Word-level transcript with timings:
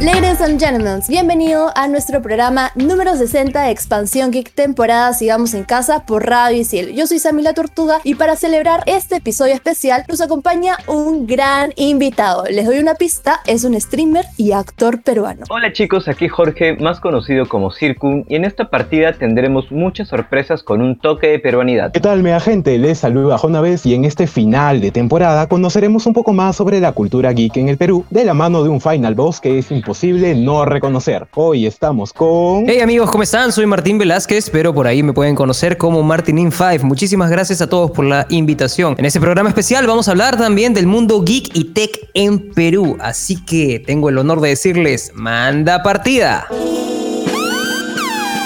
Ladies 0.00 0.40
and 0.40 0.60
gentlemen, 0.60 1.00
bienvenido 1.08 1.72
a 1.74 1.88
nuestro 1.88 2.22
programa 2.22 2.70
número 2.76 3.16
60 3.16 3.64
de 3.64 3.72
Expansión 3.72 4.30
Geek 4.30 4.52
temporada 4.52 5.12
Sigamos 5.12 5.54
en 5.54 5.64
Casa 5.64 6.04
por 6.06 6.24
Radio 6.24 6.64
Ciel. 6.64 6.94
Yo 6.94 7.08
soy 7.08 7.18
Samila 7.18 7.52
Tortuga 7.52 7.98
y 8.04 8.14
para 8.14 8.36
celebrar 8.36 8.84
este 8.86 9.16
episodio 9.16 9.54
especial 9.54 10.04
nos 10.08 10.20
acompaña 10.20 10.76
un 10.86 11.26
gran 11.26 11.72
invitado. 11.74 12.44
Les 12.44 12.66
doy 12.66 12.78
una 12.78 12.94
pista, 12.94 13.40
es 13.44 13.64
un 13.64 13.78
streamer 13.80 14.24
y 14.36 14.52
actor 14.52 15.02
peruano. 15.02 15.46
Hola 15.50 15.72
chicos, 15.72 16.06
aquí 16.06 16.28
Jorge, 16.28 16.76
más 16.76 17.00
conocido 17.00 17.48
como 17.48 17.72
Circum, 17.72 18.22
y 18.28 18.36
en 18.36 18.44
esta 18.44 18.70
partida 18.70 19.14
tendremos 19.14 19.72
muchas 19.72 20.06
sorpresas 20.06 20.62
con 20.62 20.80
un 20.80 20.96
toque 20.96 21.26
de 21.26 21.40
peruanidad. 21.40 21.90
¿Qué 21.90 21.98
tal, 21.98 22.22
mea 22.22 22.38
gente? 22.38 22.78
Les 22.78 23.00
saluda 23.00 23.36
una 23.42 23.60
vez 23.60 23.84
y 23.84 23.94
en 23.94 24.04
este 24.04 24.28
final 24.28 24.80
de 24.80 24.92
temporada 24.92 25.48
conoceremos 25.48 26.06
un 26.06 26.12
poco 26.12 26.32
más 26.32 26.54
sobre 26.54 26.78
la 26.78 26.92
cultura 26.92 27.32
geek 27.32 27.56
en 27.56 27.68
el 27.68 27.78
Perú 27.78 28.04
de 28.10 28.24
la 28.24 28.34
mano 28.34 28.62
de 28.62 28.68
un 28.68 28.80
final 28.80 29.16
boss 29.16 29.40
que 29.40 29.58
es 29.58 29.72
imposible 29.88 30.34
no 30.34 30.66
reconocer. 30.66 31.26
Hoy 31.34 31.64
estamos 31.64 32.12
con... 32.12 32.68
Hey 32.68 32.80
amigos, 32.80 33.10
¿cómo 33.10 33.22
están? 33.22 33.52
Soy 33.52 33.64
Martín 33.64 33.96
Velázquez, 33.96 34.50
pero 34.50 34.74
por 34.74 34.86
ahí 34.86 35.02
me 35.02 35.14
pueden 35.14 35.34
conocer 35.34 35.78
como 35.78 36.02
Martin 36.02 36.36
in 36.36 36.52
5. 36.52 36.84
Muchísimas 36.84 37.30
gracias 37.30 37.62
a 37.62 37.70
todos 37.70 37.90
por 37.92 38.04
la 38.04 38.26
invitación. 38.28 38.96
En 38.98 39.06
este 39.06 39.18
programa 39.18 39.48
especial 39.48 39.86
vamos 39.86 40.06
a 40.06 40.10
hablar 40.10 40.36
también 40.36 40.74
del 40.74 40.86
mundo 40.86 41.22
geek 41.22 41.56
y 41.56 41.72
tech 41.72 42.10
en 42.12 42.52
Perú, 42.52 42.98
así 43.00 43.42
que 43.42 43.82
tengo 43.86 44.10
el 44.10 44.18
honor 44.18 44.42
de 44.42 44.50
decirles, 44.50 45.10
manda 45.14 45.82
partida. 45.82 46.46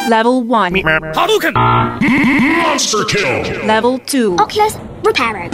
Level 0.08 0.44
1. 0.46 0.80
Hadouken! 1.16 1.54
Monster 2.68 3.00
kill! 3.08 3.66
Level 3.66 4.00
2. 4.06 4.40
Oculus 4.40 4.78
Repairer. 5.02 5.50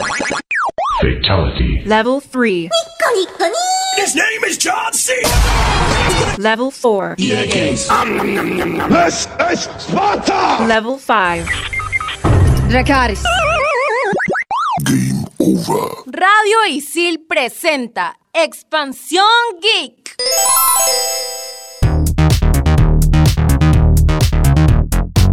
Fatality. 1.01 1.83
Level 1.87 2.21
3. 2.21 2.71
His 3.97 4.15
name 4.15 4.45
is 4.45 4.59
John 4.59 4.93
C. 4.93 5.15
Level 6.39 6.71
4. 6.71 7.15
This 7.19 7.55
is 9.51 9.61
Sparta! 9.79 10.65
Level 10.67 10.99
5. 10.99 11.47
Dracaris. 12.69 13.23
Game 14.85 15.25
over. 15.39 16.03
Radio 16.07 16.59
Isil 16.69 17.27
presenta 17.29 18.17
Expansión 18.33 19.61
Geek. 19.61 20.17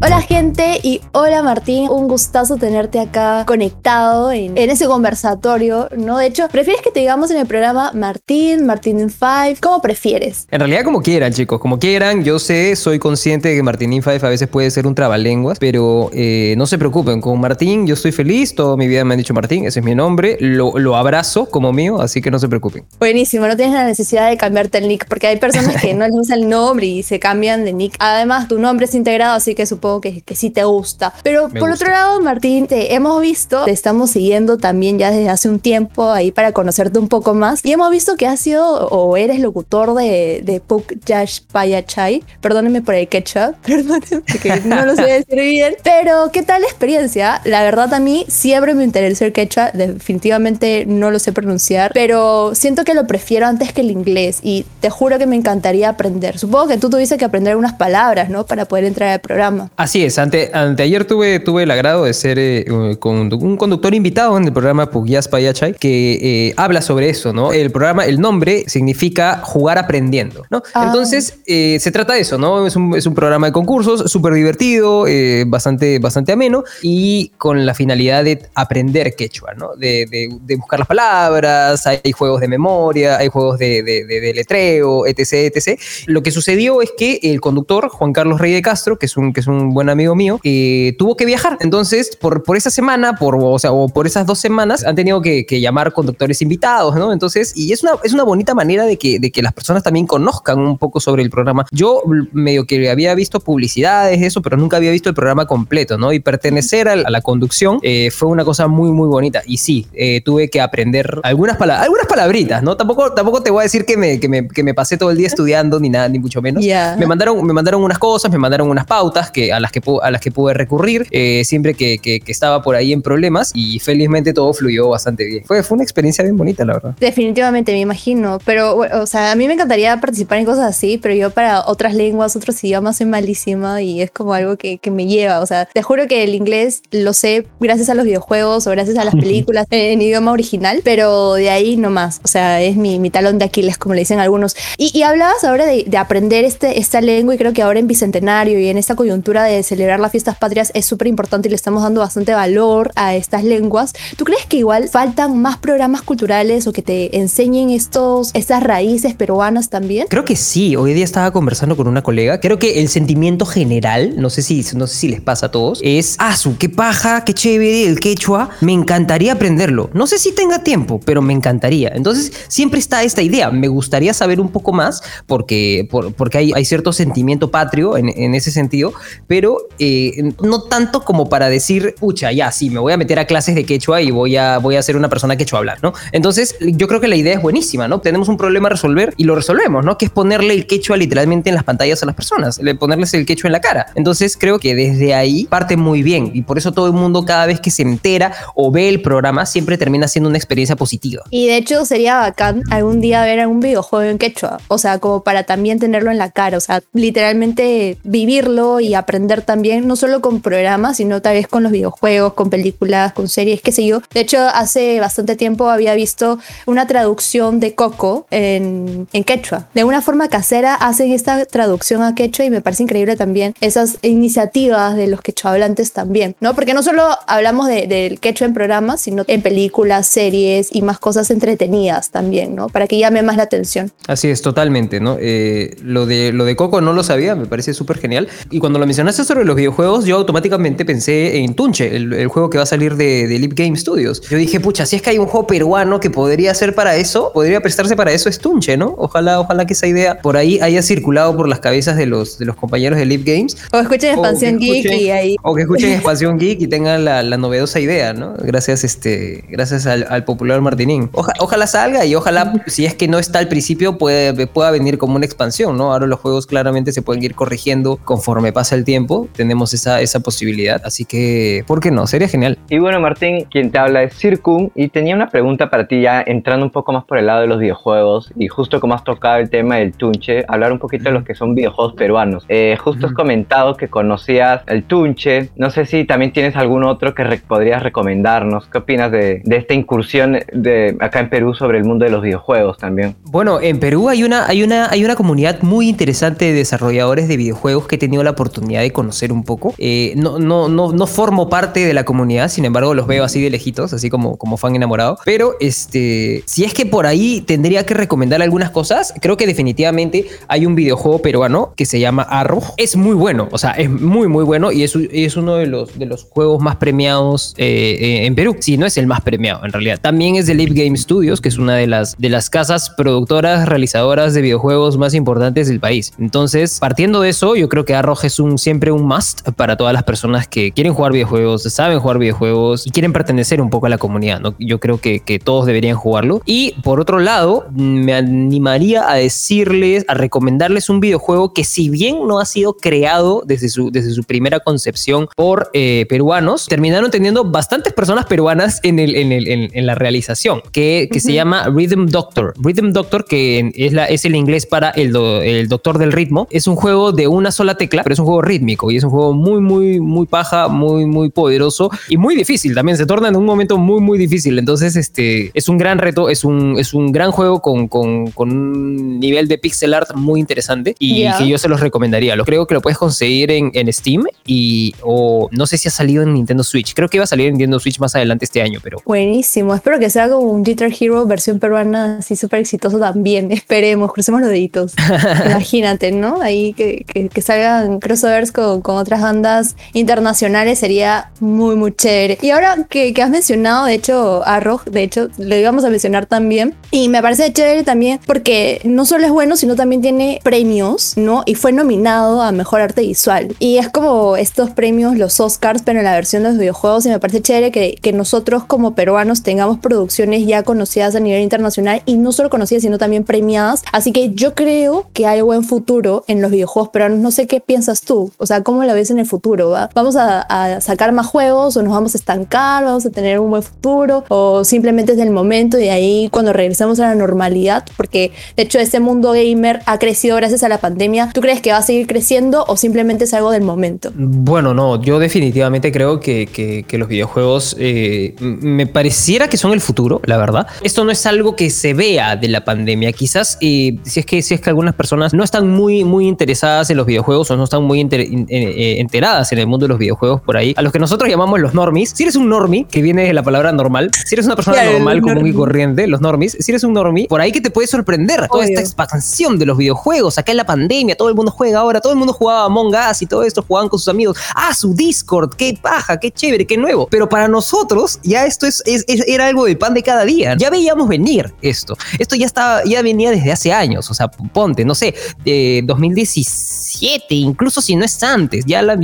Hola 0.05 0.21
gente 0.21 0.79
y 0.83 1.01
hola 1.13 1.41
Martín, 1.41 1.89
un 1.89 2.07
gustazo 2.07 2.57
tenerte 2.57 2.99
acá 2.99 3.43
conectado 3.47 4.31
en, 4.31 4.55
en, 4.55 4.69
ese 4.69 4.85
conversatorio, 4.85 5.89
¿no? 5.97 6.19
De 6.19 6.27
hecho, 6.27 6.47
¿prefieres 6.47 6.83
que 6.83 6.91
te 6.91 6.99
digamos 6.99 7.31
en 7.31 7.37
el 7.37 7.47
programa 7.47 7.91
Martín, 7.91 8.67
Martín 8.67 8.99
in 8.99 9.09
Five? 9.09 9.57
¿Cómo 9.59 9.81
prefieres? 9.81 10.45
En 10.51 10.59
realidad 10.59 10.83
como 10.83 11.01
quieran 11.01 11.33
chicos, 11.33 11.59
como 11.59 11.79
quieran, 11.79 12.23
yo 12.23 12.37
sé, 12.37 12.75
soy 12.75 12.99
consciente 12.99 13.49
de 13.49 13.55
que 13.55 13.63
Martín 13.63 13.93
in 13.93 14.03
Five 14.03 14.19
a 14.21 14.29
veces 14.29 14.47
puede 14.47 14.69
ser 14.69 14.85
un 14.85 14.93
trabalenguas, 14.93 15.57
pero 15.57 16.11
eh, 16.13 16.53
no 16.55 16.67
se 16.67 16.77
preocupen, 16.77 17.19
con 17.19 17.39
Martín 17.41 17.87
yo 17.87 17.95
estoy 17.95 18.11
feliz, 18.11 18.53
toda 18.53 18.77
mi 18.77 18.87
vida 18.87 19.03
me 19.05 19.15
han 19.15 19.17
dicho 19.17 19.33
Martín, 19.33 19.65
ese 19.65 19.79
es 19.79 19.85
mi 19.85 19.95
nombre, 19.95 20.37
lo, 20.39 20.77
lo 20.77 20.97
abrazo 20.97 21.47
como 21.47 21.73
mío, 21.73 21.99
así 21.99 22.21
que 22.21 22.29
no 22.29 22.37
se 22.37 22.47
preocupen. 22.47 22.85
Buenísimo, 22.99 23.47
no 23.47 23.57
tienes 23.57 23.73
la 23.73 23.85
necesidad 23.85 24.29
de 24.29 24.37
cambiarte 24.37 24.77
el 24.77 24.87
nick, 24.87 25.07
porque 25.07 25.25
hay 25.25 25.37
personas 25.37 25.81
que 25.81 25.91
no 25.95 26.05
les 26.05 26.13
gusta 26.13 26.35
el 26.35 26.47
nombre 26.47 26.85
y 26.85 27.01
se 27.01 27.19
cambian 27.19 27.65
de 27.65 27.73
nick. 27.73 27.95
Además, 27.97 28.47
tu 28.47 28.59
nombre 28.59 28.85
es 28.85 28.93
integrado, 28.93 29.33
así 29.33 29.55
que 29.55 29.65
supongo 29.65 29.94
que, 30.01 30.21
que 30.21 30.35
sí 30.35 30.49
te 30.49 30.63
gusta. 30.63 31.13
Pero 31.23 31.49
Me 31.49 31.59
por 31.59 31.69
gusta. 31.69 31.85
otro 31.85 31.93
lado, 31.93 32.21
Martín, 32.21 32.67
te 32.67 32.93
hemos 32.95 33.21
visto, 33.21 33.63
te 33.65 33.71
estamos 33.71 34.11
siguiendo 34.11 34.57
también 34.57 34.97
ya 34.99 35.11
desde 35.11 35.29
hace 35.29 35.49
un 35.49 35.59
tiempo 35.59 36.09
ahí 36.11 36.31
para 36.31 36.51
conocerte 36.51 36.99
un 36.99 37.07
poco 37.07 37.33
más. 37.33 37.63
Y 37.63 37.71
hemos 37.71 37.89
visto 37.91 38.15
que 38.15 38.27
has 38.27 38.39
sido 38.39 38.87
o 38.87 39.17
eres 39.17 39.39
locutor 39.39 39.93
de, 39.93 40.41
de 40.43 40.59
Puk 40.59 40.93
Yash 41.05 41.41
Payachai. 41.51 42.23
Perdónenme 42.41 42.81
por 42.81 42.95
el 42.95 43.07
ketchup, 43.07 43.55
perdónenme 43.65 44.21
porque 44.27 44.61
no 44.65 44.85
lo 44.85 44.95
sé 44.95 45.03
decir 45.03 45.39
bien. 45.39 45.75
Pero, 45.83 46.29
¿qué 46.31 46.43
tal 46.43 46.61
la 46.61 46.67
experiencia? 46.67 47.41
La 47.45 47.63
verdad, 47.63 47.93
a 47.93 47.99
mí 47.99 48.25
siempre 48.27 48.73
me 48.73 48.83
interesó 48.83 49.25
el 49.25 49.33
quechua. 49.33 49.71
Definitivamente 49.73 50.85
no 50.87 51.11
lo 51.11 51.19
sé 51.19 51.33
pronunciar, 51.33 51.91
pero 51.93 52.55
siento 52.55 52.83
que 52.83 52.93
lo 52.93 53.07
prefiero 53.07 53.47
antes 53.47 53.73
que 53.73 53.81
el 53.81 53.91
inglés. 53.91 54.39
Y 54.41 54.65
te 54.79 54.89
juro 54.89 55.17
que 55.17 55.25
me 55.25 55.35
encantaría 55.35 55.89
aprender. 55.89 56.37
Supongo 56.37 56.67
que 56.67 56.77
tú 56.77 56.89
tuviste 56.89 57.17
que 57.17 57.25
aprender 57.25 57.51
algunas 57.51 57.73
palabras, 57.73 58.29
¿no? 58.29 58.45
Para 58.45 58.65
poder 58.65 58.85
entrar 58.85 59.09
al 59.09 59.19
programa. 59.19 59.71
Así 59.85 60.03
es, 60.03 60.17
ante, 60.17 60.49
anteayer 60.51 61.05
tuve, 61.05 61.39
tuve 61.39 61.61
el 61.61 61.69
agrado 61.69 62.05
de 62.05 62.13
ser 62.15 62.39
eh, 62.39 62.65
con 62.97 63.31
un 63.31 63.55
conductor 63.55 63.93
invitado 63.93 64.35
en 64.35 64.45
el 64.45 64.51
programa 64.51 64.89
Pugyas 64.89 65.27
Payachay 65.27 65.75
que 65.75 66.47
eh, 66.47 66.53
habla 66.57 66.81
sobre 66.81 67.07
eso, 67.11 67.33
¿no? 67.33 67.53
El 67.53 67.69
programa, 67.69 68.03
el 68.07 68.19
nombre 68.19 68.63
significa 68.65 69.41
jugar 69.43 69.77
aprendiendo, 69.77 70.43
¿no? 70.49 70.63
Ah. 70.73 70.85
Entonces, 70.87 71.37
eh, 71.45 71.77
se 71.79 71.91
trata 71.91 72.13
de 72.15 72.21
eso, 72.21 72.39
¿no? 72.39 72.65
Es 72.65 72.75
un, 72.75 72.95
es 72.95 73.05
un 73.05 73.13
programa 73.13 73.45
de 73.45 73.53
concursos 73.53 74.09
súper 74.11 74.33
divertido, 74.33 75.05
eh, 75.05 75.43
bastante, 75.45 75.99
bastante 75.99 76.31
ameno 76.31 76.63
y 76.81 77.27
con 77.37 77.63
la 77.67 77.75
finalidad 77.75 78.23
de 78.23 78.41
aprender 78.55 79.15
quechua, 79.15 79.53
¿no? 79.53 79.75
De, 79.75 80.07
de- 80.09 80.29
de 80.41 80.55
buscar 80.55 80.79
las 80.79 80.87
palabras, 80.87 81.85
hay 81.85 82.11
juegos 82.11 82.41
de 82.41 82.47
memoria, 82.47 83.17
hay 83.17 83.27
juegos 83.27 83.59
de, 83.59 83.83
de- 83.83 84.03
de- 84.05 84.19
de 84.19 84.33
letreo, 84.33 85.05
etc, 85.05 85.53
etc. 85.55 85.79
Lo 86.07 86.23
que 86.23 86.31
sucedió 86.31 86.81
es 86.81 86.89
que 86.97 87.19
el 87.21 87.39
conductor, 87.39 87.89
Juan 87.89 88.13
Carlos 88.13 88.41
Rey 88.41 88.51
de 88.51 88.63
Castro, 88.63 88.97
que 88.97 89.05
es 89.05 89.15
un, 89.15 89.31
que 89.31 89.41
es 89.41 89.45
un 89.47 89.74
buen 89.75 89.89
amigo 89.89 90.15
mío, 90.15 90.39
eh, 90.43 90.95
tuvo 90.97 91.15
que 91.15 91.25
viajar. 91.25 91.57
Entonces, 91.61 92.15
por, 92.19 92.41
por 92.41 92.57
esa 92.57 92.71
semana, 92.71 93.17
por, 93.17 93.35
o 93.39 93.59
sea, 93.59 93.71
o 93.71 93.87
por 93.89 94.07
esas 94.07 94.25
dos 94.25 94.39
semanas, 94.39 94.83
han 94.83 94.95
tenido 94.95 95.21
que, 95.21 95.45
que 95.45 95.61
llamar 95.61 95.93
conductores 95.93 96.41
invitados, 96.41 96.95
¿no? 96.95 97.13
Entonces, 97.13 97.53
y 97.55 97.71
es 97.71 97.83
una, 97.83 97.91
es 98.03 98.13
una 98.13 98.23
bonita 98.23 98.55
manera 98.55 98.85
de 98.85 98.97
que, 98.97 99.19
de 99.19 99.29
que 99.31 99.43
las 99.43 99.53
personas 99.53 99.83
también 99.83 100.07
conozcan 100.07 100.57
un 100.57 100.77
poco 100.79 100.99
sobre 100.99 101.21
el 101.21 101.29
programa. 101.29 101.65
Yo 101.71 102.01
medio 102.31 102.65
que 102.65 102.89
había 102.89 103.13
visto 103.13 103.39
publicidades, 103.39 104.21
eso, 104.23 104.41
pero 104.41 104.57
nunca 104.57 104.77
había 104.77 104.91
visto 104.91 105.09
el 105.09 105.15
programa 105.15 105.45
completo, 105.45 105.97
¿no? 105.97 106.11
Y 106.13 106.19
pertenecer 106.19 106.87
al- 106.87 107.05
a, 107.05 107.09
la 107.11 107.21
conducción 107.21 107.77
eh, 107.83 108.09
fue 108.11 108.29
una 108.29 108.43
cosa 108.45 108.67
muy, 108.67 108.91
muy 108.91 109.07
bonita. 109.07 109.41
Y 109.45 109.57
sí, 109.57 109.85
eh, 109.93 110.21
tuve 110.23 110.49
que 110.49 110.61
aprender 110.61 111.19
algunas, 111.23 111.57
pala- 111.57 111.81
algunas 111.81 112.07
palabritas, 112.07 112.63
¿no? 112.63 112.77
Tampoco, 112.77 113.11
tampoco 113.13 113.43
te 113.43 113.51
voy 113.51 113.59
a 113.61 113.63
decir 113.63 113.85
que 113.85 113.97
me, 113.97 114.19
que, 114.19 114.29
me, 114.29 114.47
que 114.47 114.63
me 114.63 114.73
pasé 114.73 114.97
todo 114.97 115.11
el 115.11 115.17
día 115.17 115.27
estudiando 115.27 115.79
ni 115.79 115.89
nada, 115.89 116.07
ni 116.07 116.19
mucho 116.19 116.41
menos. 116.41 116.63
Ya. 116.63 116.95
Me 116.97 117.05
mandaron, 117.05 117.45
me 117.45 117.51
mandaron 117.53 117.83
unas 117.83 117.99
cosas, 117.99 118.31
me 118.31 118.37
mandaron 118.37 118.69
unas 118.69 118.85
pautas 118.85 119.31
que, 119.31 119.51
a, 119.51 119.59
las 119.65 119.71
que, 119.71 119.81
a 120.01 120.11
las 120.11 120.21
que 120.21 120.31
pude 120.31 120.53
recurrir 120.53 121.07
eh, 121.11 121.43
siempre 121.45 121.73
que, 121.73 121.97
que- 121.97 122.19
que 122.19 122.31
estaba 122.31 122.61
por 122.61 122.75
ahí 122.75 122.93
en 122.93 123.01
problemas 123.01 123.51
y 123.53 123.79
felizmente 123.79 124.33
todo 124.33 124.53
fluyó 124.53 124.89
bastante 124.89 125.25
bien. 125.25 125.43
Fue, 125.45 125.63
fue 125.63 125.75
una 125.75 125.83
experiencia 125.83 126.23
bien 126.23 126.37
bonita, 126.37 126.63
la 126.65 126.73
verdad. 126.73 126.95
Definitivamente, 126.99 127.71
me 127.71 127.79
imagino. 127.79 128.39
Pero, 128.45 128.77
o 128.77 129.05
sea, 129.05 129.31
a 129.31 129.35
mí 129.35 129.47
me 129.47 129.53
encantaría 129.53 129.99
participar 129.99 130.37
en 130.39 130.45
cosas 130.45 130.65
así, 130.65 130.97
pero 130.97 131.13
yo 131.15 131.29
para 131.31 131.65
otras 131.65 131.93
lenguas, 131.93 132.35
otros 132.35 132.63
idiomas 132.63 132.97
soy 132.97 133.05
malísima 133.07 133.81
y 133.81 134.01
es 134.01 134.11
como 134.11 134.33
algo 134.33 134.57
que, 134.57 134.77
que 134.77 134.91
me 134.91 135.05
lleva. 135.07 135.39
O 135.39 135.45
sea, 135.45 135.65
te 135.65 135.81
juro 135.81 136.07
que 136.07 136.23
el 136.23 136.35
inglés 136.35 136.81
lo 136.91 137.13
sé 137.13 137.47
gracias 137.59 137.89
a 137.89 137.93
los 137.95 138.05
videojuegos 138.05 138.67
o 138.67 138.71
gracias 138.71 138.97
a 138.97 139.03
las 139.05 139.15
películas 139.23 139.65
en 139.71 140.01
idioma 140.01 140.31
original, 140.31 140.81
pero 140.83 141.33
de 141.33 141.49
ahí 141.49 141.77
no 141.77 141.89
más. 141.89 142.21
O 142.23 142.27
sea, 142.27 142.61
es 142.61 142.75
mi, 142.75 142.99
mi 142.99 143.09
talón 143.09 143.37
de 143.39 143.45
Aquiles, 143.45 143.77
como 143.77 143.95
le 143.95 144.01
dicen 144.01 144.19
algunos. 144.19 144.55
Y, 144.77 144.91
y 144.97 145.03
hablabas 145.03 145.43
ahora 145.43 145.65
de, 145.65 145.83
de 145.87 145.97
aprender 145.97 146.45
este, 146.45 146.79
esta 146.79 147.01
lengua 147.01 147.35
y 147.35 147.37
creo 147.37 147.53
que 147.53 147.61
ahora 147.61 147.79
en 147.79 147.87
Bicentenario 147.87 148.59
y 148.59 148.67
en 148.67 148.77
esta 148.77 148.95
coyuntura 148.95 149.43
de 149.43 149.54
celebrar 149.63 149.99
las 149.99 150.11
fiestas 150.11 150.37
patrias 150.37 150.71
es 150.73 150.85
súper 150.85 151.07
importante 151.07 151.47
y 151.47 151.51
le 151.51 151.55
estamos 151.55 151.83
dando 151.83 152.01
bastante 152.01 152.33
valor 152.33 152.91
a 152.95 153.15
estas 153.15 153.43
lenguas. 153.43 153.93
¿Tú 154.17 154.23
crees 154.25 154.45
que 154.45 154.57
igual 154.57 154.89
faltan 154.89 155.37
más 155.41 155.57
programas 155.57 156.01
culturales 156.01 156.67
o 156.67 156.73
que 156.73 156.81
te 156.81 157.17
enseñen 157.17 157.69
estos, 157.69 158.31
estas 158.33 158.63
raíces 158.63 159.13
peruanas 159.13 159.69
también? 159.69 160.07
Creo 160.09 160.25
que 160.25 160.35
sí. 160.35 160.75
Hoy 160.75 160.93
día 160.93 161.03
estaba 161.05 161.31
conversando 161.31 161.75
con 161.77 161.87
una 161.87 162.01
colega. 162.03 162.39
Creo 162.39 162.59
que 162.59 162.79
el 162.81 162.89
sentimiento 162.89 163.45
general, 163.45 164.15
no 164.17 164.29
sé 164.29 164.41
si, 164.41 164.65
no 164.75 164.87
sé 164.87 164.95
si 164.95 165.07
les 165.09 165.21
pasa 165.21 165.47
a 165.47 165.51
todos, 165.51 165.79
es, 165.83 166.15
ah, 166.19 166.35
su, 166.35 166.57
qué 166.57 166.69
paja, 166.69 167.23
qué 167.25 167.33
chévere 167.33 167.85
el 167.87 167.99
quechua. 167.99 168.49
Me 168.61 168.73
encantaría 168.73 169.33
aprenderlo. 169.33 169.89
No 169.93 170.07
sé 170.07 170.17
si 170.17 170.33
tenga 170.33 170.63
tiempo, 170.63 170.99
pero 171.05 171.21
me 171.21 171.33
encantaría. 171.33 171.89
Entonces, 171.95 172.31
siempre 172.47 172.79
está 172.79 173.03
esta 173.03 173.21
idea. 173.21 173.51
Me 173.51 173.67
gustaría 173.67 174.13
saber 174.13 174.39
un 174.39 174.49
poco 174.49 174.73
más 174.73 175.01
porque, 175.27 175.87
por- 175.89 176.13
porque 176.13 176.37
hay, 176.37 176.65
cierto 176.65 176.91
sentimiento 176.93 177.51
patrio 177.51 177.95
en, 177.97 178.09
en 178.09 178.33
ese 178.33 178.49
sentido, 178.51 178.93
pero 179.27 179.44
eh, 179.79 180.31
no 180.41 180.61
tanto 180.63 181.01
como 181.03 181.29
para 181.29 181.49
decir, 181.49 181.95
pucha, 181.99 182.31
ya, 182.31 182.51
sí, 182.51 182.69
me 182.69 182.79
voy 182.79 182.93
a 182.93 182.97
meter 182.97 183.19
a 183.19 183.25
clases 183.25 183.55
de 183.55 183.63
quechua 183.65 184.01
y 184.01 184.11
voy 184.11 184.37
a, 184.37 184.57
voy 184.59 184.75
a 184.75 184.81
ser 184.81 184.95
una 184.97 185.09
persona 185.09 185.35
quechua 185.37 185.59
hablar, 185.59 185.79
¿no? 185.81 185.93
Entonces, 186.11 186.55
yo 186.59 186.87
creo 186.87 186.99
que 187.01 187.07
la 187.07 187.15
idea 187.15 187.33
es 187.33 187.41
buenísima, 187.41 187.87
¿no? 187.87 187.99
Tenemos 188.01 188.27
un 188.29 188.37
problema 188.37 188.67
a 188.67 188.71
resolver 188.71 189.13
y 189.17 189.23
lo 189.25 189.35
resolvemos, 189.35 189.83
¿no? 189.85 189.97
Que 189.97 190.05
es 190.05 190.11
ponerle 190.11 190.53
el 190.53 190.67
quechua 190.67 190.97
literalmente 190.97 191.49
en 191.49 191.55
las 191.55 191.63
pantallas 191.63 192.01
a 192.03 192.05
las 192.05 192.15
personas, 192.15 192.59
le- 192.61 192.75
ponerles 192.75 193.13
el 193.13 193.25
quechua 193.25 193.47
en 193.47 193.53
la 193.53 193.61
cara. 193.61 193.87
Entonces, 193.95 194.37
creo 194.37 194.59
que 194.59 194.75
desde 194.75 195.13
ahí 195.13 195.45
parte 195.45 195.77
muy 195.77 196.03
bien 196.03 196.31
y 196.33 196.41
por 196.43 196.57
eso 196.57 196.71
todo 196.71 196.87
el 196.87 196.93
mundo 196.93 197.25
cada 197.25 197.45
vez 197.45 197.59
que 197.59 197.71
se 197.71 197.81
entera 197.81 198.33
o 198.55 198.71
ve 198.71 198.89
el 198.89 199.01
programa 199.01 199.45
siempre 199.45 199.77
termina 199.77 200.07
siendo 200.07 200.29
una 200.29 200.37
experiencia 200.37 200.75
positiva. 200.75 201.23
Y 201.29 201.47
de 201.47 201.57
hecho 201.57 201.85
sería 201.85 202.17
bacán 202.19 202.63
algún 202.71 203.01
día 203.01 203.21
ver 203.23 203.39
algún 203.39 203.59
videojuego 203.59 204.09
en 204.09 204.17
quechua, 204.17 204.59
o 204.67 204.77
sea, 204.77 204.99
como 204.99 205.23
para 205.23 205.43
también 205.43 205.79
tenerlo 205.79 206.11
en 206.11 206.17
la 206.17 206.31
cara, 206.31 206.57
o 206.57 206.61
sea, 206.61 206.81
literalmente 206.93 207.97
vivirlo 208.03 208.79
y 208.79 208.93
aprender 208.93 209.24
aprender 209.25 209.41
también, 209.45 209.87
no 209.87 209.95
solo 209.95 210.21
con 210.21 210.41
programas, 210.41 210.97
sino 210.97 211.21
tal 211.21 211.33
vez 211.33 211.47
con 211.47 211.63
los 211.63 211.71
videojuegos, 211.71 212.33
con 212.33 212.49
películas, 212.49 213.13
con 213.13 213.27
series, 213.27 213.61
qué 213.61 213.71
sé 213.71 213.85
yo. 213.85 214.01
De 214.13 214.19
hecho, 214.21 214.37
hace 214.53 214.99
bastante 214.99 215.35
tiempo 215.35 215.69
había 215.69 215.95
visto 215.95 216.37
una 216.67 216.85
traducción 216.85 217.59
de 217.59 217.73
Coco 217.73 218.27
en, 218.29 219.07
en 219.13 219.23
quechua. 219.23 219.67
De 219.73 219.83
una 219.83 220.01
forma 220.01 220.27
casera 220.29 220.75
hacen 220.75 221.11
esta 221.11 221.45
traducción 221.45 222.03
a 222.03 222.13
quechua 222.13 222.45
y 222.45 222.49
me 222.51 222.61
parece 222.61 222.83
increíble 222.83 223.15
también 223.15 223.55
esas 223.61 223.97
iniciativas 224.03 224.95
de 224.95 225.07
los 225.07 225.21
quechuahablantes 225.21 225.91
también, 225.91 226.35
¿no? 226.39 226.53
Porque 226.53 226.73
no 226.73 226.83
solo 226.83 227.03
hablamos 227.27 227.67
de- 227.67 227.87
del 227.87 228.19
quechua 228.19 228.45
en 228.45 228.53
programas, 228.53 229.01
sino 229.01 229.23
en 229.27 229.41
películas, 229.41 230.05
series 230.07 230.69
y 230.71 230.81
más 230.83 230.99
cosas 230.99 231.31
entretenidas 231.31 232.11
también, 232.11 232.55
¿no? 232.55 232.69
Para 232.69 232.85
que 232.87 232.97
llame 232.99 233.23
más 233.23 233.37
la 233.37 233.43
atención. 233.43 233.91
Así 234.07 234.29
es, 234.29 234.41
totalmente, 234.41 234.99
¿no? 234.99 235.17
Eh, 235.19 235.75
lo, 235.81 236.05
de, 236.05 236.31
lo 236.31 236.45
de 236.45 236.55
Coco 236.55 236.79
no 236.81 236.93
lo 236.93 237.03
sabía, 237.03 237.35
me 237.35 237.45
parece 237.47 237.73
súper 237.73 237.97
genial. 237.97 238.27
Y 238.51 238.59
cuando 238.59 238.77
lo 238.77 238.85
mencionaste 238.85 239.14
sobre 239.23 239.45
los 239.45 239.55
videojuegos, 239.55 240.05
yo 240.05 240.17
automáticamente 240.17 240.83
pensé 240.85 241.37
en 241.37 241.53
Tunche, 241.55 241.95
el, 241.95 242.11
el 242.13 242.27
juego 242.27 242.49
que 242.49 242.57
va 242.57 242.63
a 242.63 242.67
salir 242.67 242.95
de, 242.95 243.27
de 243.27 243.39
Leap 243.39 243.53
Game 243.53 243.75
Studios. 243.77 244.21
Yo 244.29 244.37
dije, 244.37 244.59
pucha, 244.59 244.85
si 244.85 244.95
es 244.97 245.01
que 245.01 245.11
hay 245.11 245.17
un 245.17 245.27
juego 245.27 245.47
peruano 245.47 245.99
que 245.99 246.09
podría 246.09 246.53
ser 246.53 246.75
para 246.75 246.95
eso, 246.95 247.31
podría 247.33 247.61
prestarse 247.61 247.95
para 247.95 248.11
eso, 248.11 248.27
es 248.29 248.39
Tunche, 248.39 248.75
¿no? 248.77 248.95
Ojalá, 248.97 249.39
ojalá 249.39 249.65
que 249.65 249.73
esa 249.73 249.87
idea 249.87 250.19
por 250.21 250.35
ahí 250.37 250.59
haya 250.61 250.81
circulado 250.81 251.35
por 251.37 251.47
las 251.47 251.59
cabezas 251.59 251.95
de 251.97 252.05
los, 252.05 252.37
de 252.37 252.45
los 252.45 252.55
compañeros 252.55 252.97
de 252.99 253.05
Leap 253.05 253.23
Games. 253.25 253.55
O 253.71 253.77
escuchen 253.77 254.11
Expansión 254.11 254.55
O 254.55 254.59
que 254.59 254.65
Geek 254.65 254.91
y 255.01 255.09
ahí. 255.11 255.35
O 255.43 255.55
que 255.55 255.61
escuchen 255.61 255.91
Expansión 255.93 256.37
Geek 256.37 256.61
y 256.61 256.67
tengan 256.67 257.05
la, 257.05 257.23
la 257.23 257.37
novedosa 257.37 257.79
idea, 257.79 258.13
¿no? 258.13 258.33
Gracias, 258.39 258.83
este, 258.83 259.43
gracias 259.49 259.85
al, 259.85 260.05
al 260.09 260.23
popular 260.25 260.61
Martinín. 260.61 261.09
Oja- 261.13 261.33
ojalá 261.39 261.67
salga 261.67 262.05
y 262.05 262.15
ojalá, 262.15 262.63
si 262.67 262.85
es 262.85 262.95
que 262.95 263.07
no 263.07 263.19
está 263.19 263.39
al 263.39 263.47
principio, 263.47 263.97
puede, 263.97 264.47
pueda 264.47 264.71
venir 264.71 264.97
como 264.97 265.15
una 265.15 265.25
expansión, 265.25 265.77
¿no? 265.77 265.91
Ahora 265.93 266.07
los 266.07 266.19
juegos 266.19 266.47
claramente 266.47 266.91
se 266.91 267.01
pueden 267.01 267.21
ir 267.23 267.35
corrigiendo 267.35 267.97
conforme 268.03 268.51
pasa 268.53 268.75
el 268.75 268.83
tiempo. 268.83 269.04
Tenemos 269.35 269.73
esa, 269.73 270.01
esa 270.01 270.19
posibilidad. 270.19 270.81
Así 270.85 271.05
que, 271.05 271.63
¿por 271.67 271.79
qué 271.79 271.91
no? 271.91 272.07
Sería 272.07 272.27
genial. 272.27 272.57
Y 272.69 272.79
bueno, 272.79 272.99
Martín, 272.99 273.45
quien 273.49 273.71
te 273.71 273.77
habla 273.77 274.03
es 274.03 274.13
Circun 274.17 274.71
y 274.75 274.89
tenía 274.89 275.15
una 275.15 275.29
pregunta 275.29 275.69
para 275.69 275.87
ti 275.87 276.01
ya 276.01 276.23
entrando 276.25 276.65
un 276.65 276.71
poco 276.71 276.91
más 276.91 277.03
por 277.05 277.17
el 277.17 277.27
lado 277.27 277.41
de 277.41 277.47
los 277.47 277.59
videojuegos 277.59 278.31
y 278.35 278.47
justo 278.47 278.79
como 278.79 278.93
has 278.93 279.03
tocado 279.03 279.37
el 279.37 279.49
tema 279.49 279.77
del 279.77 279.93
Tunche, 279.93 280.43
hablar 280.47 280.71
un 280.71 280.79
poquito 280.79 281.05
de 281.05 281.11
los 281.11 281.23
que 281.23 281.35
son 281.35 281.55
videojuegos 281.55 281.93
peruanos. 281.93 282.45
Eh, 282.49 282.77
justo 282.83 283.07
has 283.07 283.13
comentado 283.13 283.75
que 283.75 283.87
conocías 283.87 284.61
el 284.67 284.83
Tunche, 284.83 285.49
no 285.55 285.69
sé 285.69 285.85
si 285.85 286.05
también 286.05 286.31
tienes 286.33 286.55
algún 286.55 286.83
otro 286.83 287.13
que 287.13 287.23
re- 287.23 287.41
podrías 287.47 287.83
recomendarnos. 287.83 288.67
¿Qué 288.67 288.77
opinas 288.79 289.11
de, 289.11 289.41
de 289.43 289.57
esta 289.57 289.73
incursión 289.73 290.39
de 290.51 290.95
acá 290.99 291.19
en 291.19 291.29
Perú 291.29 291.53
sobre 291.53 291.77
el 291.77 291.83
mundo 291.85 292.05
de 292.05 292.11
los 292.11 292.21
videojuegos 292.21 292.77
también? 292.77 293.15
Bueno, 293.23 293.59
en 293.61 293.79
Perú 293.79 294.09
hay 294.09 294.23
una, 294.23 294.47
hay, 294.47 294.63
una, 294.63 294.89
hay 294.89 295.03
una 295.03 295.15
comunidad 295.15 295.61
muy 295.61 295.89
interesante 295.89 296.45
de 296.45 296.53
desarrolladores 296.53 297.27
de 297.27 297.37
videojuegos 297.37 297.87
que 297.87 297.95
he 297.95 297.99
tenido 297.99 298.23
la 298.23 298.31
oportunidad 298.31 298.81
de 298.81 298.91
conocer 298.95 299.31
un 299.31 299.43
poco. 299.43 299.75
Eh, 299.77 300.13
no, 300.15 300.39
no, 300.39 300.69
no, 300.69 300.93
no 300.93 301.05
formo 301.05 301.49
parte 301.49 301.85
de 301.85 301.93
la 301.93 302.05
comunidad, 302.05 302.49
sin 302.49 302.65
embargo 302.65 302.93
los 302.93 303.05
veo 303.05 303.23
así 303.23 303.41
de 303.41 303.49
lejitos, 303.49 303.93
así 303.93 304.09
como, 304.09 304.37
como 304.37 304.57
fan 304.57 304.75
enamorado. 304.75 305.19
Pero 305.25 305.55
este, 305.59 306.43
si 306.45 306.63
es 306.63 306.73
que 306.73 306.85
por 306.85 307.05
ahí 307.05 307.41
tendría 307.41 307.85
que 307.85 307.93
recomendar 307.93 308.41
algunas 308.41 308.71
cosas, 308.71 309.13
creo 309.21 309.37
que 309.37 309.45
definitivamente 309.45 310.25
hay 310.47 310.65
un 310.65 310.75
videojuego 310.75 311.19
peruano 311.19 311.73
que 311.75 311.85
se 311.85 311.99
llama 311.99 312.23
Arrow. 312.23 312.63
Es 312.77 312.95
muy 312.95 313.13
bueno, 313.13 313.49
o 313.51 313.57
sea, 313.57 313.71
es 313.71 313.89
muy, 313.89 314.27
muy 314.27 314.45
bueno 314.45 314.71
y 314.71 314.83
es, 314.83 314.95
es 315.11 315.35
uno 315.35 315.55
de 315.55 315.67
los, 315.67 315.99
de 315.99 316.05
los 316.05 316.23
juegos 316.23 316.61
más 316.61 316.77
premiados 316.77 317.53
eh, 317.57 317.97
eh, 317.99 318.25
en 318.25 318.35
Perú. 318.35 318.55
Si 318.59 318.77
no 318.77 318.85
es 318.85 318.97
el 318.97 319.07
más 319.07 319.21
premiado, 319.21 319.65
en 319.65 319.73
realidad. 319.73 319.99
También 320.01 320.37
es 320.37 320.47
de 320.47 320.55
Live 320.55 320.73
Game 320.73 320.97
Studios, 320.97 321.41
que 321.41 321.49
es 321.49 321.57
una 321.57 321.75
de 321.75 321.87
las, 321.87 322.15
de 322.17 322.29
las 322.29 322.49
casas 322.49 322.91
productoras, 322.91 323.67
realizadoras 323.67 324.33
de 324.33 324.41
videojuegos 324.41 324.97
más 324.97 325.13
importantes 325.13 325.67
del 325.67 325.81
país. 325.81 326.13
Entonces, 326.17 326.79
partiendo 326.79 327.19
de 327.19 327.29
eso, 327.29 327.55
yo 327.57 327.67
creo 327.67 327.83
que 327.83 327.93
Arrow 327.93 328.15
es 328.23 328.39
un, 328.39 328.57
siempre 328.57 328.84
un 328.91 329.07
must 329.07 329.49
para 329.51 329.77
todas 329.77 329.93
las 329.93 330.03
personas 330.03 330.47
que 330.47 330.71
quieren 330.71 330.93
jugar 330.93 331.11
videojuegos, 331.11 331.63
saben 331.63 331.99
jugar 331.99 332.19
videojuegos 332.19 332.87
y 332.87 332.91
quieren 332.91 333.13
pertenecer 333.13 333.61
un 333.61 333.69
poco 333.69 333.85
a 333.85 333.89
la 333.89 333.97
comunidad. 333.97 334.39
¿no? 334.39 334.55
Yo 334.59 334.79
creo 334.79 334.99
que, 334.99 335.19
que 335.19 335.39
todos 335.39 335.65
deberían 335.65 335.95
jugarlo. 335.95 336.41
Y 336.45 336.73
por 336.83 336.99
otro 336.99 337.19
lado, 337.19 337.65
me 337.71 338.13
animaría 338.13 339.09
a 339.09 339.15
decirles, 339.15 340.05
a 340.07 340.13
recomendarles 340.13 340.89
un 340.89 340.99
videojuego 340.99 341.53
que 341.53 341.63
si 341.63 341.89
bien 341.89 342.27
no 342.27 342.39
ha 342.39 342.45
sido 342.45 342.73
creado 342.75 343.43
desde 343.45 343.69
su, 343.69 343.91
desde 343.91 344.11
su 344.11 344.23
primera 344.23 344.59
concepción 344.59 345.27
por 345.35 345.69
eh, 345.73 346.05
peruanos, 346.09 346.67
terminaron 346.67 347.11
teniendo 347.11 347.43
bastantes 347.43 347.93
personas 347.93 348.25
peruanas 348.25 348.79
en, 348.83 348.99
el, 348.99 349.15
en, 349.15 349.31
el, 349.31 349.47
en, 349.47 349.69
en 349.73 349.85
la 349.85 349.95
realización, 349.95 350.61
que, 350.71 351.09
que 351.11 351.19
se 351.19 351.33
llama 351.33 351.67
Rhythm 351.69 352.07
Doctor. 352.07 352.53
Rhythm 352.57 352.91
Doctor, 352.91 353.25
que 353.25 353.71
es, 353.75 353.93
la, 353.93 354.05
es 354.05 354.25
el 354.25 354.35
inglés 354.35 354.65
para 354.65 354.89
el, 354.91 355.11
do- 355.11 355.41
el 355.41 355.67
doctor 355.67 355.97
del 355.97 356.11
ritmo, 356.11 356.47
es 356.51 356.67
un 356.67 356.75
juego 356.75 357.11
de 357.11 357.27
una 357.27 357.51
sola 357.51 357.75
tecla, 357.75 358.03
pero 358.03 358.13
es 358.13 358.19
un 358.19 358.25
juego 358.25 358.41
rítmico 358.41 358.74
y 358.91 358.97
es 358.97 359.03
un 359.03 359.09
juego 359.09 359.33
muy, 359.33 359.61
muy, 359.61 359.99
muy 359.99 360.25
paja, 360.25 360.67
muy, 360.67 361.05
muy 361.05 361.29
poderoso 361.29 361.89
y 362.09 362.17
muy 362.17 362.35
difícil 362.35 362.73
también. 362.75 362.97
Se 362.97 363.05
torna 363.05 363.29
en 363.29 363.35
un 363.35 363.45
momento 363.45 363.77
muy, 363.77 364.01
muy 364.01 364.17
difícil. 364.17 364.57
Entonces, 364.59 364.95
este 364.95 365.51
es 365.53 365.69
un 365.69 365.77
gran 365.77 365.97
reto, 365.97 366.29
es 366.29 366.43
un, 366.43 366.75
es 366.79 366.93
un 366.93 367.11
gran 367.11 367.31
juego 367.31 367.61
con, 367.61 367.87
con, 367.87 368.27
con 368.31 368.51
un 368.51 369.19
nivel 369.19 369.47
de 369.47 369.57
pixel 369.57 369.93
art 369.93 370.13
muy 370.15 370.39
interesante 370.39 370.95
y 370.99 371.21
Ya. 371.21 371.37
que 371.37 371.47
yo 371.47 371.57
se 371.57 371.67
los 371.69 371.79
recomendaría. 371.79 372.35
Lo 372.35 372.45
creo 372.45 372.67
que 372.67 372.73
lo 372.73 372.81
puedes 372.81 372.97
conseguir 372.97 373.51
en, 373.51 373.71
en 373.73 373.91
Steam 373.91 374.23
y 374.45 374.93
o 375.01 375.47
no 375.51 375.65
sé 375.65 375.77
si 375.77 375.87
ha 375.87 375.91
salido 375.91 376.23
en 376.23 376.33
Nintendo 376.33 376.63
Switch. 376.63 376.93
Creo 376.93 377.09
que 377.09 377.17
iba 377.17 377.23
a 377.23 377.27
salir 377.27 377.47
en 377.47 377.53
Nintendo 377.53 377.79
Switch 377.79 377.99
más 377.99 378.15
adelante 378.15 378.45
este 378.45 378.61
año, 378.61 378.79
pero 378.83 378.97
Buenísimo, 379.05 379.73
espero 379.73 379.99
que 379.99 380.09
sea 380.09 380.29
como 380.29 380.51
un 380.51 380.63
Guitar 380.63 380.91
Hero 380.99 381.25
versión 381.25 381.59
peruana 381.59 382.17
así 382.19 382.35
súper 382.35 382.59
exitoso 382.59 382.99
también. 382.99 383.51
Esperemos, 383.51 384.11
crucemos 384.13 384.41
los 384.41 384.49
deditos. 384.49 384.93
Imagínate, 385.45 386.11
¿no? 386.11 386.41
Ahí 386.41 386.73
que, 386.73 387.05
que, 387.07 387.29
que 387.29 387.41
salgan 387.41 387.99
crossovers 387.99 388.51
con, 388.51 388.64
con 388.81 388.97
otras 388.97 389.21
bandas 389.21 389.75
internacionales 389.93 390.79
sería 390.79 391.31
muy, 391.39 391.75
muy 391.75 391.93
chévere. 391.95 392.37
Y 392.41 392.49
ahora 392.49 392.85
que, 392.89 393.13
que 393.13 393.21
has 393.21 393.29
mencionado, 393.29 393.85
de 393.85 393.93
hecho, 393.93 394.43
a 394.45 394.59
de 394.85 395.03
hecho, 395.03 395.29
lo 395.37 395.55
íbamos 395.55 395.83
a 395.83 395.89
mencionar 395.89 396.25
también. 396.25 396.75
Y 396.89 397.09
me 397.09 397.21
parece 397.21 397.51
chévere 397.53 397.83
también 397.83 398.19
porque 398.25 398.81
no 398.83 399.05
solo 399.05 399.25
es 399.25 399.31
bueno, 399.31 399.57
sino 399.57 399.75
también 399.75 400.01
tiene 400.01 400.39
premios, 400.43 401.13
¿no? 401.17 401.43
Y 401.45 401.55
fue 401.55 401.71
nominado 401.71 402.41
a 402.41 402.51
Mejor 402.51 402.81
Arte 402.81 403.01
Visual. 403.01 403.55
Y 403.59 403.77
es 403.77 403.89
como 403.89 404.37
estos 404.37 404.71
premios, 404.71 405.17
los 405.17 405.39
Oscars, 405.39 405.83
pero 405.85 405.99
en 405.99 406.05
la 406.05 406.13
versión 406.13 406.43
de 406.43 406.49
los 406.49 406.57
videojuegos. 406.57 407.05
Y 407.05 407.09
me 407.09 407.19
parece 407.19 407.41
chévere 407.41 407.71
que, 407.71 407.97
que 408.01 408.11
nosotros 408.11 408.65
como 408.65 408.95
peruanos 408.95 409.43
tengamos 409.43 409.79
producciones 409.79 410.45
ya 410.47 410.63
conocidas 410.63 411.15
a 411.15 411.19
nivel 411.19 411.41
internacional 411.41 412.01
y 412.05 412.15
no 412.15 412.31
solo 412.31 412.49
conocidas, 412.49 412.81
sino 412.81 412.97
también 412.97 413.23
premiadas. 413.23 413.83
Así 413.91 414.11
que 414.11 414.33
yo 414.33 414.55
creo 414.55 415.07
que 415.13 415.27
hay 415.27 415.41
buen 415.41 415.63
futuro 415.63 416.23
en 416.27 416.41
los 416.41 416.49
videojuegos 416.49 416.89
peruanos. 416.89 417.19
No 417.19 417.31
sé 417.31 417.45
qué 417.45 417.59
piensas 417.59 418.01
tú. 418.01 418.31
O 418.37 418.45
sea, 418.45 418.54
¿cómo 418.63 418.83
la 418.83 418.93
ves 418.93 419.11
en 419.11 419.19
el 419.19 419.25
futuro? 419.25 419.69
¿va? 419.69 419.89
¿Vamos 419.93 420.15
a, 420.15 420.45
sacar 420.81 421.11
más 421.11 421.27
juegos 421.27 421.77
o 421.77 421.83
nos 421.83 421.93
vamos 421.93 422.15
a 422.15 422.17
estancar? 422.17 422.83
¿Vamos 422.83 423.05
a 423.05 423.09
tener 423.09 423.39
un 423.39 423.49
buen 423.49 423.63
futuro? 423.63 424.23
¿O 424.29 424.63
simplemente 424.63 425.13
es 425.13 425.17
del 425.17 425.31
momento 425.31 425.79
y 425.79 425.89
ahí 425.89 426.29
cuando 426.31 426.53
regresamos 426.53 426.99
a 426.99 427.07
la 427.07 427.15
normalidad? 427.15 427.85
Porque 427.97 428.31
de 428.55 428.63
hecho 428.63 428.79
este 428.79 428.99
mundo 428.99 429.33
gamer 429.33 429.81
ha 429.85 429.99
crecido 429.99 430.35
gracias 430.37 430.63
a 430.63 430.69
la 430.69 430.79
pandemia. 430.79 431.31
¿Tú 431.33 431.41
crees 431.41 431.61
que 431.61 431.71
va 431.71 431.77
a 431.77 431.81
seguir 431.81 432.07
creciendo 432.07 432.65
o 432.67 432.77
simplemente 432.77 433.25
es 433.25 433.33
algo 433.33 433.51
del 433.51 433.63
momento? 433.63 434.11
Bueno, 434.15 434.73
no, 434.73 435.01
yo 435.01 435.19
definitivamente 435.19 435.91
creo 435.91 436.19
que, 436.19 436.85
los 436.95 437.09
videojuegos 437.09 437.75
eh, 437.77 438.35
me 438.39 438.87
pareciera 438.87 439.49
que 439.49 439.57
son 439.57 439.73
el 439.73 439.81
futuro, 439.81 440.21
la 440.25 440.37
verdad. 440.37 440.67
Esto 440.81 441.03
no 441.03 441.11
es 441.11 441.25
algo 441.25 441.55
que 441.55 441.69
se 441.69 441.93
vea 441.93 442.37
de 442.37 442.47
la 442.47 442.63
pandemia. 442.63 443.11
Quizás 443.11 443.57
eh, 443.59 443.97
si, 444.03 444.21
es 444.21 444.25
que, 444.25 444.41
si 444.41 444.53
es 444.53 444.61
que 444.61 444.69
algunas 444.69 444.95
personas 444.95 445.33
no 445.33 445.43
están 445.43 445.69
muy, 445.69 446.03
muy 446.03 446.27
interesadas 446.27 446.89
en 446.89 446.97
los 446.97 447.05
videojuegos 447.05 447.51
o 447.51 447.57
no 447.57 447.65
están 447.65 447.83
muy 447.83 448.01
enter- 448.01 448.27
in- 448.35 448.47
eh, 448.49 448.73
eh, 448.77 448.99
enteradas 448.99 449.51
en 449.51 449.59
el 449.59 449.67
mundo 449.67 449.85
de 449.85 449.89
los 449.89 449.97
videojuegos 449.99 450.41
por 450.41 450.57
ahí, 450.57 450.73
a 450.77 450.81
los 450.81 450.91
que 450.91 450.99
nosotros 450.99 451.29
llamamos 451.29 451.59
los 451.59 451.73
normies. 451.73 452.11
Si 452.15 452.23
eres 452.23 452.35
un 452.35 452.49
normie, 452.49 452.85
que 452.89 453.01
viene 453.01 453.23
de 453.23 453.33
la 453.33 453.43
palabra 453.43 453.71
normal, 453.71 454.11
si 454.25 454.35
eres 454.35 454.45
una 454.45 454.55
persona 454.55 454.77
normal, 454.93 455.21
común 455.21 455.47
y 455.47 455.53
corriente, 455.53 456.07
los 456.07 456.21
normies, 456.21 456.57
si 456.59 456.71
eres 456.71 456.83
un 456.83 456.93
normie, 456.93 457.27
por 457.27 457.41
ahí 457.41 457.51
que 457.51 457.61
te 457.61 457.69
puede 457.71 457.87
sorprender 457.87 458.47
toda 458.47 458.65
esta 458.65 458.81
expansión 458.81 459.57
de 459.59 459.65
los 459.65 459.77
videojuegos. 459.77 460.37
Acá 460.37 460.51
en 460.51 460.57
la 460.57 460.65
pandemia, 460.65 461.15
todo 461.15 461.29
el 461.29 461.35
mundo 461.35 461.51
juega 461.51 461.79
ahora, 461.79 462.01
todo 462.01 462.13
el 462.13 462.17
mundo 462.19 462.33
jugaba 462.33 462.65
Among 462.65 462.93
Us 463.11 463.21
y 463.21 463.25
todo 463.25 463.43
esto, 463.43 463.63
jugaban 463.67 463.89
con 463.89 463.99
sus 463.99 464.07
amigos. 464.09 464.37
Ah, 464.55 464.73
su 464.73 464.93
Discord, 464.93 465.53
qué 465.55 465.77
paja, 465.81 466.17
qué 466.19 466.31
chévere, 466.31 466.65
qué 466.65 466.77
nuevo. 466.77 467.07
Pero 467.09 467.29
para 467.29 467.47
nosotros, 467.47 468.19
ya 468.23 468.45
esto 468.45 468.65
es, 468.67 468.81
es- 468.85 469.05
es- 469.07 469.25
era 469.27 469.47
algo 469.47 469.65
del 469.65 469.77
pan 469.77 469.93
de 469.93 470.03
cada 470.03 470.25
día. 470.25 470.55
Ya 470.57 470.69
veíamos 470.69 471.07
venir 471.07 471.53
esto. 471.61 471.97
Esto 472.19 472.35
ya 472.35 472.45
estaba, 472.45 472.83
ya 472.85 473.01
venía 473.01 473.31
desde 473.31 473.51
hace 473.51 473.71
años. 473.73 474.09
O 474.09 474.13
sea, 474.13 474.27
ponte, 474.29 474.83
no 474.85 474.95
sé, 474.95 475.13
eh, 475.45 475.81
2017, 475.85 477.35
incluso 477.35 477.81
si 477.81 477.95
no 477.95 478.05
es 478.05 478.17
antes, 478.25 478.65
ya, 478.65 478.81
la- 478.81 478.95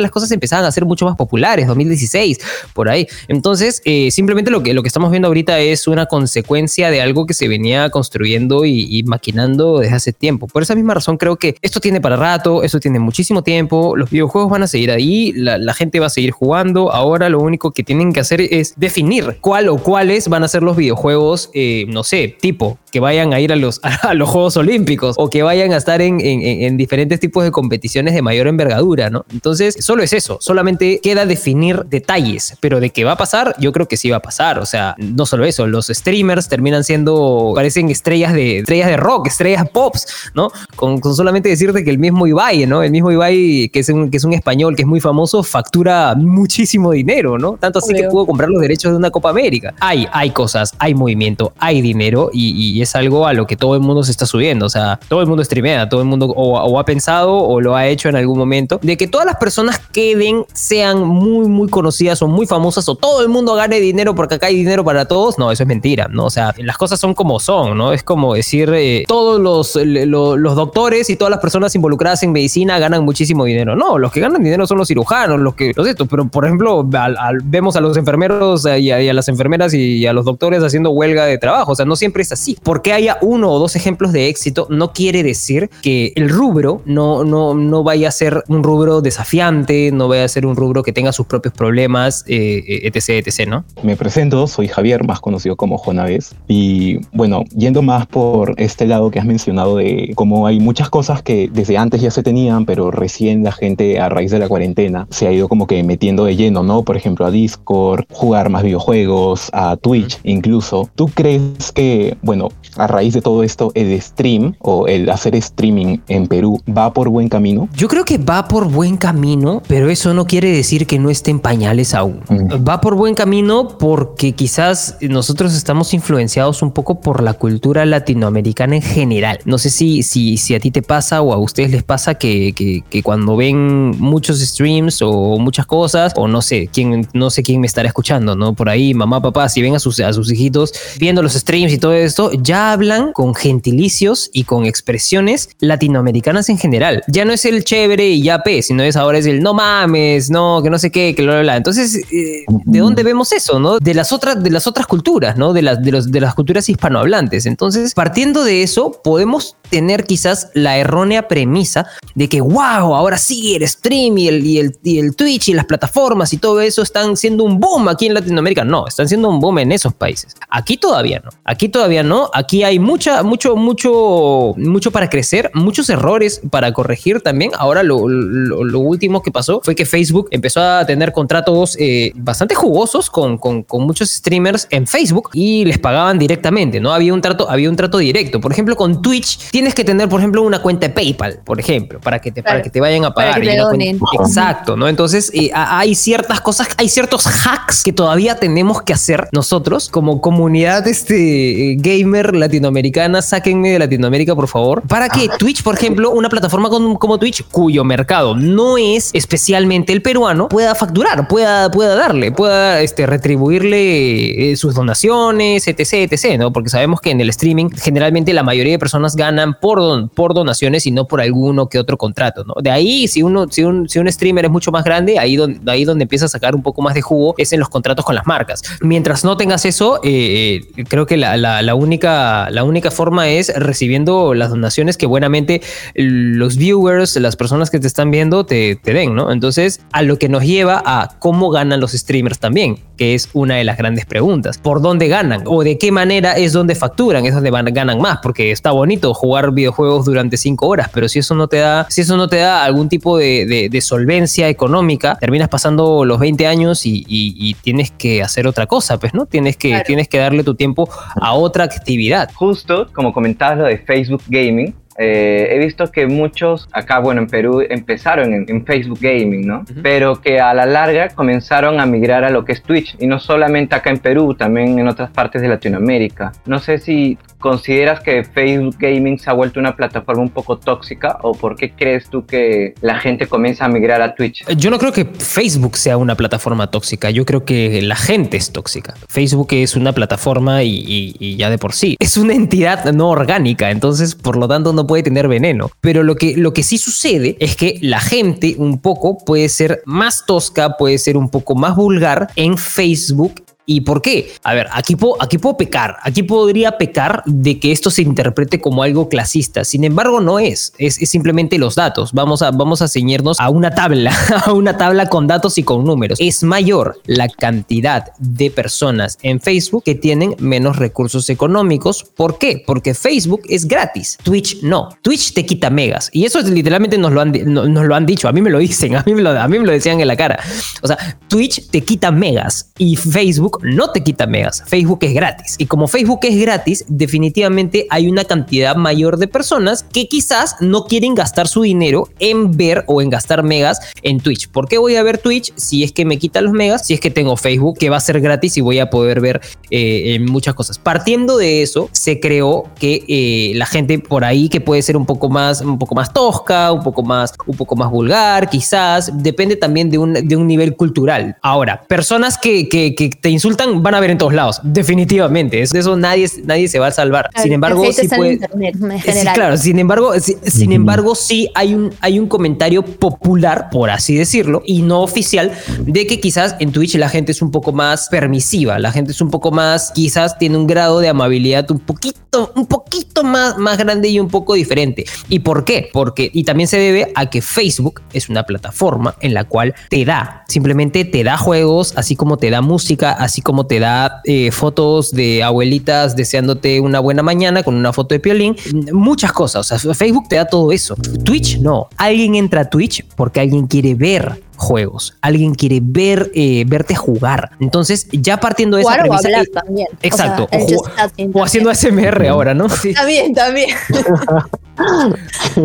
las 0.00 0.10
cosas 0.10 0.30
empezaban 0.30 0.64
a 0.64 0.72
ser 0.72 0.84
mucho 0.84 1.04
más 1.04 1.16
populares, 1.16 1.66
2016, 1.66 2.38
por 2.74 2.88
ahí. 2.88 3.06
Entonces, 3.28 3.82
eh, 3.84 4.10
simplemente 4.10 4.50
lo 4.50 4.62
que, 4.62 4.72
lo 4.74 4.82
que 4.82 4.88
estamos 4.88 5.10
viendo 5.10 5.28
ahorita 5.28 5.58
es 5.60 5.86
una 5.88 6.06
consecuencia 6.06 6.90
de 6.90 7.00
algo 7.02 7.26
que 7.26 7.34
se 7.34 7.48
venía 7.48 7.90
construyendo 7.90 8.64
y, 8.64 9.02
maquinando 9.04 9.78
desde 9.80 9.94
hace 9.96 10.12
tiempo. 10.12 10.46
Por 10.46 10.62
esa 10.62 10.74
misma 10.74 10.94
razón 10.94 11.16
creo 11.16 11.36
que 11.36 11.56
esto 11.62 11.80
tiene 11.80 12.00
para 12.00 12.16
rato, 12.16 12.62
esto 12.62 12.78
tiene 12.80 12.98
muchísimo 12.98 13.42
tiempo, 13.42 13.96
los 13.96 14.10
videojuegos 14.10 14.50
van 14.50 14.62
a 14.62 14.66
seguir 14.66 14.90
ahí, 14.90 15.32
la, 15.34 15.58
gente 15.74 16.00
va 16.00 16.06
a 16.06 16.10
seguir 16.10 16.30
jugando, 16.32 16.92
ahora 16.92 17.28
lo 17.28 17.40
único 17.40 17.72
que 17.72 17.82
tienen 17.82 18.12
que 18.12 18.20
hacer 18.20 18.40
es 18.40 18.74
definir 18.76 19.38
cuál 19.40 19.68
o 19.68 19.78
cuáles 19.78 20.28
van 20.28 20.44
a 20.44 20.48
ser 20.48 20.62
los 20.62 20.76
videojuegos, 20.76 21.50
eh, 21.54 21.86
no 21.88 22.04
sé, 22.04 22.36
tipo 22.40 22.78
que 22.92 22.98
vayan 23.00 23.32
a 23.32 23.40
ir 23.40 23.52
a 23.52 23.56
los, 23.56 23.80
a 24.02 24.14
los 24.14 24.28
Juegos 24.28 24.56
Olímpicos 24.56 25.14
o 25.18 25.30
que 25.30 25.42
vayan 25.42 25.72
a 25.72 25.76
estar 25.76 26.00
en, 26.02 26.20
en- 26.20 26.40
en 26.62 26.76
diferentes 26.76 27.20
tipos 27.20 27.44
de 27.44 27.50
competiciones 27.52 28.14
de 28.14 28.22
mayor 28.22 28.46
envergadura, 28.48 28.59
¿no? 28.64 29.24
Entonces, 29.32 29.76
solo 29.80 30.02
es 30.02 30.12
eso, 30.12 30.38
solamente 30.40 31.00
queda 31.02 31.26
definir 31.26 31.84
detalles, 31.86 32.56
pero 32.60 32.80
de 32.80 32.90
qué 32.90 33.04
va 33.04 33.12
a 33.12 33.16
pasar, 33.16 33.54
yo 33.58 33.72
creo 33.72 33.88
que 33.88 33.96
sí 33.96 34.10
va 34.10 34.18
a 34.18 34.22
pasar, 34.22 34.58
o 34.58 34.66
sea, 34.66 34.94
no 34.98 35.26
solo 35.26 35.44
eso, 35.44 35.66
los 35.66 35.86
streamers 35.86 36.48
terminan 36.48 36.84
siendo, 36.84 37.52
parecen 37.54 37.88
estrellas 37.90 38.32
de, 38.32 38.58
estrellas 38.58 38.88
de 38.88 38.96
rock, 38.96 39.28
estrellas 39.28 39.68
pops, 39.72 40.06
¿no? 40.34 40.50
Con, 40.76 41.00
con 41.00 41.14
solamente 41.14 41.48
decirte 41.48 41.84
que 41.84 41.90
el 41.90 41.98
mismo 41.98 42.26
Ibai, 42.26 42.66
¿no? 42.66 42.82
El 42.82 42.90
mismo 42.90 43.10
Ibai, 43.10 43.70
que 43.72 43.80
es 43.80 43.88
un, 43.88 44.10
que 44.10 44.16
es 44.16 44.24
un 44.24 44.32
español, 44.32 44.76
que 44.76 44.82
es 44.82 44.88
muy 44.88 45.00
famoso, 45.00 45.42
factura 45.42 46.14
muchísimo 46.16 46.92
dinero, 46.92 47.38
¿no? 47.38 47.52
Tanto 47.52 47.78
así 47.78 47.92
que 47.92 48.00
Obvio. 48.00 48.10
pudo 48.10 48.26
comprar 48.26 48.48
los 48.50 48.60
derechos 48.60 48.92
de 48.92 48.98
una 48.98 49.10
Copa 49.10 49.30
América. 49.30 49.74
Hay, 49.80 50.06
hay 50.12 50.30
cosas, 50.30 50.74
hay 50.78 50.94
movimiento, 50.94 51.52
hay 51.58 51.80
dinero 51.80 52.30
y, 52.32 52.50
y 52.50 52.82
es 52.82 52.94
algo 52.94 53.26
a 53.26 53.32
lo 53.32 53.46
que 53.46 53.56
todo 53.56 53.74
el 53.74 53.80
mundo 53.80 54.02
se 54.02 54.10
está 54.10 54.26
subiendo. 54.26 54.66
O 54.66 54.70
sea, 54.70 54.98
todo 55.08 55.20
el 55.20 55.26
mundo 55.26 55.44
streamea, 55.44 55.88
todo 55.88 56.00
el 56.00 56.06
mundo 56.06 56.26
o, 56.26 56.58
o 56.58 56.78
ha 56.78 56.84
pensado 56.84 57.36
o 57.36 57.60
lo 57.60 57.76
ha 57.76 57.86
hecho 57.86 58.08
en 58.08 58.16
algún 58.16 58.38
momento 58.38 58.49
de 58.82 58.96
que 58.96 59.06
todas 59.06 59.26
las 59.26 59.36
personas 59.36 59.78
queden, 59.92 60.44
sean 60.52 61.02
muy, 61.02 61.48
muy 61.48 61.68
conocidas 61.68 62.20
o 62.22 62.28
muy 62.28 62.46
famosas 62.46 62.88
o 62.88 62.94
todo 62.94 63.22
el 63.22 63.28
mundo 63.28 63.54
gane 63.54 63.80
dinero 63.80 64.14
porque 64.14 64.34
acá 64.36 64.46
hay 64.46 64.56
dinero 64.56 64.84
para 64.84 65.06
todos. 65.06 65.38
No, 65.38 65.50
eso 65.52 65.62
es 65.62 65.66
mentira, 65.68 66.08
¿no? 66.10 66.26
O 66.26 66.30
sea, 66.30 66.54
las 66.58 66.76
cosas 66.76 66.98
son 67.00 67.14
como 67.14 67.40
son, 67.40 67.76
¿no? 67.78 67.92
Es 67.92 68.02
como 68.02 68.34
decir, 68.34 68.70
eh, 68.74 69.04
todos 69.06 69.40
los, 69.40 69.76
lo- 69.84 70.36
los 70.36 70.54
doctores 70.56 71.10
y 71.10 71.16
todas 71.16 71.30
las 71.30 71.40
personas 71.40 71.74
involucradas 71.74 72.22
en 72.22 72.32
medicina 72.32 72.78
ganan 72.78 73.04
muchísimo 73.04 73.44
dinero. 73.44 73.76
No, 73.76 73.98
los 73.98 74.12
que 74.12 74.20
ganan 74.20 74.42
dinero 74.42 74.66
son 74.66 74.78
los 74.78 74.88
cirujanos, 74.88 75.38
los 75.40 75.54
que, 75.54 75.72
lo 75.74 75.84
siento, 75.84 76.06
pero 76.06 76.26
por 76.28 76.44
ejemplo, 76.44 76.86
al- 76.92 77.38
vemos 77.44 77.76
a 77.76 77.80
los 77.80 77.96
enfermeros 77.96 78.64
eh, 78.66 78.80
y 78.80 78.90
a, 78.90 79.02
y 79.02 79.08
a 79.08 79.14
las 79.14 79.28
enfermeras 79.28 79.72
y 79.74 80.06
a 80.06 80.12
los 80.12 80.24
doctores 80.24 80.62
haciendo 80.62 80.90
huelga 80.90 81.24
de 81.26 81.38
trabajo. 81.38 81.72
O 81.72 81.74
sea, 81.74 81.84
no 81.86 81.96
siempre 81.96 82.22
es 82.22 82.32
así. 82.32 82.58
Porque 82.62 82.92
haya 82.92 83.18
uno 83.22 83.50
o 83.50 83.58
dos 83.58 83.76
ejemplos 83.76 84.12
de 84.12 84.28
éxito 84.28 84.66
no 84.70 84.92
quiere 84.92 85.22
decir 85.22 85.70
que 85.82 86.12
el 86.16 86.28
rubro 86.28 86.82
no, 86.84 87.24
no, 87.24 87.54
no 87.54 87.82
vaya 87.82 88.08
a 88.08 88.12
ser 88.12 88.39
un 88.48 88.62
rubro 88.62 89.00
desafiante, 89.00 89.90
no 89.92 90.08
vaya 90.08 90.24
a 90.24 90.28
ser 90.28 90.46
un 90.46 90.56
rubro 90.56 90.82
que 90.82 90.92
tenga 90.92 91.12
sus 91.12 91.26
propios 91.26 91.54
problemas, 91.54 92.24
eh, 92.26 92.62
eh, 92.66 92.80
etc, 92.84 93.26
etc, 93.26 93.48
¿no? 93.48 93.64
Me 93.82 93.96
presento, 93.96 94.46
soy 94.46 94.68
Javier, 94.68 95.04
más 95.04 95.20
conocido 95.20 95.56
como 95.56 95.78
Jonaves. 95.78 96.34
Y 96.48 96.98
bueno, 97.12 97.44
yendo 97.54 97.82
más 97.82 98.06
por 98.06 98.54
este 98.56 98.86
lado 98.86 99.10
que 99.10 99.18
has 99.18 99.26
mencionado 99.26 99.76
de 99.76 100.12
cómo 100.14 100.46
hay 100.46 100.60
muchas 100.60 100.90
cosas 100.90 101.22
que 101.22 101.48
desde 101.52 101.78
antes 101.78 102.00
ya 102.00 102.10
se 102.10 102.22
tenían, 102.22 102.66
pero 102.66 102.90
recién 102.90 103.42
la 103.44 103.52
gente 103.52 104.00
a 104.00 104.08
raíz 104.08 104.30
de 104.30 104.38
la 104.38 104.48
cuarentena 104.48 105.06
se 105.10 105.26
ha 105.26 105.32
ido 105.32 105.48
como 105.48 105.66
que 105.66 105.82
metiendo 105.82 106.24
de 106.24 106.36
lleno, 106.36 106.62
¿no? 106.62 106.82
Por 106.82 106.96
ejemplo, 106.96 107.26
a 107.26 107.30
Discord, 107.30 108.04
jugar 108.12 108.50
más 108.50 108.62
videojuegos, 108.62 109.50
a 109.52 109.76
Twitch 109.76 110.20
incluso. 110.24 110.88
¿Tú 110.94 111.08
crees 111.08 111.72
que, 111.72 112.16
bueno, 112.22 112.48
a 112.76 112.86
raíz 112.86 113.14
de 113.14 113.22
todo 113.22 113.42
esto, 113.42 113.72
el 113.74 114.00
stream 114.00 114.54
o 114.60 114.86
el 114.86 115.10
hacer 115.10 115.34
streaming 115.36 115.98
en 116.08 116.26
Perú 116.26 116.60
va 116.66 116.92
por 116.92 117.08
buen 117.08 117.28
camino? 117.28 117.68
Yo 117.74 117.88
creo 117.88 118.04
que 118.04 118.18
va 118.18 118.29
por 118.48 118.68
buen 118.70 118.96
camino, 118.96 119.62
pero 119.66 119.90
eso 119.90 120.14
no 120.14 120.26
quiere 120.26 120.50
decir 120.52 120.86
que 120.86 120.98
no 120.98 121.10
esté 121.10 121.30
en 121.30 121.40
pañales 121.40 121.94
aún. 121.94 122.20
Mm. 122.28 122.66
Va 122.68 122.80
por 122.80 122.94
buen 122.94 123.14
camino 123.14 123.76
porque 123.78 124.32
quizás 124.32 124.96
nosotros 125.00 125.54
estamos 125.54 125.92
influenciados 125.94 126.62
un 126.62 126.70
poco 126.72 127.00
por 127.00 127.22
la 127.22 127.34
cultura 127.34 127.84
latinoamericana 127.84 128.76
en 128.76 128.82
general. 128.82 129.38
No 129.44 129.58
sé 129.58 129.70
si, 129.70 130.02
si, 130.02 130.36
si 130.36 130.54
a 130.54 130.60
ti 130.60 130.70
te 130.70 130.82
pasa 130.82 131.22
o 131.22 131.32
a 131.32 131.38
ustedes 131.38 131.70
les 131.70 131.82
pasa 131.82 132.14
que, 132.14 132.52
que- 132.54 132.82
que 132.88 133.02
cuando 133.02 133.36
ven 133.36 133.90
muchos 133.98 134.38
streams 134.40 135.00
o 135.02 135.38
muchas 135.38 135.66
cosas, 135.66 136.12
o 136.16 136.28
no 136.28 136.40
sé, 136.42 136.68
quién, 136.72 137.06
no 137.12 137.30
sé 137.30 137.42
quién 137.42 137.60
me 137.60 137.66
estará 137.66 137.88
escuchando, 137.88 138.36
¿no? 138.36 138.54
Por 138.54 138.68
ahí, 138.68 138.94
mamá, 138.94 139.20
papá, 139.20 139.48
si 139.48 139.60
ven 139.62 139.74
a 139.74 139.78
sus, 139.78 139.98
a 140.00 140.12
sus 140.12 140.30
hijitos 140.32 140.72
viendo 140.98 141.22
los 141.22 141.32
streams 141.34 141.72
y 141.72 141.78
todo 141.78 141.92
esto, 141.94 142.30
ya 142.32 142.72
hablan 142.72 143.12
con 143.12 143.34
gentilicios 143.34 144.30
y 144.32 144.44
con 144.44 144.66
expresiones 144.66 145.48
latinoamericanas 145.60 146.48
en 146.48 146.58
general. 146.58 147.02
Ya 147.08 147.24
no 147.24 147.32
es 147.32 147.44
el 147.44 147.64
chévere 147.64 148.08
y 148.08 148.19
ya 148.22 148.42
pe, 148.42 148.62
sino 148.62 148.82
es 148.82 148.96
ahora 148.96 149.18
es 149.18 149.26
el 149.26 149.42
no 149.42 149.54
mames, 149.54 150.30
no, 150.30 150.62
que 150.62 150.70
no 150.70 150.78
sé 150.78 150.90
qué, 150.90 151.14
que 151.14 151.22
bla, 151.22 151.32
bla, 151.32 151.42
bla. 151.42 151.56
Entonces, 151.56 151.96
eh, 152.12 152.44
¿de 152.48 152.78
dónde 152.78 153.02
vemos 153.02 153.32
eso, 153.32 153.58
no? 153.58 153.78
De 153.78 153.94
las 153.94 154.12
otras, 154.12 154.42
de 154.42 154.50
las 154.50 154.66
otras 154.66 154.86
culturas, 154.86 155.36
¿no? 155.36 155.52
De 155.52 155.62
las, 155.62 155.82
de 155.82 155.92
los, 155.92 156.10
de 156.10 156.20
las 156.20 156.34
culturas 156.34 156.68
hispanohablantes. 156.68 157.46
Entonces, 157.46 157.94
partiendo 157.94 158.44
de 158.44 158.62
eso, 158.62 159.00
podemos 159.02 159.56
tener 159.70 160.04
quizás 160.04 160.50
la 160.54 160.76
errónea 160.78 161.28
premisa 161.28 161.86
de 162.14 162.28
que, 162.28 162.40
wow, 162.40 162.94
ahora 162.94 163.16
sí, 163.18 163.54
el 163.54 163.66
stream 163.66 164.18
y 164.18 164.28
el, 164.28 164.44
y 164.44 164.58
el, 164.58 164.76
y 164.82 164.98
el 164.98 165.14
Twitch 165.14 165.48
y 165.48 165.54
las 165.54 165.66
plataformas 165.66 166.32
y 166.32 166.38
todo 166.38 166.60
eso 166.60 166.82
están 166.82 167.16
siendo 167.16 167.44
un 167.44 167.60
boom 167.60 167.88
aquí 167.88 168.06
en 168.06 168.14
Latinoamérica. 168.14 168.64
No, 168.64 168.86
están 168.86 169.08
siendo 169.08 169.28
un 169.28 169.40
boom 169.40 169.58
en 169.58 169.72
esos 169.72 169.94
países. 169.94 170.34
Aquí 170.48 170.76
todavía 170.76 171.20
no. 171.24 171.30
Aquí 171.44 171.68
todavía 171.68 172.02
no. 172.02 172.30
Aquí 172.34 172.62
hay 172.62 172.78
mucha, 172.78 173.22
mucho, 173.22 173.56
mucho, 173.56 174.54
mucho 174.56 174.90
para 174.90 175.08
crecer, 175.08 175.50
muchos 175.54 175.88
errores 175.88 176.40
para 176.50 176.72
corregir 176.72 177.20
también. 177.20 177.52
Ahora 177.56 177.82
lo, 177.82 178.08
lo- 178.10 178.64
lo 178.64 178.78
último 178.80 179.22
que 179.22 179.30
pasó 179.30 179.60
fue 179.62 179.74
que 179.74 179.86
Facebook 179.86 180.28
empezó 180.30 180.60
a 180.60 180.84
tener 180.86 181.12
contratos 181.12 181.76
eh, 181.78 182.12
bastante 182.14 182.54
jugosos 182.54 183.10
con, 183.10 183.38
con, 183.38 183.62
con 183.62 183.84
muchos 183.86 184.10
streamers 184.10 184.66
en 184.70 184.86
Facebook 184.86 185.30
y 185.32 185.64
les 185.64 185.78
pagaban 185.78 186.18
directamente, 186.18 186.80
¿no? 186.80 186.92
Había 186.92 187.14
un 187.14 187.20
trato, 187.20 187.48
había 187.50 187.68
un 187.70 187.76
trato 187.76 187.98
directo. 187.98 188.40
Por 188.40 188.52
ejemplo, 188.52 188.76
con 188.76 189.00
Twitch 189.02 189.50
tienes 189.50 189.74
que 189.74 189.84
tener, 189.84 190.08
por 190.08 190.20
ejemplo, 190.20 190.42
una 190.42 190.60
cuenta 190.62 190.88
de 190.88 190.92
PayPal, 190.94 191.40
por 191.44 191.60
ejemplo, 191.60 192.00
para 192.00 192.18
que 192.20 192.32
te, 192.32 192.42
para 192.42 192.54
Claro. 192.56 192.64
que 192.64 192.70
te 192.70 192.80
vayan 192.80 193.04
a 193.04 193.14
Para 193.14 193.30
pagar. 193.32 193.40
que 193.42 193.48
te 193.50 193.56
cuenta- 193.56 193.70
donen. 193.70 194.00
Exacto, 194.20 194.76
¿no? 194.76 194.88
Entonces, 194.88 195.30
eh, 195.34 195.50
hay 195.54 195.94
ciertas 195.94 196.40
cosas, 196.40 196.68
hay 196.76 196.88
ciertos 196.88 197.26
hacks 197.26 197.82
que 197.84 197.92
todavía 197.92 198.36
tenemos 198.36 198.82
que 198.82 198.92
hacer 198.92 199.28
nosotros 199.32 199.88
como 199.88 200.20
comunidad 200.20 200.86
este, 200.88 201.72
eh, 201.72 201.76
gamer 201.78 202.34
latinoamericana. 202.34 203.22
Sáquenme 203.22 203.70
de 203.70 203.78
Latinoamérica, 203.78 204.34
por 204.34 204.48
favor. 204.48 204.82
Para 204.88 205.08
que 205.08 205.28
Twitch, 205.38 205.62
por 205.62 205.74
ejemplo, 205.74 206.10
una 206.10 206.28
plataforma 206.28 206.68
como, 206.68 206.98
como 206.98 207.18
Twitch, 207.18 207.44
cuyo 207.50 207.84
mercado 207.84 207.99
no 208.36 208.76
es 208.78 209.10
especialmente 209.12 209.92
el 209.92 210.02
peruano, 210.02 210.48
pueda 210.48 210.74
facturar, 210.74 211.28
pueda, 211.28 211.70
pueda 211.70 211.94
darle, 211.94 212.32
pueda 212.32 212.80
este, 212.80 213.06
retribuirle 213.06 214.52
eh, 214.52 214.56
sus 214.56 214.74
donaciones, 214.74 215.66
etc, 215.66 215.80
etc, 216.10 216.38
¿no? 216.38 216.52
Porque 216.52 216.68
sabemos 216.70 217.00
que 217.00 217.10
en 217.10 217.20
el 217.20 217.28
streaming 217.30 217.68
generalmente 217.70 218.32
la 218.32 218.42
mayoría 218.42 218.72
de 218.72 218.78
personas 218.78 219.16
ganan 219.16 219.54
por, 219.60 219.78
don- 219.80 220.08
por 220.08 220.34
donaciones 220.34 220.86
y 220.86 220.90
no 220.90 221.06
por 221.06 221.20
alguno 221.20 221.68
que 221.68 221.78
otro 221.78 221.96
contrato, 221.96 222.44
¿no? 222.44 222.54
De 222.62 222.70
ahí, 222.70 223.08
si 223.08 223.22
uno, 223.22 223.46
si 223.50 223.64
un, 223.64 223.88
si 223.88 223.98
un 223.98 224.10
streamer 224.10 224.44
es 224.46 224.50
mucho 224.50 224.70
más 224.70 224.84
grande, 224.84 225.18
ahí 225.18 225.36
donde, 225.36 225.70
ahí 225.70 225.84
donde 225.84 226.04
empieza 226.04 226.26
a 226.26 226.28
sacar 226.28 226.54
un 226.54 226.62
poco 226.62 226.82
más 226.82 226.94
de 226.94 227.02
jugo 227.02 227.34
es 227.38 227.52
en 227.52 227.60
los 227.60 227.68
contratos 227.68 228.04
con 228.04 228.14
las 228.14 228.26
marcas. 228.26 228.62
Mientras 228.80 229.24
no 229.24 229.36
tengas 229.36 229.64
eso, 229.64 230.00
eh, 230.04 230.60
eh, 230.76 230.84
creo 230.88 231.06
que 231.06 231.16
la, 231.16 231.36
la- 231.36 231.62
la 231.62 231.74
única, 231.74 232.48
la 232.50 232.64
única 232.64 232.90
forma 232.90 233.28
es 233.28 233.52
recibiendo 233.56 234.34
las 234.34 234.50
donaciones 234.50 234.96
que 234.96 235.06
buenamente 235.06 235.62
los 235.94 236.56
viewers, 236.56 237.16
las 237.16 237.36
personas 237.36 237.70
que 237.70 237.79
te 237.80 237.86
están 237.86 238.10
viendo, 238.10 238.44
te, 238.46 238.76
te 238.76 238.92
den, 238.92 239.14
¿no? 239.14 239.32
Entonces, 239.32 239.80
a 239.92 240.02
lo 240.02 240.18
que 240.18 240.28
nos 240.28 240.44
lleva 240.44 240.82
a 240.84 241.16
cómo 241.18 241.50
ganan 241.50 241.80
los 241.80 241.92
streamers 241.92 242.38
también, 242.38 242.78
que 242.96 243.14
es 243.14 243.28
una 243.32 243.56
de 243.56 243.64
las 243.64 243.76
grandes 243.78 244.06
preguntas. 244.06 244.58
¿Por 244.58 244.80
dónde 244.82 245.08
ganan? 245.08 245.42
¿O 245.46 245.64
de 245.64 245.78
qué 245.78 245.90
manera 245.90 246.32
es 246.34 246.52
donde 246.52 246.74
facturan? 246.74 247.24
Es 247.26 247.34
donde 247.34 247.50
van, 247.50 247.64
ganan 247.66 248.00
más, 248.00 248.18
porque 248.22 248.50
está 248.52 248.70
bonito 248.72 249.14
jugar 249.14 249.52
videojuegos 249.52 250.04
durante 250.04 250.36
cinco 250.36 250.68
horas, 250.68 250.88
pero 250.92 251.08
si 251.08 251.18
eso 251.18 251.34
no 251.34 251.48
te 251.48 251.56
da, 251.58 251.86
si 251.88 252.02
eso 252.02 252.16
no 252.16 252.28
te 252.28 252.36
da 252.36 252.64
algún 252.64 252.88
tipo 252.88 253.16
de, 253.18 253.46
de- 253.46 253.68
de 253.70 253.80
solvencia 253.80 254.48
económica, 254.48 255.16
terminas 255.18 255.48
pasando 255.48 256.04
los 256.04 256.18
20 256.18 256.46
años 256.46 256.84
y, 256.86 256.98
y- 257.08 257.34
y 257.36 257.54
tienes 257.54 257.90
que 257.90 258.22
hacer 258.22 258.46
otra 258.46 258.66
cosa, 258.66 258.98
pues, 258.98 259.14
¿no? 259.14 259.26
Tienes 259.26 259.56
que, 259.56 259.70
Claro. 259.70 259.84
tienes 259.86 260.08
que 260.08 260.18
darle 260.18 260.44
tu 260.44 260.54
tiempo 260.54 260.88
a 261.20 261.32
otra 261.34 261.64
actividad. 261.64 262.30
Justo, 262.34 262.88
como 262.92 263.12
comentabas 263.12 263.58
lo 263.58 263.64
de 263.64 263.78
Facebook 263.78 264.22
Gaming, 264.28 264.74
eh, 265.02 265.48
he 265.54 265.58
visto 265.58 265.90
que 265.90 266.06
muchos 266.06 266.68
acá, 266.72 266.98
bueno, 266.98 267.22
en 267.22 267.26
Perú 267.26 267.62
empezaron 267.66 268.34
en, 268.34 268.44
en 268.48 268.66
Facebook 268.66 268.98
Gaming, 269.00 269.46
¿no? 269.46 269.64
Pero 269.82 270.20
que 270.20 270.40
a 270.40 270.52
la 270.52 270.66
larga 270.66 271.08
comenzaron 271.08 271.80
a 271.80 271.86
migrar 271.86 272.22
a 272.22 272.28
lo 272.28 272.44
que 272.44 272.52
es 272.52 272.62
Twitch. 272.62 272.96
Y 273.00 273.06
no 273.06 273.18
solamente 273.18 273.74
acá 273.74 273.88
en 273.88 273.98
Perú, 273.98 274.34
también 274.34 274.78
en 274.78 274.88
otras 274.88 275.10
partes 275.10 275.40
de 275.40 275.48
Latinoamérica. 275.48 276.32
No 276.44 276.58
sé 276.58 276.76
si 276.76 277.16
consideras 277.40 278.00
que 278.00 278.22
Facebook 278.22 278.76
Gaming 278.78 279.18
se 279.18 279.30
ha 279.30 279.32
vuelto 279.32 279.58
una 279.58 279.74
plataforma 279.74 280.22
un 280.22 280.30
poco 280.30 280.58
tóxica 280.58 281.18
o 281.22 281.32
por 281.32 281.56
qué 281.56 281.72
crees 281.72 282.08
tú 282.08 282.24
que 282.24 282.74
la 282.80 283.00
gente 283.00 283.26
comienza 283.26 283.64
a 283.64 283.68
migrar 283.68 284.00
a 284.02 284.14
Twitch. 284.14 284.44
Yo 284.56 284.70
no 284.70 284.78
creo 284.78 284.92
que 284.92 285.04
Facebook 285.04 285.76
sea 285.76 285.96
una 285.96 286.14
plataforma 286.14 286.70
tóxica, 286.70 287.10
yo 287.10 287.24
creo 287.24 287.44
que 287.44 287.82
la 287.82 287.96
gente 287.96 288.36
es 288.36 288.52
tóxica. 288.52 288.94
Facebook 289.08 289.48
es 289.50 289.74
una 289.74 289.92
plataforma 289.92 290.62
y 290.62 291.36
ya 291.36 291.50
de 291.50 291.58
por 291.58 291.72
sí. 291.72 291.96
Es 292.10 292.16
una 292.16 292.34
entidad 292.34 292.92
no 292.92 293.08
orgánica, 293.10 293.70
entonces 293.70 294.14
por 294.14 294.36
lo 294.36 294.48
tanto 294.48 294.72
no 294.72 294.86
puede 294.86 295.02
tener 295.02 295.28
veneno. 295.28 295.70
Pero 295.80 296.02
lo 296.02 296.16
que, 296.16 296.36
lo 296.36 296.52
que 296.52 296.62
sí 296.62 296.76
sucede 296.76 297.36
es 297.40 297.56
que 297.56 297.78
la 297.82 298.00
gente 298.00 298.56
un 298.58 298.80
poco 298.80 299.18
puede 299.24 299.48
ser 299.48 299.82
más 299.84 300.26
tosca, 300.26 300.76
puede 300.76 300.98
ser 300.98 301.16
un 301.16 301.30
poco 301.30 301.54
más 301.54 301.76
vulgar 301.76 302.28
en 302.36 302.58
Facebook 302.58 303.42
¿Y 303.66 303.82
por 303.82 304.02
qué? 304.02 304.32
A 304.42 304.54
ver, 304.54 304.66
aquí 304.72 304.96
puedo, 304.96 305.20
aquí 305.22 305.38
puedo 305.38 305.56
pecar, 305.56 305.96
aquí 306.02 306.22
podría 306.22 306.76
pecar 306.76 307.22
de 307.24 307.60
que 307.60 307.72
esto 307.72 307.90
se 307.90 308.02
interprete 308.02 308.60
como 308.60 308.82
algo 308.82 309.08
clasista. 309.08 309.64
Sin 309.64 309.84
embargo, 309.84 310.20
no 310.20 310.38
es, 310.38 310.72
es, 310.78 310.96
simplemente 311.08 311.58
los 311.58 311.76
datos. 311.76 312.12
Vamos 312.12 312.42
a, 312.42 312.50
vamos 312.50 312.82
a 312.82 312.88
ceñirnos 312.88 313.38
a 313.38 313.50
una 313.50 313.70
tabla, 313.70 314.12
a 314.44 314.52
una 314.52 314.76
tabla 314.76 315.06
con 315.06 315.26
datos 315.26 315.58
y 315.58 315.62
con 315.62 315.84
números. 315.84 316.18
Es 316.20 316.42
mayor 316.42 317.00
la 317.06 317.28
cantidad 317.28 318.12
de 318.18 318.50
personas 318.50 319.18
en 319.22 319.40
Facebook 319.40 319.84
que 319.84 319.94
tienen 319.94 320.34
menos 320.38 320.76
recursos 320.76 321.28
económicos. 321.30 322.04
¿Por 322.16 322.38
qué? 322.38 322.62
Porque 322.66 322.94
Facebook 322.94 323.42
es 323.48 323.66
gratis, 323.66 324.18
Twitch 324.22 324.62
no. 324.62 324.88
Twitch 325.02 325.32
te 325.32 325.46
quita 325.46 325.70
megas. 325.70 326.10
Y 326.12 326.24
eso 326.24 326.40
es, 326.40 326.48
literalmente 326.48 326.98
nos 326.98 327.12
lo, 327.12 327.20
han, 327.20 327.32
nos 327.46 327.84
lo 327.84 327.94
han 327.94 328.06
dicho, 328.06 328.28
a 328.28 328.32
mí 328.32 328.40
me 328.42 328.50
lo 328.50 328.58
dicen, 328.58 328.96
a 328.96 329.02
mí 329.06 329.14
me 329.14 329.22
lo, 329.22 329.30
a 329.30 329.48
mí 329.48 329.58
me 329.58 329.66
lo 329.66 329.72
decían 329.72 330.00
en 330.00 330.08
la 330.08 330.16
cara. 330.16 330.40
O 330.82 330.86
sea, 330.86 331.18
Twitch 331.28 331.70
te 331.70 331.82
quita 331.82 332.10
megas 332.10 332.72
y 332.78 332.96
Facebook 332.96 333.59
no 333.62 333.90
te 333.90 334.02
quita 334.02 334.26
megas. 334.26 334.62
Facebook 334.66 335.00
es 335.02 335.14
gratis. 335.14 335.56
Y 335.58 335.66
como 335.66 335.88
Facebook 335.88 336.20
es 336.22 336.38
gratis, 336.40 336.84
definitivamente 336.88 337.86
hay 337.90 338.08
una 338.08 338.24
cantidad 338.24 338.76
mayor 338.76 339.18
de 339.18 339.28
personas 339.28 339.84
que 339.92 340.08
quizás 340.08 340.56
no 340.60 340.84
quieren 340.84 341.14
gastar 341.14 341.48
su 341.48 341.62
dinero 341.62 342.08
en 342.18 342.56
ver 342.56 342.84
o 342.86 343.02
en 343.02 343.10
gastar 343.10 343.42
megas 343.42 343.80
en 344.02 344.20
Twitch. 344.20 344.48
¿Por 344.48 344.68
qué 344.68 344.78
voy 344.78 344.96
a 344.96 345.02
ver 345.02 345.18
Twitch 345.18 345.52
si 345.56 345.84
es 345.84 345.92
que 345.92 346.04
me 346.04 346.18
quita 346.18 346.40
los 346.40 346.52
megas? 346.52 346.86
Si 346.86 346.94
es 346.94 347.00
que 347.00 347.10
tengo 347.10 347.36
Facebook 347.36 347.78
que 347.78 347.90
va 347.90 347.96
a 347.96 348.00
ser 348.00 348.20
gratis 348.20 348.56
y 348.56 348.60
voy 348.60 348.78
a 348.78 348.90
poder 348.90 349.20
ver 349.20 349.40
eh, 349.70 350.18
muchas 350.20 350.54
cosas. 350.54 350.78
Partiendo 350.78 351.36
de 351.36 351.62
eso, 351.62 351.88
se 351.92 352.20
creó 352.20 352.64
que 352.78 353.04
eh, 353.08 353.52
la 353.56 353.66
gente 353.66 353.98
por 353.98 354.24
ahí 354.24 354.48
que 354.48 354.60
puede 354.60 354.82
ser 354.82 354.96
un 354.96 355.06
poco 355.06 355.28
más, 355.28 355.60
un 355.60 355.78
poco 355.78 355.94
más 355.94 356.12
tosca, 356.12 356.72
un 356.72 356.82
poco 356.82 357.02
más, 357.02 357.34
un 357.46 357.56
poco 357.56 357.76
más 357.76 357.90
vulgar, 357.90 358.48
quizás. 358.48 359.10
Depende 359.22 359.56
también 359.56 359.90
de 359.90 359.98
un, 359.98 360.12
de 360.12 360.36
un 360.36 360.46
nivel 360.46 360.76
cultural. 360.76 361.36
Ahora, 361.42 361.82
personas 361.88 362.38
que, 362.38 362.68
que, 362.68 362.94
que 362.94 363.10
insultan 363.40 363.82
van 363.82 363.94
a 363.94 364.00
ver 364.00 364.10
en 364.10 364.18
todos 364.18 364.34
lados, 364.34 364.60
definitivamente. 364.62 365.62
Es- 365.62 365.70
De 365.70 365.78
eso 365.78 365.96
nadie, 365.96 366.28
nadie 366.44 366.68
se 366.68 366.78
va 366.78 366.88
a 366.88 366.90
salvar. 366.90 367.30
Sin 367.42 367.52
embargo, 367.52 367.84
sí 367.92 368.08
puede. 368.08 368.34
internet, 368.34 368.74
en 368.80 368.90
Sí, 368.92 369.00
general. 369.00 369.34
claro, 369.34 369.56
sin 369.56 369.78
embargo, 369.78 370.12
sí- 370.20 370.36
sin 370.46 370.72
embargo, 370.72 371.14
sí 371.14 371.48
hay 371.54 371.74
un, 371.74 371.92
hay 372.00 372.18
un 372.18 372.26
comentario 372.28 372.82
popular, 372.82 373.68
por 373.70 373.90
así 373.90 374.14
decirlo, 374.14 374.62
y 374.66 374.82
no 374.82 375.00
oficial, 375.02 375.52
de 375.80 376.06
que 376.06 376.20
quizás 376.20 376.56
en 376.60 376.72
Twitch 376.72 376.96
la 376.96 377.08
gente 377.08 377.32
es 377.32 377.40
un 377.42 377.50
poco 377.50 377.72
más 377.72 378.08
permisiva, 378.10 378.78
la 378.78 378.92
gente 378.92 379.12
es 379.12 379.20
un 379.20 379.30
poco 379.30 379.50
más, 379.50 379.90
quizás 379.94 380.38
tiene 380.38 380.56
un 380.58 380.66
grado 380.66 381.00
de 381.00 381.08
amabilidad 381.08 381.70
un 381.70 381.78
poquito, 381.78 382.52
un 382.54 382.66
poquito 382.66 383.24
más, 383.24 383.56
más 383.58 383.78
grande 383.78 384.08
y 384.08 384.20
un 384.20 384.28
poco 384.28 384.54
diferente. 384.54 385.04
¿Y 385.28 385.38
por 385.40 385.64
qué? 385.64 385.88
Porque, 385.92 386.30
y 386.32 386.44
también 386.44 386.68
se 386.68 386.78
debe 386.78 387.12
a 387.14 387.30
que 387.30 387.40
Facebook 387.42 388.02
es 388.12 388.28
una 388.28 388.44
plataforma 388.44 389.14
en 389.20 389.32
la 389.34 389.44
cual 389.44 389.74
te 389.88 390.04
da, 390.04 390.44
simplemente 390.48 391.04
te 391.04 391.24
da 391.24 391.36
juegos, 391.36 391.94
así 391.96 392.16
como 392.16 392.36
te 392.36 392.50
da 392.50 392.60
música, 392.60 393.12
así 393.12 393.29
como 393.42 393.66
te 393.66 393.78
da 393.78 394.20
eh, 394.24 394.50
fotos 394.50 395.12
de 395.12 395.42
abuelitas 395.42 396.16
deseándote 396.16 396.80
una 396.80 396.98
buena 397.00 397.22
mañana 397.22 397.62
con 397.62 397.74
una 397.74 397.92
foto 397.92 398.14
de 398.14 398.20
piolín, 398.20 398.56
muchas 398.92 399.32
cosas. 399.32 399.72
O 399.72 399.78
sea, 399.78 399.94
Facebook 399.94 400.28
te 400.28 400.36
da 400.36 400.44
todo 400.46 400.72
eso. 400.72 400.96
Twitch 401.24 401.58
no. 401.60 401.88
Alguien 401.96 402.34
entra 402.34 402.62
a 402.62 402.64
Twitch 402.70 403.04
porque 403.16 403.40
alguien 403.40 403.66
quiere 403.66 403.94
ver 403.94 404.42
juegos, 404.56 405.16
alguien 405.22 405.54
quiere 405.54 405.78
ver, 405.82 406.30
eh, 406.34 406.64
verte 406.66 406.94
jugar. 406.94 407.52
Entonces, 407.60 408.06
ya 408.12 408.38
partiendo 408.38 408.76
de 408.76 408.82
esa 408.82 408.90
Jugar 408.92 409.06
o 409.06 409.08
premisa, 409.08 409.28
hablar 409.28 409.46
eh, 409.46 409.50
también. 409.52 409.86
O 409.90 409.96
Exacto. 410.02 410.48
sea, 410.50 410.58
el 410.58 410.64
o, 410.64 410.68
just 410.68 410.84
ju- 410.90 410.96
chatting 410.96 411.30
o 411.34 411.44
haciendo 411.44 411.70
ASMR 411.70 412.26
ahora, 412.28 412.52
¿no? 412.52 412.68
Sí. 412.68 412.92
También, 412.92 413.32
también. 413.32 413.70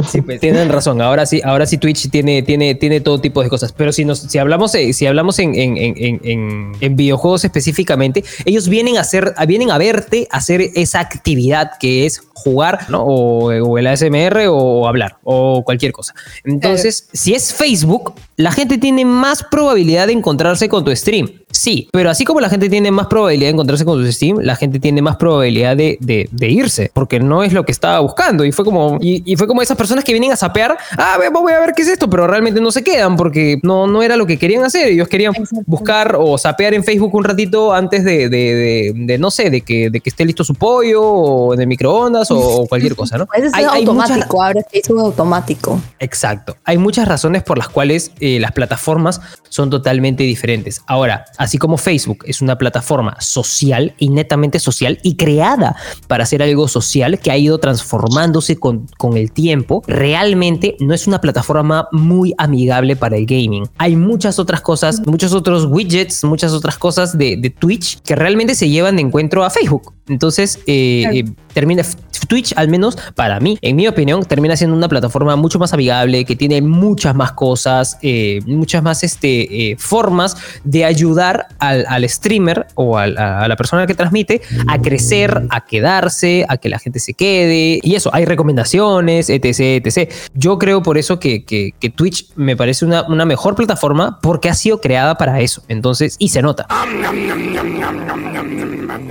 Sí, 0.09 0.21
pues 0.21 0.39
tienen 0.39 0.69
razón. 0.69 1.01
Ahora 1.01 1.25
sí, 1.25 1.41
ahora 1.43 1.65
sí 1.65 1.77
Twitch 1.77 2.09
tiene, 2.09 2.41
tiene, 2.43 2.75
tiene 2.75 3.01
todo 3.01 3.19
tipo 3.21 3.41
de 3.43 3.49
cosas. 3.49 3.71
Pero 3.71 3.91
si 3.91 4.03
nos, 4.05 4.19
si 4.19 4.37
hablamos, 4.37 4.73
eh, 4.75 4.93
si 4.93 5.05
hablamos 5.05 5.39
en, 5.39 5.55
en, 5.55 5.77
en, 5.77 6.71
en- 6.81 6.95
videojuegos 6.95 7.43
específicamente, 7.45 8.23
ellos 8.45 8.69
vienen 8.69 8.97
a 8.97 9.01
hacer, 9.01 9.33
vienen 9.47 9.71
a 9.71 9.77
verte 9.77 10.27
hacer 10.31 10.61
esa 10.75 10.99
actividad 10.99 11.71
que 11.79 12.05
es 12.05 12.21
jugar, 12.33 12.89
¿no? 12.89 13.03
O, 13.03 13.45
o 13.53 13.77
el 13.77 13.87
ASMR 13.87 14.47
o 14.49 14.87
hablar 14.87 15.17
o 15.23 15.63
cualquier 15.63 15.91
cosa. 15.91 16.13
Entonces, 16.43 17.07
si 17.13 17.33
es 17.33 17.53
Facebook, 17.53 18.13
la 18.37 18.51
gente 18.51 18.77
tiene 18.77 19.05
más 19.05 19.43
probabilidad 19.43 20.07
de 20.07 20.13
encontrarse 20.13 20.69
con 20.69 20.83
tu 20.85 20.95
stream. 20.95 21.29
Sí, 21.55 21.87
pero 21.93 22.09
así 22.09 22.25
como 22.25 22.41
la 22.41 22.49
gente 22.49 22.69
tiene 22.69 22.91
más 22.91 23.07
probabilidad 23.07 23.47
de 23.47 23.53
encontrarse 23.53 23.85
con 23.85 23.97
tu 24.03 24.11
stream, 24.11 24.39
la 24.41 24.55
gente 24.57 24.77
tiene 24.79 25.01
más 25.01 25.15
probabilidad 25.15 25.77
de, 25.77 25.97
de- 26.01 26.27
de 26.31 26.49
irse, 26.49 26.91
porque 26.93 27.19
no 27.19 27.43
es 27.43 27.53
lo 27.53 27.63
que 27.63 27.71
estaba 27.71 27.99
buscando. 28.01 28.43
Y 28.43 28.51
fue 28.51 28.65
como, 28.65 28.97
y, 28.99 29.23
y 29.31 29.35
fue 29.37 29.47
como 29.47 29.61
esas 29.61 29.77
personas 29.77 30.03
que 30.03 30.11
vienen 30.11 30.31
a 30.33 30.35
sapear, 30.35 30.77
ah, 30.97 31.17
voy 31.31 31.53
a 31.53 31.59
ver 31.61 31.73
qué 31.73 31.83
es 31.83 31.87
esto, 31.87 32.09
pero 32.09 32.27
realmente 32.27 32.59
no 32.59 32.71
se 32.71 32.83
quedan 32.83 33.15
porque 33.15 33.57
no, 33.63 33.87
no 33.87 34.03
era 34.03 34.17
lo 34.17 34.25
que 34.25 34.37
querían 34.37 34.63
hacer. 34.65 34.89
Ellos 34.89 35.07
querían 35.07 35.33
buscar 35.65 36.17
o 36.19 36.37
sapear 36.37 36.73
en 36.73 36.83
Facebook 36.83 37.15
un 37.15 37.23
ratito 37.23 37.73
antes 37.73 38.03
de, 38.03 38.27
de- 38.29 38.55
de- 38.55 38.93
de, 38.95 39.17
no 39.17 39.31
sé, 39.31 39.49
de 39.49 39.61
que, 39.61 39.89
de 39.89 39.99
que 40.01 40.09
esté 40.09 40.25
listo 40.25 40.43
su 40.43 40.55
pollo 40.55 41.01
o 41.03 41.53
en 41.53 41.61
el 41.61 41.67
microondas 41.67 42.31
o, 42.31 42.37
o 42.37 42.67
cualquier 42.67 42.95
cosa, 42.97 43.17
¿no? 43.17 43.27
Hay- 43.31 43.43
es 43.43 43.53
hay 43.53 43.63
automático, 43.63 44.43
ahora 44.43 44.61
Facebook 44.71 44.97
es 44.99 45.03
automático. 45.05 45.81
Exacto. 45.99 46.57
Hay 46.65 46.77
muchas 46.77 47.07
razones 47.07 47.43
por 47.43 47.57
las 47.57 47.69
cuales 47.69 48.11
eh, 48.19 48.39
las 48.39 48.51
plataformas 48.51 49.21
son 49.49 49.69
totalmente 49.69 50.23
diferentes. 50.23 50.81
Ahora, 50.87 51.25
así 51.45 51.57
como 51.57 51.77
Facebook 51.77 52.25
es 52.25 52.41
una 52.41 52.57
plataforma 52.57 53.15
social 53.21 53.93
y 53.97 54.09
netamente 54.09 54.59
social 54.59 54.99
y 55.03 55.15
creada 55.15 55.75
para 56.07 56.23
hacer 56.23 56.43
algo 56.43 56.67
social 56.67 57.19
que 57.19 57.31
ha 57.31 57.37
ido 57.37 57.57
transformándose 57.59 58.57
con, 58.57 58.87
con 58.97 59.15
el 59.17 59.31
tiempo, 59.31 59.81
realmente 59.87 60.75
no 60.79 60.93
es 60.93 61.07
una 61.07 61.21
plataforma 61.21 61.87
muy 61.91 62.33
amigable 62.37 62.95
para 62.95 63.15
el 63.17 63.25
gaming. 63.25 63.67
Hay 63.77 63.95
muchas 63.95 64.39
otras 64.39 64.61
cosas, 64.61 65.01
muchos 65.05 65.33
otros 65.33 65.65
widgets, 65.65 66.23
muchas 66.23 66.51
otras 66.53 66.77
cosas 66.77 67.17
de, 67.17 67.37
de 67.37 67.49
Twitch 67.49 68.01
que 68.01 68.15
realmente 68.15 68.55
se 68.55 68.69
llevan 68.69 68.95
de 68.97 69.03
encuentro 69.03 69.43
a 69.43 69.49
Facebook. 69.49 69.93
Entonces, 70.07 70.59
eh, 70.67 71.01
Claro. 71.03 71.17
eh, 71.17 71.25
termina 71.53 71.83
Twitch, 72.27 72.53
al 72.55 72.67
menos 72.69 72.97
para 73.15 73.39
mí, 73.39 73.57
en 73.61 73.75
mi 73.75 73.87
opinión, 73.87 74.23
termina 74.25 74.55
siendo 74.55 74.75
una 74.75 74.87
plataforma 74.89 75.35
mucho 75.35 75.59
más 75.59 75.73
amigable, 75.73 76.25
que 76.25 76.35
tiene 76.35 76.61
muchas 76.61 77.15
más 77.15 77.31
cosas, 77.33 77.97
eh, 78.01 78.39
muchas 78.45 78.83
más 78.83 79.03
este, 79.03 79.71
eh, 79.71 79.75
formas 79.77 80.37
de 80.63 80.85
ayudar 80.85 81.47
al, 81.59 81.85
al 81.87 82.07
streamer 82.09 82.67
o 82.75 82.97
a 82.97 83.07
la 83.07 83.55
persona 83.55 83.85
que 83.87 83.93
transmite 83.95 84.41
a 84.67 84.79
crecer, 84.81 85.43
a 85.49 85.65
quedarse, 85.65 86.45
a 86.49 86.57
que 86.57 86.69
la 86.69 86.79
gente 86.79 86.99
se 86.99 87.13
quede. 87.13 87.79
Y 87.83 87.95
eso, 87.95 88.09
hay 88.13 88.25
recomendaciones, 88.25 89.29
etc. 89.29 89.85
etc. 89.85 90.11
Yo 90.33 90.57
creo 90.57 90.81
por 90.83 90.97
eso 90.97 91.19
que, 91.19 91.43
que- 91.45 91.73
que 91.79 91.89
Twitch 91.89 92.27
me 92.35 92.55
parece 92.55 92.85
una, 92.85 93.03
una 93.07 93.25
mejor 93.25 93.55
plataforma 93.55 94.19
porque 94.21 94.49
ha 94.49 94.53
sido 94.53 94.79
creada 94.81 95.15
para 95.15 95.39
eso. 95.41 95.63
Entonces, 95.67 96.15
y 96.19 96.29
se 96.29 96.41
nota. 96.41 96.65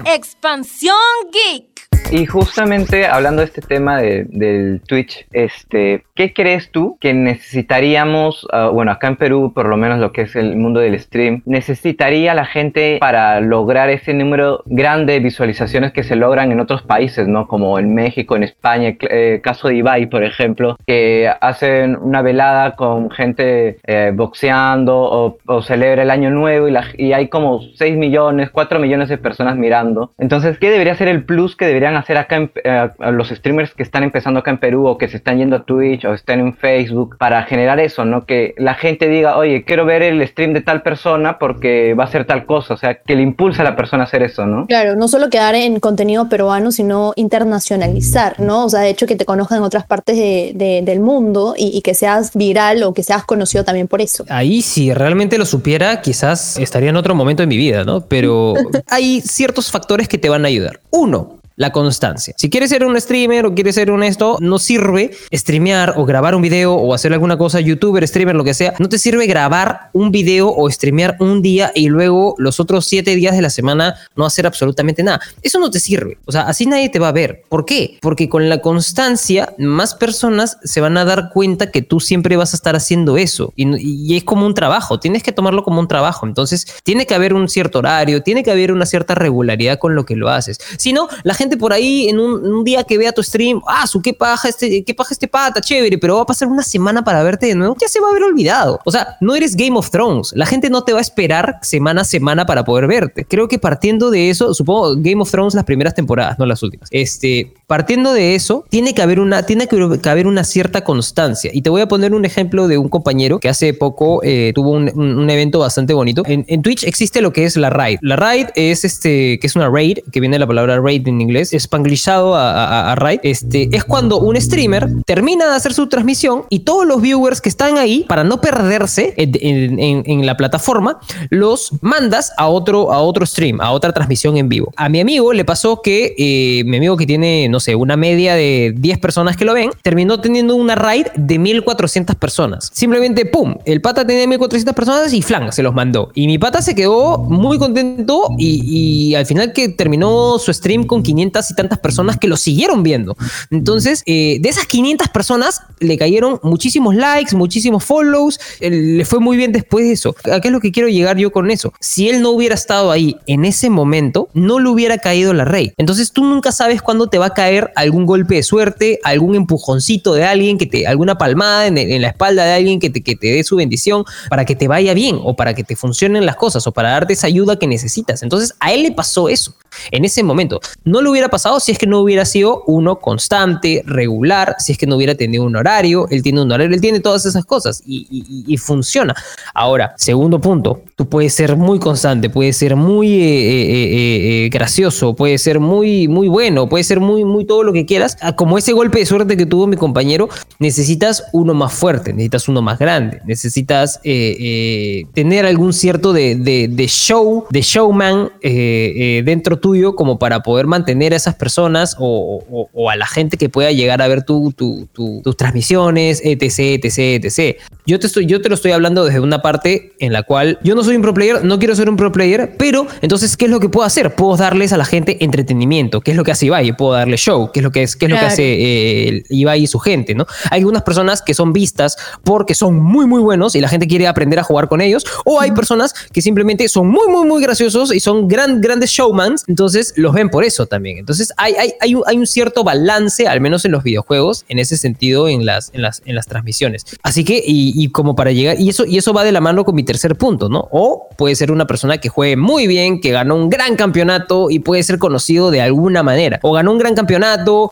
Expansión 0.07 0.95
Geek. 1.33 1.74
Y 2.11 2.27
justamente 2.27 3.07
hablando 3.07 3.41
de 3.41 3.47
este 3.47 3.61
tema 3.63 4.01
de- 4.01 4.27
del 4.29 4.81
Twitch, 4.87 5.27
este, 5.33 6.05
¿qué 6.15 6.33
crees 6.33 6.71
tú 6.71 6.97
que 7.01 7.13
necesitaríamos, 7.13 8.47
ah, 8.53 8.69
bueno, 8.73 8.93
acá 8.93 9.09
en 9.09 9.17
Perú, 9.17 9.53
por 9.55 9.67
lo 9.67 9.77
menos 9.77 9.99
lo 9.99 10.13
que 10.13 10.23
es 10.23 10.37
el 10.37 10.57
mundo 10.57 10.81
del 10.81 10.99
stream, 10.99 11.43
necesitaría 11.45 12.35
la 12.35 12.45
gente 12.47 12.99
para 13.01 13.41
lograr 13.41 13.91
ese 13.91 14.15
número 14.15 14.63
grande 14.67 15.15
de 15.15 15.21
visualizaciones 15.21 15.93
que 15.93 16.05
se 16.05 16.17
logran 16.17 16.53
en 16.53 16.61
otros 16.61 16.83
países, 16.83 17.27
¿no? 17.27 17.49
Como 17.49 17.79
en 17.79 17.95
México, 17.95 18.37
en 18.37 18.45
España, 18.45 18.95
eh, 19.01 19.41
caso 19.43 19.69
de 19.69 19.77
Ibai, 19.77 20.07
por 20.07 20.23
ejemplo, 20.25 20.77
que 20.87 21.31
hacen 21.41 21.97
una 21.97 22.23
velada 22.23 22.77
con 22.77 23.11
gente 23.11 23.79
eh, 23.87 24.13
boxeando 24.15 25.39
o, 25.47 25.63
celebra 25.63 26.03
el 26.03 26.11
año 26.11 26.31
nuevo 26.31 26.69
y, 26.69 26.73
la- 26.73 26.85
y 26.97 27.13
hay 27.13 27.29
como 27.29 27.61
6 27.75 27.97
millones, 27.97 28.51
4 28.51 28.79
millones 28.79 29.09
de 29.09 29.19
personas 29.19 29.57
mirando. 29.57 30.13
Entonces, 30.19 30.59
¿qué 30.59 30.71
debería 30.71 30.95
ser 30.95 31.09
el 31.09 31.25
plus 31.25 31.57
que 31.57 31.65
deberían 31.67 31.97
hacer 31.97 32.19
acá 32.19 32.37
en, 32.37 32.51
eh, 32.63 32.89
los 33.13 33.29
streamers 33.31 33.73
que 33.75 33.83
están 33.83 34.03
empezando 34.03 34.41
acá 34.41 34.51
en 34.51 34.59
Perú 34.59 34.87
o 34.87 34.99
que 34.99 35.09
se 35.09 35.17
están 35.17 35.39
yendo 35.39 35.57
a 35.57 35.63
Twitch 35.65 36.04
o 36.07 36.15
están 36.15 36.41
en 36.41 36.57
Facebook 36.57 37.17
para 37.19 37.43
generar 37.45 37.81
eso, 37.81 38.05
¿no? 38.05 38.25
Que 38.27 38.55
la 38.59 38.75
gente 38.75 39.09
diga, 39.09 39.37
oye, 39.37 39.65
quiero 39.65 39.85
ver 39.85 40.03
el 40.03 40.27
stream 40.29 40.53
de 40.53 40.61
tal 40.61 40.83
persona 40.83 41.39
porque 41.39 41.95
va 41.95 42.05
a 42.05 42.07
hacer 42.07 42.25
tal 42.27 42.47
cosa, 42.47 42.75
o 42.75 42.77
sea, 42.77 42.95
que 42.95 43.15
le 43.17 43.23
impulsa 43.23 43.63
a 43.63 43.65
la 43.65 43.77
persona 43.77 44.03
a 44.05 44.07
hacer 44.07 44.23
eso, 44.23 44.47
¿no? 44.47 44.67
Claro, 44.67 44.97
no 44.97 45.09
solo 45.09 45.31
quedar 45.31 45.55
en 45.55 45.81
contenido 45.81 46.29
peruano, 46.29 46.71
sino 46.73 47.13
internacionalizar, 47.17 48.41
¿no? 48.41 48.65
O 48.67 48.69
sea, 48.71 48.81
de 48.81 48.91
hecho 48.91 49.07
que 49.07 49.17
te 49.17 49.25
conozcan 49.25 49.59
en 49.59 49.65
otras 49.65 49.85
partes 49.87 50.17
de- 50.17 50.53
de- 50.55 50.83
del 50.83 51.01
mundo 51.01 51.55
y, 51.57 51.77
y 51.77 51.83
que 51.83 51.95
seas 51.95 52.33
viral 52.35 52.83
o 52.83 52.93
que 52.95 53.03
seas 53.03 53.25
conocido 53.25 53.65
también 53.65 53.89
por 53.89 54.01
eso. 54.01 54.25
Ahí 54.29 54.63
si 54.63 54.93
realmente 54.93 55.39
lo 55.39 55.47
supiera, 55.47 56.01
quizás 56.01 56.59
estaría 56.59 56.91
en 56.91 56.97
otro 56.97 57.15
momento 57.15 57.43
de 57.43 57.47
mi 57.47 57.57
vida, 57.57 57.85
¿no? 57.85 58.03
Pero 58.03 58.55
hay 58.91 59.21
ciertos 59.21 59.71
factores 59.71 60.09
que 60.09 60.19
te 60.19 60.29
van 60.29 60.45
a 60.45 60.49
ayudar. 60.49 60.81
Uno, 60.91 61.39
la 61.57 61.71
constancia. 61.73 62.35
Si 62.37 62.51
quieres 62.51 62.71
ser 62.71 62.85
un 62.85 63.01
streamer 63.01 63.47
o 63.47 63.55
quieres 63.55 63.77
ser 63.77 63.91
un 63.91 64.03
esto, 64.03 64.39
no 64.41 64.59
sirve 64.59 65.13
streamear 65.33 65.95
o 65.97 66.05
grabar 66.05 66.35
un 66.35 66.43
video 66.43 66.75
o 66.75 66.95
hacer 66.95 67.13
alguna 67.13 67.39
cosa, 67.39 67.61
youtuber, 67.61 68.07
streamer, 68.07 68.35
lo 68.35 68.45
que 68.45 68.55
sea. 68.55 68.75
No 68.79 68.89
te 68.89 68.99
sirve 68.99 69.27
grabar 69.27 69.91
un 69.93 70.11
video 70.11 70.53
o 70.53 70.71
streamear 70.71 71.17
un 71.21 71.43
día 71.43 71.71
y 71.75 71.89
luego 71.89 72.35
los 72.39 72.61
otros 72.61 72.87
siete 72.87 73.15
días 73.15 73.37
de 73.37 73.43
la 73.43 73.51
semana 73.51 73.95
no 74.17 74.27
hacer 74.27 74.47
absolutamente 74.47 75.03
nada. 75.03 75.21
Eso 75.43 75.59
no 75.59 75.71
te 75.71 75.81
sirve. 75.81 76.19
O 76.25 76.33
sea, 76.33 76.43
así 76.43 76.67
nadie 76.67 76.89
te 76.89 76.99
va 76.99 77.09
a 77.09 77.13
ver. 77.13 77.43
¿Por 77.49 77.65
qué? 77.65 77.99
Porque 78.01 78.29
con 78.29 78.49
la 78.49 78.59
constancia, 78.59 79.55
más 79.59 79.95
personas 79.95 80.59
se 80.65 80.81
van 80.81 80.97
a 80.97 81.05
dar 81.05 81.31
cuenta 81.33 81.71
que 81.71 81.83
tú 81.83 82.01
siempre 82.01 82.37
vas 82.37 82.53
a 82.53 82.57
estar 82.57 82.75
haciendo 82.75 83.17
eso. 83.17 83.53
Y, 83.57 83.65
y 83.79 84.17
es 84.17 84.25
como 84.25 84.47
un 84.47 84.55
trabajo. 84.55 84.99
Tienes 84.99 85.23
que 85.23 85.33
tomarlo 85.33 85.63
como 85.63 85.81
un 85.81 85.89
trabajo. 85.89 86.27
Entonces, 86.27 86.67
tiene 86.83 87.07
que 87.07 87.15
haber 87.15 87.35
un 87.35 87.49
cierto 87.49 87.79
horario, 87.79 88.23
tiene 88.23 88.43
que 88.43 88.51
haber 88.51 88.73
una 88.73 88.87
cierta 88.87 89.15
regularidad 89.15 89.79
con 89.79 89.95
lo 89.95 90.05
que 90.05 90.17
lo 90.17 90.29
haces. 90.29 90.59
Si 90.79 90.93
no, 90.93 91.09
la 91.23 91.35
gente 91.35 91.44
por 91.57 91.73
ahí 91.73 92.09
en 92.09 92.19
un, 92.19 92.65
día 92.65 92.85
que 92.85 92.97
vea 92.97 93.13
tu 93.13 93.23
stream, 93.23 93.61
ah, 93.67 93.87
su 93.87 94.01
qué 94.01 94.15
paja 94.15 94.49
este, 94.49 94.83
qué 94.85 94.95
paja 94.95 95.13
este 95.13 95.29
pata, 95.29 95.61
chévere, 95.61 95.99
pero 95.99 96.17
va 96.17 96.23
a 96.23 96.27
pasar 96.27 96.49
una 96.49 96.63
semana 96.63 97.05
para 97.05 97.23
verte 97.23 97.47
de 97.47 97.55
nuevo, 97.55 97.77
ya 97.81 97.89
se 97.89 98.01
va 98.01 98.09
a 98.09 98.11
haber 98.11 98.23
olvidado. 98.23 98.81
O 98.85 98.91
sea, 98.91 99.17
no 99.21 99.35
eres 99.35 99.57
Game 99.57 99.77
of 99.77 99.91
Thrones. 99.91 100.33
La 100.35 100.47
gente 100.47 100.71
no 100.71 100.83
te 100.83 100.93
va 100.93 100.99
a 100.99 101.03
esperar 101.03 101.59
semana 101.63 102.03
a 102.03 102.05
semana 102.05 102.47
para 102.47 102.65
poder 102.65 102.87
verte. 102.87 103.25
Creo 103.25 103.49
que 103.49 103.59
partiendo 103.59 104.11
de 104.11 104.31
eso, 104.31 104.55
supongo 104.55 104.95
Game 104.97 105.21
of 105.21 105.31
Thrones 105.31 105.55
las 105.55 105.65
primeras 105.65 105.95
temporadas, 105.95 106.39
no 106.39 106.47
las 106.47 106.63
últimas. 106.63 106.89
Este, 106.91 107.53
partiendo 107.67 108.13
de 108.13 108.35
eso, 108.35 108.65
tiene 108.69 108.95
que 108.95 109.03
haber 109.03 109.21
una, 109.21 109.45
tiene 109.45 109.67
que 109.67 110.09
haber 110.09 110.27
una 110.27 110.45
cierta 110.45 110.85
constancia. 110.85 111.51
Y 111.53 111.63
te 111.63 111.71
voy 111.71 111.81
a 111.81 111.89
poner 111.89 112.15
un 112.15 112.25
ejemplo 112.25 112.69
de 112.69 112.79
un 112.79 112.89
compañero 112.89 113.39
que 113.39 113.49
hace 113.49 113.75
poco 113.75 114.21
eh, 114.23 114.53
tuvo 114.55 114.71
un, 114.71 115.31
evento 115.31 115.59
bastante 115.59 115.95
bonito. 115.95 116.23
En, 116.27 116.63
Twitch 116.63 116.85
existe 116.85 117.21
lo 117.21 117.33
que 117.33 117.45
es 117.45 117.57
la 117.57 117.71
raid. 117.71 117.99
La 118.03 118.17
raid 118.17 118.49
es 118.55 118.85
este, 118.85 119.39
que 119.39 119.47
es 119.47 119.57
una 119.57 119.69
raid, 119.69 119.99
que 120.13 120.21
viene 120.21 120.37
de 120.37 120.41
la 120.41 120.47
palabra 120.47 120.81
raid 120.81 121.07
en 121.09 121.21
inglés, 121.21 121.55
spanglishado 121.59 122.35
a, 122.37 122.95
raid. 122.97 123.21
Este, 123.23 123.69
es 123.73 123.85
cuando 123.85 124.19
un 124.19 124.41
streamer 124.41 124.89
termina 125.05 125.49
de 125.49 125.57
hacer 125.57 125.75
su 125.75 125.89
transmisión 125.89 126.45
y 126.51 126.61
todos 126.61 126.87
los 126.87 127.01
viewers 127.01 127.41
que 127.41 127.49
están 127.49 127.79
ahí, 127.79 128.05
para 128.09 128.25
no 128.25 128.41
perderse 128.41 129.15
en 129.17 130.27
la 130.27 130.37
plataforma, 130.37 130.99
los 131.31 131.73
mandas 131.81 132.33
a 132.37 132.49
otro, 132.49 132.93
a 132.93 133.01
otro 133.01 133.27
stream, 133.27 133.61
a 133.61 133.73
otra 133.73 133.93
transmisión 133.93 134.37
en 134.37 134.49
vivo. 134.49 134.73
A 134.77 134.89
mi 134.89 135.01
amigo 135.01 135.33
le 135.33 135.45
pasó 135.45 135.81
que 135.83 136.15
eh, 136.19 136.65
mi 136.65 136.77
amigo 136.77 136.97
que 136.97 137.07
tiene, 137.07 137.49
no 137.55 137.61
sé, 137.61 137.77
una 137.77 137.97
media 137.97 138.35
de 138.35 138.75
10 138.77 138.99
personas 138.99 139.37
que 139.37 139.45
lo 139.45 139.55
ven, 139.55 139.71
terminó 139.81 140.21
teniendo 140.21 140.57
una 140.57 140.75
raid 140.75 141.07
de 141.15 141.39
1400 141.39 142.17
personas. 142.17 142.69
Simplemente, 142.75 143.27
pum, 143.27 143.55
el 143.65 143.81
pata 143.81 144.05
tenía 144.05 144.27
1400 144.27 144.75
personas 144.75 145.13
y 145.13 145.23
flan, 145.23 145.53
se 145.53 145.63
los 145.63 145.73
mandó. 145.73 146.11
Y 146.17 146.27
mi 146.27 146.37
pata 146.37 146.63
se 146.63 146.75
quedó 146.75 147.19
muy 147.19 147.57
contento 147.59 148.31
y, 148.39 149.15
al 149.15 149.25
final 149.25 149.53
que 149.53 149.69
terminó 149.69 150.37
su 150.41 150.53
stream 150.53 150.83
con 150.83 151.05
500 151.05 151.49
y 151.53 151.55
tantas 151.55 151.79
personas 151.79 152.19
que 152.19 152.27
lo 152.27 152.37
siguieron 152.37 152.83
viendo. 152.83 153.17
Entonces, 153.53 154.03
eh, 154.05 154.39
de 154.41 154.49
esas 154.49 154.67
500 154.67 155.09
personas 155.11 155.61
le 155.79 155.97
cayeron 155.97 156.41
muchísimos 156.43 156.97
likes, 156.97 157.37
muchísimos 157.37 157.85
follows, 157.85 158.41
le 158.59 159.05
fue 159.05 159.21
muy 159.21 159.37
bien 159.37 159.53
después 159.53 159.85
de 159.85 159.93
eso. 159.93 160.17
¿A 160.33 160.41
qué 160.41 160.49
es 160.49 160.53
lo 160.53 160.59
que 160.59 160.73
quiero 160.73 160.89
llegar 160.89 161.19
yo 161.19 161.31
con 161.31 161.53
eso? 161.53 161.73
Si 161.79 162.09
él 162.09 162.21
no 162.21 162.31
hubiera 162.31 162.57
estado 162.57 162.91
ahí 162.91 163.17
en 163.29 163.45
ese 163.45 163.71
momento, 163.71 164.29
no 164.35 164.59
le 164.59 164.69
hubiera 164.71 164.99
caído 164.99 165.33
la 165.33 165.45
rey. 165.45 165.73
Entonces 165.77 166.11
tú 166.11 166.25
nunca 166.25 166.51
sabes 166.51 166.83
cuándo 166.83 167.07
te 167.07 167.19
va 167.19 167.27
a 167.27 167.35
caer 167.35 167.44
algún 167.77 168.07
golpe 168.07 168.37
de 168.37 168.43
suerte, 168.43 169.01
algún 169.05 169.35
empujoncito 169.35 170.15
de 170.15 170.25
alguien 170.25 170.59
que 170.59 170.67
te, 170.67 170.87
alguna 170.87 171.17
palmada 171.19 171.67
en, 171.67 172.03
la 172.03 172.09
espalda 172.09 172.45
de 172.45 172.53
alguien 172.53 172.81
que 172.81 172.91
te, 172.91 173.03
que 173.03 173.17
te 173.17 173.29
dé 173.29 173.45
su 173.45 173.57
bendición 173.57 174.05
para 174.29 174.45
que 174.45 174.57
te 174.57 174.69
vaya 174.69 174.95
bien 174.95 175.19
o 175.23 175.37
para 175.37 175.55
que 175.55 175.65
te 175.65 175.77
funcionen 175.77 176.27
las 176.27 176.37
cosas 176.37 176.67
o 176.67 176.73
para 176.73 176.91
darte 176.91 177.13
esa 177.13 177.27
ayuda 177.27 177.59
que 177.59 177.67
necesitas. 177.67 178.23
Entonces 178.23 178.55
a 178.61 178.73
él 178.73 178.83
le 178.83 178.93
pasó 178.93 179.29
eso 179.29 179.55
en 179.91 180.05
ese 180.05 180.23
momento. 180.23 180.61
No 180.85 181.03
le 181.03 181.11
hubiera 181.11 181.29
pasado 181.29 181.61
si 181.61 181.73
es 181.73 181.79
que 181.79 181.87
no 181.87 182.01
hubiera 182.01 182.25
sido 182.25 182.63
uno 182.67 182.97
constante, 182.97 183.83
regular, 183.87 184.57
si 184.59 184.73
es 184.73 184.79
que 184.79 184.87
no 184.87 184.97
hubiera 184.97 185.15
tenido 185.15 185.45
un 185.45 185.57
horario, 185.57 186.07
él 186.11 186.23
tiene 186.23 186.43
un 186.43 186.51
horario, 186.51 186.75
él 186.75 186.81
tiene 186.81 187.01
todas 187.01 187.27
esas 187.27 187.45
cosas 187.45 187.83
y, 187.87 188.57
funciona. 188.59 189.15
Ahora, 189.53 189.95
segundo 189.99 190.41
punto, 190.41 190.83
tú 190.97 191.09
puedes 191.09 191.35
ser 191.35 191.57
muy 191.57 191.79
constante, 191.79 192.31
puedes 192.31 192.57
ser 192.57 192.77
muy 192.77 193.09
eh, 193.09 193.63
eh, 193.63 194.45
eh, 194.45 194.49
gracioso, 194.51 195.15
puedes 195.15 195.43
ser 195.43 195.61
muy, 195.61 196.09
muy 196.09 196.29
bueno, 196.29 196.69
puedes 196.69 196.87
ser 196.87 197.01
muy 197.01 197.25
todo 197.45 197.65
lo 197.65 197.73
que 197.73 197.85
quieras. 197.87 198.17
Ah, 198.21 198.37
Como 198.37 198.57
ese 198.59 198.73
golpe 198.73 199.01
de 199.01 199.07
suerte 199.07 199.37
que 199.37 199.47
tuvo 199.47 199.67
mi 199.67 199.77
compañero, 199.77 200.29
necesitas 200.61 201.25
uno 201.33 201.53
más 201.55 201.73
fuerte, 201.73 202.13
necesitas 202.13 202.49
uno 202.49 202.63
más 202.63 202.79
grande, 202.79 203.21
necesitas 203.27 204.01
eh, 204.05 204.37
eh, 204.39 205.03
tener 205.15 205.45
algún 205.47 205.73
cierto 205.73 206.13
de, 206.13 206.37
de- 206.37 206.87
show, 206.87 207.45
de 207.51 207.61
showman 207.63 208.31
eh, 208.43 209.23
dentro 209.25 209.59
tuyo 209.59 209.97
como 209.97 210.19
para 210.19 210.41
poder 210.45 210.67
mantener 210.67 211.13
a 211.13 211.17
esas 211.17 211.35
personas 211.35 211.97
o, 211.99 212.69
a 212.91 212.97
la 212.97 213.07
gente 213.07 213.37
que 213.37 213.49
pueda 213.49 213.73
llegar 213.73 214.01
a 214.03 214.07
ver 214.09 214.23
tu- 214.23 214.53
tu- 214.53 214.87
tu- 214.93 215.21
tus 215.25 215.37
transmisiones, 215.37 216.21
etc, 216.25 216.85
etc, 216.85 217.25
etc. 217.25 217.57
Yo 217.87 217.99
te, 217.99 218.07
estoy, 218.07 218.27
yo 218.27 218.41
te 218.41 218.49
lo 218.49 218.55
estoy 218.55 218.73
hablando 218.73 219.05
desde 219.05 219.21
una 219.21 219.43
parte 219.43 219.93
en 219.99 220.13
la 220.13 220.23
cual 220.23 220.59
yo 220.63 220.75
no 220.75 220.85
soy 220.85 220.97
un 220.97 221.03
pro 221.03 221.15
player, 221.15 221.45
no 221.45 221.59
quiero 221.59 221.75
ser 221.75 221.89
un 221.91 221.97
pro 221.97 222.13
player, 222.13 222.55
pero 222.59 222.87
entonces, 223.03 223.37
¿qué 223.37 223.47
es 223.47 223.51
lo 223.51 223.61
que 223.61 223.69
puedo 223.69 223.87
hacer? 223.87 224.15
Puedo 224.15 224.37
darles 224.37 224.73
a 224.73 224.77
la 224.77 224.85
gente 224.85 225.25
entretenimiento, 225.25 226.01
¿qué 226.01 226.13
es 226.13 226.17
lo 226.17 226.25
que 226.25 226.33
hace 226.33 226.47
Ibai? 226.47 226.77
Puedo 226.77 226.93
darle 226.93 227.17
show, 227.25 227.51
¿qué 227.53 227.61
es 227.61 227.65
lo 227.65 227.73
que, 227.73 227.83
es, 227.83 227.97
qué 227.97 228.07
es 228.07 228.11
lo 228.11 228.19
que 228.19 228.25
hace 228.25 228.43
eh, 228.45 229.25
Ibai 229.31 229.63
y 229.63 229.67
su 229.67 229.79
gente, 229.79 230.15
¿no? 230.15 230.27
Hay 230.51 230.61
algunas 230.61 230.83
personas 230.83 231.23
que 231.23 231.35
son 231.35 231.53
vistas 231.53 231.97
porque 232.23 232.55
son 232.55 232.77
muy, 232.77 233.07
muy 233.07 233.21
buenos 233.21 233.55
y 233.55 233.61
la 233.61 233.69
gente 233.69 233.87
quiere 233.87 234.07
aprender 234.07 234.39
a 234.39 234.43
jugar 234.43 234.69
con 234.69 234.81
ellos, 234.81 235.05
o 235.25 235.41
hay 235.41 235.53
personas 235.53 235.95
que 236.13 236.21
simplemente 236.21 236.69
son 236.69 236.89
muy, 236.89 237.09
muy, 237.09 237.27
muy 237.27 237.43
graciosos 237.43 237.95
y 237.95 238.01
son 238.01 238.29
gran, 238.29 238.61
grandes 238.61 238.91
showmans, 238.91 239.45
entonces 239.49 239.95
los 239.97 240.13
ven 240.13 240.29
por 240.29 240.45
eso 240.45 240.67
también. 240.67 240.99
Entonces 240.99 241.33
hay, 241.37 241.55
hay, 241.55 241.73
hay, 241.81 241.95
un, 241.95 242.03
hay 242.07 242.19
un 242.19 242.27
cierto 242.27 242.65
balance, 242.65 243.27
al 243.27 243.41
menos 243.41 243.65
en 243.65 243.73
los 243.73 243.83
videojuegos, 243.83 244.45
en 244.49 244.59
ese 244.59 244.77
sentido, 244.77 245.29
en 245.29 245.47
las, 245.47 245.71
en 245.73 245.83
las, 245.83 246.03
en 246.05 246.15
las 246.15 246.27
transmisiones. 246.27 246.85
Así 247.03 247.25
que, 247.25 247.37
y, 247.37 247.73
y 247.77 247.89
como 247.89 248.15
para 248.15 248.33
llegar, 248.33 248.61
y 248.61 248.69
eso, 248.69 248.85
y 248.85 248.99
eso 248.99 249.13
va 249.13 249.25
de 249.25 249.33
la 249.33 249.41
mano 249.41 249.65
con 249.65 249.75
mi 249.75 249.83
tercer 249.83 250.17
punto, 250.17 250.49
¿no? 250.49 250.69
O 250.71 251.09
puede 251.17 251.35
ser 251.35 251.51
una 251.51 251.67
persona 251.67 251.99
que 251.99 252.09
juegue 252.09 252.37
muy 252.37 252.67
bien, 252.67 253.01
que 253.01 253.11
ganó 253.13 253.37
un 253.37 253.49
gran 253.49 253.77
campeonato 253.77 254.51
y 254.51 254.59
puede 254.59 254.83
ser 254.83 254.99
conocido 254.99 255.51
de 255.51 255.61
alguna 255.61 256.03
manera. 256.03 256.39
O 256.43 256.53
ganó 256.53 256.73
un 256.73 256.79
gran 256.79 256.95
campeonato, 256.95 257.14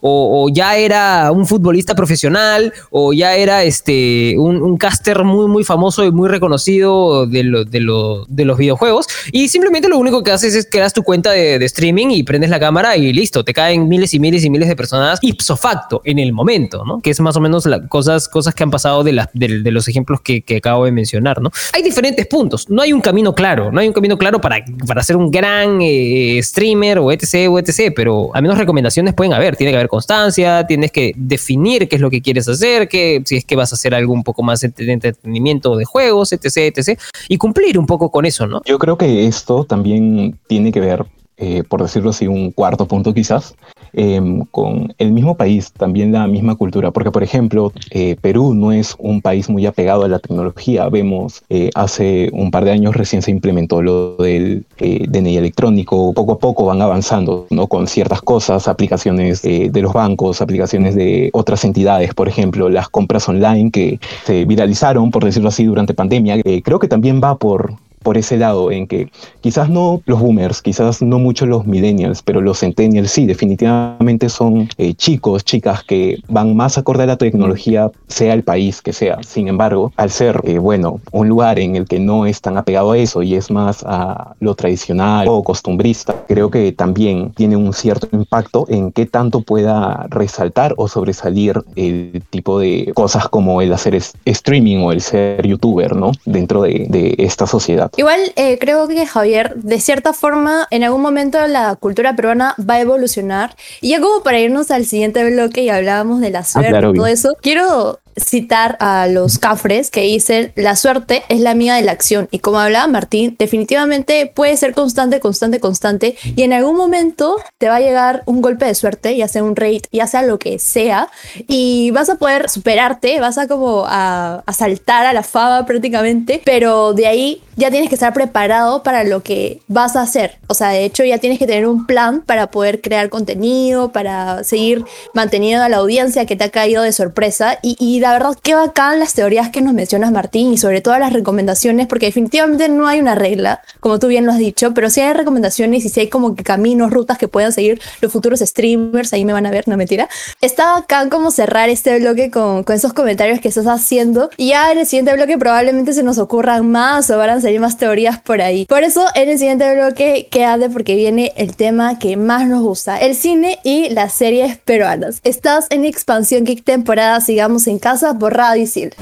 o, 0.03 0.49
ya 0.53 0.77
era 0.77 1.31
un 1.33 1.47
futbolista 1.47 1.95
profesional, 1.95 2.73
o 2.91 3.13
ya 3.13 3.35
era 3.37 3.65
este, 3.65 4.35
un, 4.39 4.77
caster 4.77 5.25
muy, 5.25 5.47
muy 5.49 5.65
famoso 5.65 6.05
y 6.05 6.11
muy 6.11 6.29
reconocido 6.29 7.27
de, 7.27 7.45
lo- 7.45 7.65
de, 7.65 7.81
lo- 7.81 8.25
de 8.27 8.45
los 8.45 8.59
videojuegos. 8.59 9.07
Y 9.33 9.49
simplemente 9.49 9.89
lo 9.89 9.99
único 9.99 10.23
que 10.23 10.31
haces 10.33 10.55
es 10.55 10.67
creas 10.71 10.93
tu 10.93 11.03
cuenta 11.03 11.31
de, 11.33 11.63
streaming 11.65 12.09
y 12.11 12.23
prendes 12.23 12.51
la 12.51 12.59
cámara 12.61 12.97
y 12.97 13.13
listo, 13.13 13.45
te 13.45 13.53
caen 13.55 13.89
miles 13.89 14.13
y 14.15 14.19
miles 14.21 14.45
y 14.45 14.51
miles 14.51 14.69
de 14.69 14.77
personas 14.77 15.19
ipso 15.23 15.57
facto 15.57 16.01
en 16.05 16.19
el 16.19 16.33
momento, 16.33 16.85
¿no? 16.85 17.01
Que 17.01 17.11
es 17.11 17.21
más 17.21 17.37
o 17.37 17.41
menos 17.41 17.67
las 17.67 17.83
cosas, 17.89 18.29
cosas 18.29 18.55
que 18.55 18.63
han 18.65 18.71
pasado 18.71 19.05
de, 19.05 19.13
las 19.13 19.29
de, 19.33 19.49
los 19.71 19.89
ejemplos 19.89 20.21
que, 20.23 20.43
que 20.43 20.57
acabo 20.57 20.85
de 20.85 20.93
mencionar, 20.93 21.41
¿no? 21.41 21.51
Hay 21.73 21.83
diferentes 21.83 22.27
puntos, 22.27 22.69
no 22.69 22.83
hay 22.83 22.93
un 22.93 23.01
camino 23.01 23.35
claro, 23.35 23.71
no 23.73 23.81
hay 23.81 23.89
un 23.89 23.93
camino 23.95 24.19
claro 24.19 24.41
para, 24.41 24.65
para 24.87 25.03
ser 25.03 25.17
un 25.17 25.31
gran 25.31 25.79
eh, 25.81 26.41
streamer 26.43 26.99
o 26.99 27.13
etc, 27.13 27.49
o 27.51 27.59
etc, 27.59 27.93
pero 27.95 28.31
al 28.35 28.43
menos 28.43 28.59
recomendaciones 28.59 29.15
pueden 29.15 29.32
haber, 29.33 29.57
tiene 29.57 29.73
que 29.73 29.77
haber 29.77 29.89
constancia, 29.89 30.67
tienes 30.67 30.93
que 30.93 31.13
definir 31.17 31.89
qué 31.89 31.97
es 31.97 32.03
lo 32.03 32.11
que 32.11 32.21
quieres 32.21 32.49
hacer, 32.49 32.89
que, 32.89 33.23
si 33.25 33.37
es 33.37 33.45
que 33.45 33.57
vas 33.57 33.73
a 33.73 33.77
hacer 33.77 33.95
algo 33.95 34.13
un 34.13 34.23
poco 34.23 34.43
más 34.43 34.61
de 34.61 34.73
entretenimiento 34.93 35.77
de 35.77 35.85
juegos, 35.85 36.33
etc, 36.33 36.75
etc, 36.77 36.99
y 37.29 37.39
cumplir 37.39 37.79
un 37.79 37.87
poco 37.87 38.11
con 38.11 38.25
eso, 38.25 38.47
¿no? 38.47 38.63
Yo 38.65 38.79
creo 38.79 38.97
que 38.97 39.27
esto 39.27 39.65
también 39.65 40.39
tiene 40.47 40.73
que 40.73 40.81
ver, 40.81 41.05
eh, 41.37 41.63
por 41.69 41.83
decirlo 41.83 42.11
así, 42.11 42.27
un 42.27 42.51
cuarto 42.53 42.87
punto 42.87 43.15
quizás, 43.15 43.55
em, 43.93 44.45
con 44.51 44.95
el 44.99 45.13
mismo 45.13 45.37
país, 45.37 45.73
también 45.73 46.13
la 46.13 46.27
misma 46.27 46.55
cultura. 46.55 46.91
Porque, 46.91 47.11
por 47.11 47.23
ejemplo, 47.23 47.73
eh, 47.91 48.17
Perú 48.21 48.55
no 48.55 48.73
es 48.73 48.95
un 48.99 49.21
país 49.21 49.49
muy 49.49 49.67
apegado 49.67 50.05
a 50.05 50.09
la 50.09 50.19
tecnología. 50.19 50.89
Vemos, 50.89 51.43
eh, 51.49 51.71
hace 51.75 52.31
un 52.33 52.51
par 52.51 52.65
de 52.65 52.73
años 52.73 52.95
recién 52.95 53.23
se 53.23 53.31
implementó 53.31 53.83
lo 53.83 54.17
del 54.17 54.65
eh, 54.79 55.07
DNI 55.09 55.37
electrónico. 55.37 56.13
Poco 56.13 56.33
a 56.33 56.39
poco 56.39 56.67
van 56.67 56.83
avanzando 56.83 57.47
¿no? 57.51 57.67
con 57.67 57.87
ciertas 57.87 58.23
cosas, 58.23 58.69
aplicaciones 58.69 59.43
de 59.43 59.83
los 59.83 59.93
bancos, 59.93 60.41
aplicaciones 60.41 60.95
de 60.95 61.31
otras 61.33 61.65
entidades, 61.65 62.15
por 62.15 62.29
ejemplo, 62.29 62.69
las 62.69 62.89
compras 62.89 63.29
online 63.29 63.71
que 63.71 63.99
se 64.25 64.45
viralizaron, 64.45 65.11
por 65.11 65.25
decirlo 65.25 65.49
así, 65.49 65.65
durante 65.65 65.95
pandemia. 65.95 66.41
Creo 66.63 66.79
que 66.79 66.89
también 66.89 67.21
va 67.23 67.37
por 67.37 67.77
por 68.03 68.19
ese 68.19 68.37
lado, 68.37 68.71
en 68.71 68.87
que 68.87 69.11
quizás 69.41 69.69
no 69.69 70.01
los 70.07 70.21
boomers, 70.21 70.63
quizás 70.63 71.03
no 71.03 71.19
mucho 71.19 71.47
los 71.47 71.67
millennials, 71.67 72.23
pero 72.23 72.41
los 72.41 72.61
centennials 72.61 73.11
sí, 73.11 73.27
definitivamente 73.27 74.29
son 74.29 74.69
eh, 74.79 74.95
chicos, 74.95 75.45
chicas 75.45 75.85
que 75.85 76.19
van 76.29 76.57
más 76.57 76.79
acorde 76.79 77.05
a 77.05 77.07
la 77.07 77.17
tecnología, 77.17 77.91
sea 78.09 78.35
el 78.35 78.43
país 78.43 78.83
que 78.83 78.93
sea. 78.93 79.19
Sin 79.23 79.49
embargo, 79.49 79.93
al 79.97 80.11
ser, 80.11 80.41
eh, 80.45 80.59
bueno, 80.59 81.01
un 81.13 81.29
lugar 81.29 81.59
en 81.59 81.77
el 81.77 81.87
que 81.87 82.01
no 82.01 82.27
es 82.27 82.41
tan 82.41 82.57
apegado 82.57 82.93
a 82.93 82.99
eso 82.99 83.23
y 83.23 83.35
es 83.35 83.51
más 83.51 83.85
a 83.87 84.35
lo 84.41 84.55
tradicional 84.55 85.27
o 85.29 85.43
costumbrista, 85.43 86.15
creo 86.29 86.51
que 86.51 86.73
también 86.73 87.33
tiene 87.33 87.57
un 87.57 87.73
cierto 87.73 88.09
impacto 88.13 88.67
en 88.69 88.93
qué 88.93 89.07
tanto 89.07 89.43
pueda 89.43 90.07
resaltar 90.11 90.75
o 90.77 90.89
sobresalir 90.89 91.63
el 91.77 92.23
tipo 92.31 92.59
de 92.59 92.93
cosas 92.95 93.29
como 93.29 93.63
el 93.63 93.73
hacer 93.73 93.95
streaming 94.25 94.79
o 94.79 94.93
el 94.93 95.01
ser 95.01 95.47
youtuber, 95.47 95.95
¿no? 95.95 96.13
Dentro 96.25 96.63
de, 96.63 96.87
de 96.89 97.15
esta 97.19 97.47
sociedad. 97.47 97.91
Igual 97.97 98.33
eh, 98.37 98.59
creo 98.59 98.89
que 98.89 99.07
Javier, 99.07 99.55
de 99.57 99.81
cierta 99.81 100.13
forma, 100.13 100.67
en 100.71 100.83
algún 100.85 101.03
momento 101.03 101.47
la 101.47 101.77
cultura 101.77 102.17
peruana 102.17 102.55
va 102.59 102.75
a 102.75 102.81
evolucionar. 102.81 103.57
Y 103.81 103.91
ya 103.91 104.01
como 104.01 104.23
para 104.23 104.41
irnos 104.41 104.71
al 104.71 104.87
siguiente 104.87 105.29
bloque 105.31 105.63
y 105.63 105.69
hablábamos 105.69 106.21
de 106.21 106.31
la 106.31 106.45
suerte 106.45 106.71
claro, 106.71 106.91
y 106.93 106.97
todo 106.97 107.07
eso, 107.07 107.37
quiero 107.41 108.01
citar 108.17 108.77
a 108.81 109.07
los 109.07 109.39
cafres 109.39 109.91
que 109.91 110.03
dicen 110.03 110.53
la 110.57 110.77
suerte 110.77 111.23
es 111.29 111.41
la 111.41 111.51
amiga 111.51 111.77
de 111.77 111.83
la 111.83 111.93
acción 111.93 112.29
y 112.31 112.39
como 112.41 112.59
hablaba 112.59 112.87
Martín 112.87 113.37
definitivamente 113.39 114.31
puede 114.35 114.57
ser 114.57 114.75
constante 114.75 115.21
constante 115.21 115.61
constante 115.61 116.17
y 116.25 116.43
en 116.43 116.53
algún 116.53 116.77
momento 116.77 117.37
te 117.59 117.69
va 117.69 117.77
a 117.77 117.81
llegar 117.81 118.23
un 118.27 118.43
golpe 118.43 118.67
de 118.67 118.75
suerte 118.75 119.17
ya 119.17 119.29
sea 119.29 119.43
un 119.43 119.57
raid 119.57 119.83
ya 119.93 120.07
sea 120.07 120.23
lo 120.23 120.39
que 120.39 120.59
sea 120.59 121.09
y 121.49 121.91
vas 121.93 122.11
a 122.11 122.17
poder 122.17 122.49
superarte 122.49 123.21
vas 123.21 123.39
a 123.39 123.49
como 123.49 123.85
a, 123.87 124.43
a 124.45 124.53
saltar 124.53 125.07
a 125.07 125.13
la 125.13 125.23
fama 125.23 125.67
prácticamente 125.67 126.43
pero 126.45 126.93
de 126.93 127.07
ahí 127.07 127.43
ya 127.57 127.71
tienes 127.71 127.89
que 127.89 127.95
estar 127.95 128.13
preparado 128.13 128.83
para 128.83 129.05
lo 129.05 129.23
que 129.23 129.61
vas 129.69 129.97
a 129.97 130.03
hacer. 130.03 130.39
O 130.47 130.55
sea 130.55 130.69
de 130.69 130.85
hecho 130.85 131.05
ya 131.05 131.19
tienes 131.19 131.39
que 131.39 131.47
tener 131.47 131.67
un 131.67 131.87
plan 131.87 132.23
para 132.23 132.51
poder 132.51 132.81
crear 132.81 133.09
contenido 133.09 133.93
para 133.93 134.45
seguir 134.45 134.85
manteniendo 135.15 135.65
a 135.65 135.69
la 135.69 135.79
audiencia 135.79 136.27
que 136.27 136.37
te 136.37 136.45
ha 136.45 136.51
caído 136.51 136.83
de 136.83 136.93
sorpresa 136.93 137.59
y, 137.63 137.77
y 137.79 138.01
la 138.03 138.13
verdad 138.13 138.37
qué 138.43 138.57
bacán 138.57 138.99
las 138.99 139.15
teorías 139.15 139.51
que 139.51 139.63
nos 139.63 139.75
mencionas 139.75 140.11
Martín 140.11 140.53
y 140.53 140.59
sobre 140.59 140.81
todo 140.81 140.99
las 140.99 141.13
recomendaciones 141.13 141.87
porque 141.87 142.07
definitivamente 142.07 142.69
no 142.69 142.89
hay 142.89 143.01
una 143.01 143.15
regla 143.15 143.63
como 143.79 144.01
tú 144.01 144.09
bien 144.09 144.27
lo 144.27 144.33
has 144.33 144.39
dicho 144.39 144.75
pero 144.75 144.91
sí 144.91 145.01
hay 145.01 145.13
recomendaciones 145.13 145.85
y 145.85 145.89
sí 145.89 146.01
hay 146.01 146.09
como 146.09 146.35
que 146.35 146.43
caminos 146.43 146.91
rutas 146.91 147.17
que 147.17 147.29
puedan 147.29 147.53
seguir 147.53 147.81
los 148.01 148.11
futuros 148.11 148.41
streamers 148.41 149.13
ahí 149.13 149.25
me 149.25 149.33
van 149.33 149.47
a 149.47 149.53
ver 149.53 149.69
no 149.69 149.77
mentira. 149.77 150.09
Está 150.41 150.73
bacán 150.73 151.11
como 151.11 151.31
cerrar 151.31 151.69
este 151.69 151.97
bloque 152.01 152.33
con, 152.33 152.65
con 152.65 152.75
esos 152.75 152.93
comentarios 152.93 153.39
que 153.39 153.47
estás 153.47 153.67
haciendo 153.67 154.31
y 154.37 154.49
ya 154.49 154.73
en 154.73 154.79
el 154.79 154.87
siguiente 154.87 155.15
bloque 155.15 155.39
probablemente 155.39 155.93
se 155.93 156.03
nos 156.03 156.19
ocurran 156.19 156.69
más 156.69 157.09
o 157.09 157.19
van 157.19 157.31
a 157.31 157.41
salir 157.41 157.61
más 157.61 157.77
teorías 157.77 158.21
por 158.21 158.41
ahí. 158.41 158.67
Por 158.67 158.83
eso 158.83 159.07
en 159.15 159.29
el 159.29 159.39
siguiente 159.39 159.73
bloque 159.77 160.27
quédate 160.29 160.71
porque 160.71 160.97
viene 160.97 161.33
el 161.37 161.55
tema 161.55 162.01
que 162.01 162.17
más 162.17 162.49
nos 162.49 162.63
gusta 162.63 162.99
el 162.99 163.15
cine 163.15 163.61
y 163.63 163.91
las 163.91 164.13
series 164.13 164.59
peruanas. 164.59 165.21
Estás 165.23 165.69
en 165.71 165.85
expansión 165.85 166.43
geek 166.45 166.65
temporada 166.65 167.21
sigamos 167.21 167.69
en 167.69 167.79
casa 167.79 167.92
por 168.19 168.35
Radio 168.35 168.63
Isil. 168.63 168.95